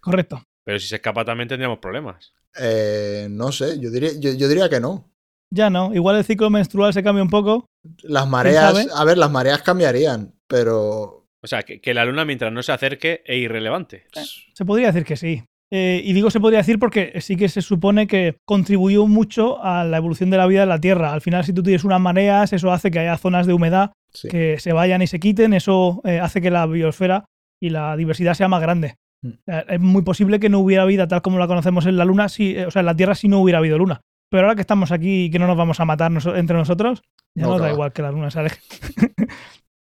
[0.00, 0.42] correcto.
[0.64, 2.32] Pero si se escapa también tendríamos problemas.
[2.58, 5.10] Eh, no sé, yo diría, yo, yo diría que no.
[5.50, 5.92] Ya no.
[5.94, 7.66] Igual el ciclo menstrual se cambia un poco.
[8.02, 12.50] Las mareas, a ver, las mareas cambiarían, pero O sea, que, que la luna mientras
[12.50, 14.06] no se acerque es irrelevante.
[14.54, 15.44] Se podría decir que sí.
[15.76, 19.82] Eh, y digo se podría decir porque sí que se supone que contribuyó mucho a
[19.82, 21.12] la evolución de la vida en la Tierra.
[21.12, 24.28] Al final, si tú tienes unas mareas, eso hace que haya zonas de humedad sí.
[24.28, 25.52] que se vayan y se quiten.
[25.52, 27.24] Eso eh, hace que la biosfera
[27.60, 28.94] y la diversidad sea más grande.
[29.22, 29.50] Mm.
[29.68, 32.54] Es muy posible que no hubiera vida tal como la conocemos en la Luna, si,
[32.54, 34.00] eh, o sea, en la Tierra si no hubiera habido Luna.
[34.30, 37.02] Pero ahora que estamos aquí y que no nos vamos a matar entre nosotros,
[37.36, 38.60] ya No, nos da igual que la Luna se aleje.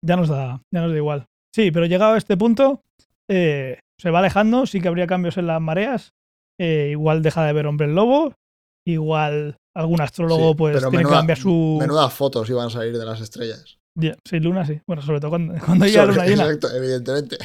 [0.03, 1.27] ya, nos da, ya nos da igual.
[1.55, 2.81] Sí, pero llegado a este punto,
[3.29, 6.13] eh, se va alejando, sí que habría cambios en las mareas.
[6.61, 8.35] eh, igual deja de ver hombres lobo.
[8.85, 11.77] Igual algún astrólogo Sí, pues tiene que cambiar su...
[11.79, 13.79] Menudas fotos iban a salir de las estrellas.
[13.97, 14.81] Ya, sí, luna sí.
[14.89, 16.45] Bueno, sobre todo cuando, cuando haya luna llena.
[16.45, 17.39] Exacto, evidentemente.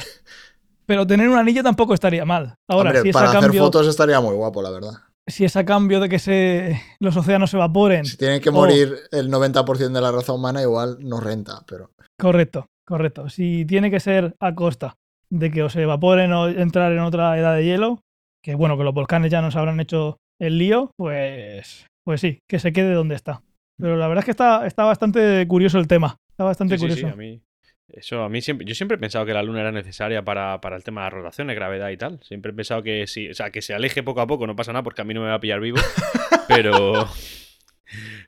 [0.84, 2.56] Pero tener un anillo tampoco estaría mal.
[2.68, 4.92] Ahora, Hombre, si, es para a hacer cambio, fotos estaría muy guapo, la verdad.
[5.28, 8.04] si es a cambio de que se, los océanos se evaporen.
[8.04, 11.92] Si tiene que o- morir el 90% de la raza humana, igual no renta, pero
[12.18, 13.28] Correcto, correcto.
[13.28, 14.96] Si tiene que ser a costa
[15.30, 18.00] de que o se evaporen o entrar en otra edad de hielo,
[18.42, 22.58] que bueno, que los volcanes ya nos habrán hecho el lío, pues, pues sí, que
[22.58, 23.42] se quede donde está.
[23.78, 26.16] Pero la verdad es que está, está bastante curioso el tema.
[26.30, 27.14] Está bastante Sí, sí, sí, curioso.
[27.14, 27.40] a mí.
[27.88, 28.66] Eso a mí siempre.
[28.66, 31.12] Yo siempre he pensado que la luna era necesaria para, para el tema de las
[31.14, 32.20] rotaciones, gravedad y tal.
[32.22, 33.30] Siempre he pensado que sí.
[33.30, 35.22] O sea, que se aleje poco a poco, no pasa nada porque a mí no
[35.22, 35.78] me va a pillar vivo.
[36.48, 37.06] pero.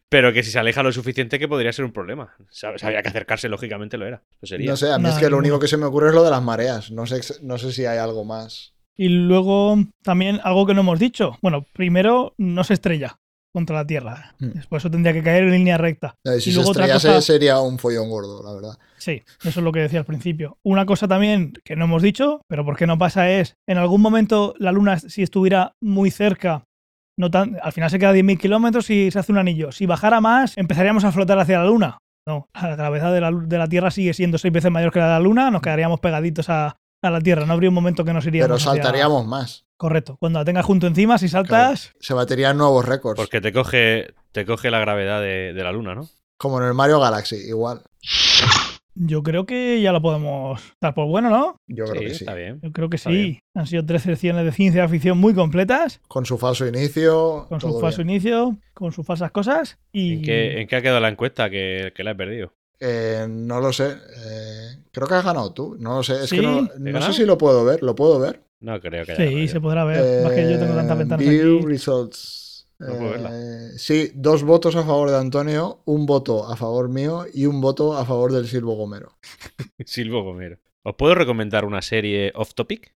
[0.08, 2.34] Pero que si se aleja lo suficiente que podría ser un problema.
[2.50, 4.22] Sab- Sabía que acercarse, lógicamente lo era.
[4.42, 4.70] Sería.
[4.70, 6.24] no sé, a mí No, es que lo único que se me ocurre es lo
[6.24, 6.90] de las mareas.
[6.90, 8.74] No sé, no sé si hay algo más.
[8.96, 11.38] Y luego también algo que no hemos dicho.
[11.42, 13.18] Bueno, primero no se estrella
[13.52, 14.34] contra la Tierra.
[14.38, 14.50] Hmm.
[14.54, 16.14] Después eso tendría que caer en línea recta.
[16.24, 18.78] Eh, Si Y se luego otra estrellase cosa- sería un follón gordo, la verdad.
[18.98, 20.58] Sí, eso es lo que decía al principio.
[20.62, 23.30] Una cosa también que no hemos dicho, pero ¿por qué no pasa?
[23.30, 26.66] Es, en algún momento la Luna, si estuviera muy cerca,
[27.20, 29.70] no tan, al final se queda a 10.000 kilómetros y se hace un anillo.
[29.70, 31.98] Si bajara más, empezaríamos a flotar hacia la Luna.
[32.26, 35.06] No, la gravedad de la, de la Tierra sigue siendo seis veces mayor que la
[35.06, 37.47] de la Luna, nos quedaríamos pegaditos a, a la Tierra.
[37.47, 38.47] No habría un momento que nos iríamos.
[38.60, 39.64] Pero hacia- saltaríamos más.
[39.76, 40.16] Correcto.
[40.20, 43.16] Cuando la tengas junto encima, si saltas, Se baterían nuevos récords.
[43.16, 46.09] Porque te coge, te coge la gravedad de, de la luna, ¿no?
[46.36, 47.82] Como en el Mario Galaxy, igual.
[49.02, 51.56] Yo creo que ya lo podemos dar por bueno, ¿no?
[51.66, 52.24] Yo creo sí, que sí.
[52.24, 52.60] está bien.
[52.62, 53.16] Yo creo que Está sí.
[53.16, 53.39] bien.
[53.55, 56.01] Han sido tres secciones de ciencia ficción muy completas.
[56.09, 57.47] Con su falso inicio.
[57.48, 58.10] con su falso bien.
[58.10, 59.78] inicio, con sus falsas cosas.
[59.93, 62.52] Y ¿En qué, ¿En qué ha quedado la encuesta que, que la he perdido?
[62.78, 63.89] Eh, no lo sé.
[63.90, 65.77] eh, creo que has ganado tú.
[65.78, 66.14] No lo sé.
[66.24, 66.36] Es Sí.
[66.36, 67.82] que no, ¿He no sé si lo puedo ver.
[67.82, 68.43] ¿Lo puedo ver?
[68.60, 70.24] No creo que haya sí, ganado se podrá ver.
[70.24, 71.66] Más que yo tengo tantas Eh, ventanas view aquí.
[71.66, 72.39] results.
[72.81, 73.15] No.
[73.15, 77.61] Eh, sí, dos votos a favor de Antonio, un voto a favor mío y un
[77.61, 79.19] voto a favor del Silvo Gomero.
[79.85, 80.59] Silvo Gomero.
[80.82, 82.94] ¿Os puedo recomendar una serie off topic?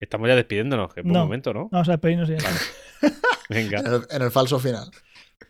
[0.00, 1.24] Estamos ya despidiéndonos, que buen No.
[1.24, 1.68] momento, ¿no?
[1.70, 2.36] Vamos a despedirnos ya.
[3.48, 4.88] Venga, En el, en el falso final.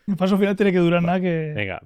[0.07, 1.53] El paso final tiene que durar nada que.
[1.55, 1.81] venga.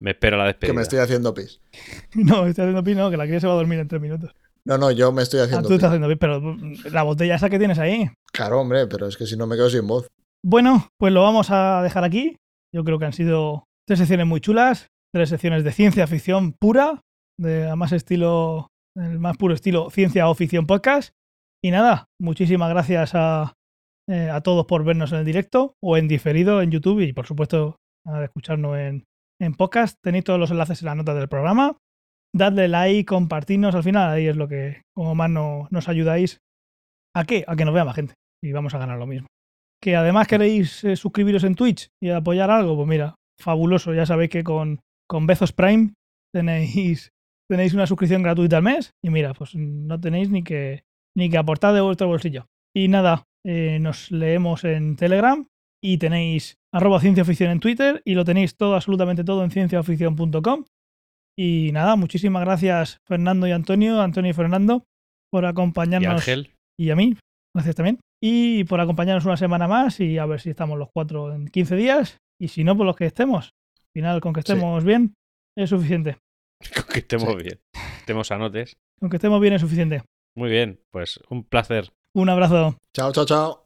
[0.00, 0.72] Me espero la despedida.
[0.72, 1.60] Que me estoy haciendo pis.
[2.14, 4.34] No, estoy haciendo pis, no, que la cría se va a dormir en tres minutos.
[4.64, 7.36] No, no, yo me estoy Ah, haciendo tú estás haciendo pis, pero mm, la botella
[7.36, 8.10] esa que tienes ahí.
[8.32, 10.08] Claro, hombre, pero es que si no me quedo sin voz.
[10.44, 12.36] Bueno, pues lo vamos a dejar aquí.
[12.74, 17.00] Yo creo que han sido tres secciones muy chulas, tres secciones de ciencia ficción pura,
[17.38, 21.12] de más estilo, el más puro estilo ciencia o ficción podcast.
[21.64, 23.52] Y nada, muchísimas gracias a,
[24.08, 27.26] eh, a todos por vernos en el directo o en diferido en YouTube y por
[27.26, 29.04] supuesto a escucharnos en,
[29.40, 29.96] en podcast.
[30.02, 31.76] Tenéis todos los enlaces en las notas del programa.
[32.34, 36.40] Dadle like, compartirnos, al final ahí es lo que como más no- nos ayudáis.
[37.14, 37.44] ¿A qué?
[37.46, 39.28] A que nos vea más gente y vamos a ganar lo mismo
[39.82, 43.92] que además queréis eh, suscribiros en Twitch y apoyar algo, pues mira, fabuloso.
[43.92, 45.94] Ya sabéis que con, con Bezos Prime
[46.32, 47.10] tenéis,
[47.50, 50.84] tenéis una suscripción gratuita al mes y mira, pues no tenéis ni que,
[51.16, 52.46] ni que aportar de vuestro bolsillo.
[52.74, 55.46] Y nada, eh, nos leemos en Telegram
[55.82, 60.64] y tenéis arroba cienciaficción en Twitter y lo tenéis todo, absolutamente todo en cienciaficción.com.
[61.36, 64.84] Y nada, muchísimas gracias Fernando y Antonio, Antonio y Fernando,
[65.30, 67.16] por Y acompañarnos Ángel, y a mí.
[67.54, 67.98] Gracias también.
[68.24, 71.74] Y por acompañarnos una semana más y a ver si estamos los cuatro en 15
[71.74, 72.18] días.
[72.40, 73.46] Y si no, pues los que estemos.
[73.76, 75.14] Al final, con que estemos bien,
[75.56, 76.18] es suficiente.
[76.76, 77.36] con que estemos Sí.
[77.42, 77.60] bien.
[77.98, 78.76] Estemos anotes.
[79.00, 80.02] Con que estemos bien es suficiente.
[80.36, 81.90] Muy bien, pues un placer.
[82.14, 82.76] Un abrazo.
[82.94, 83.61] Chao, chao, chao.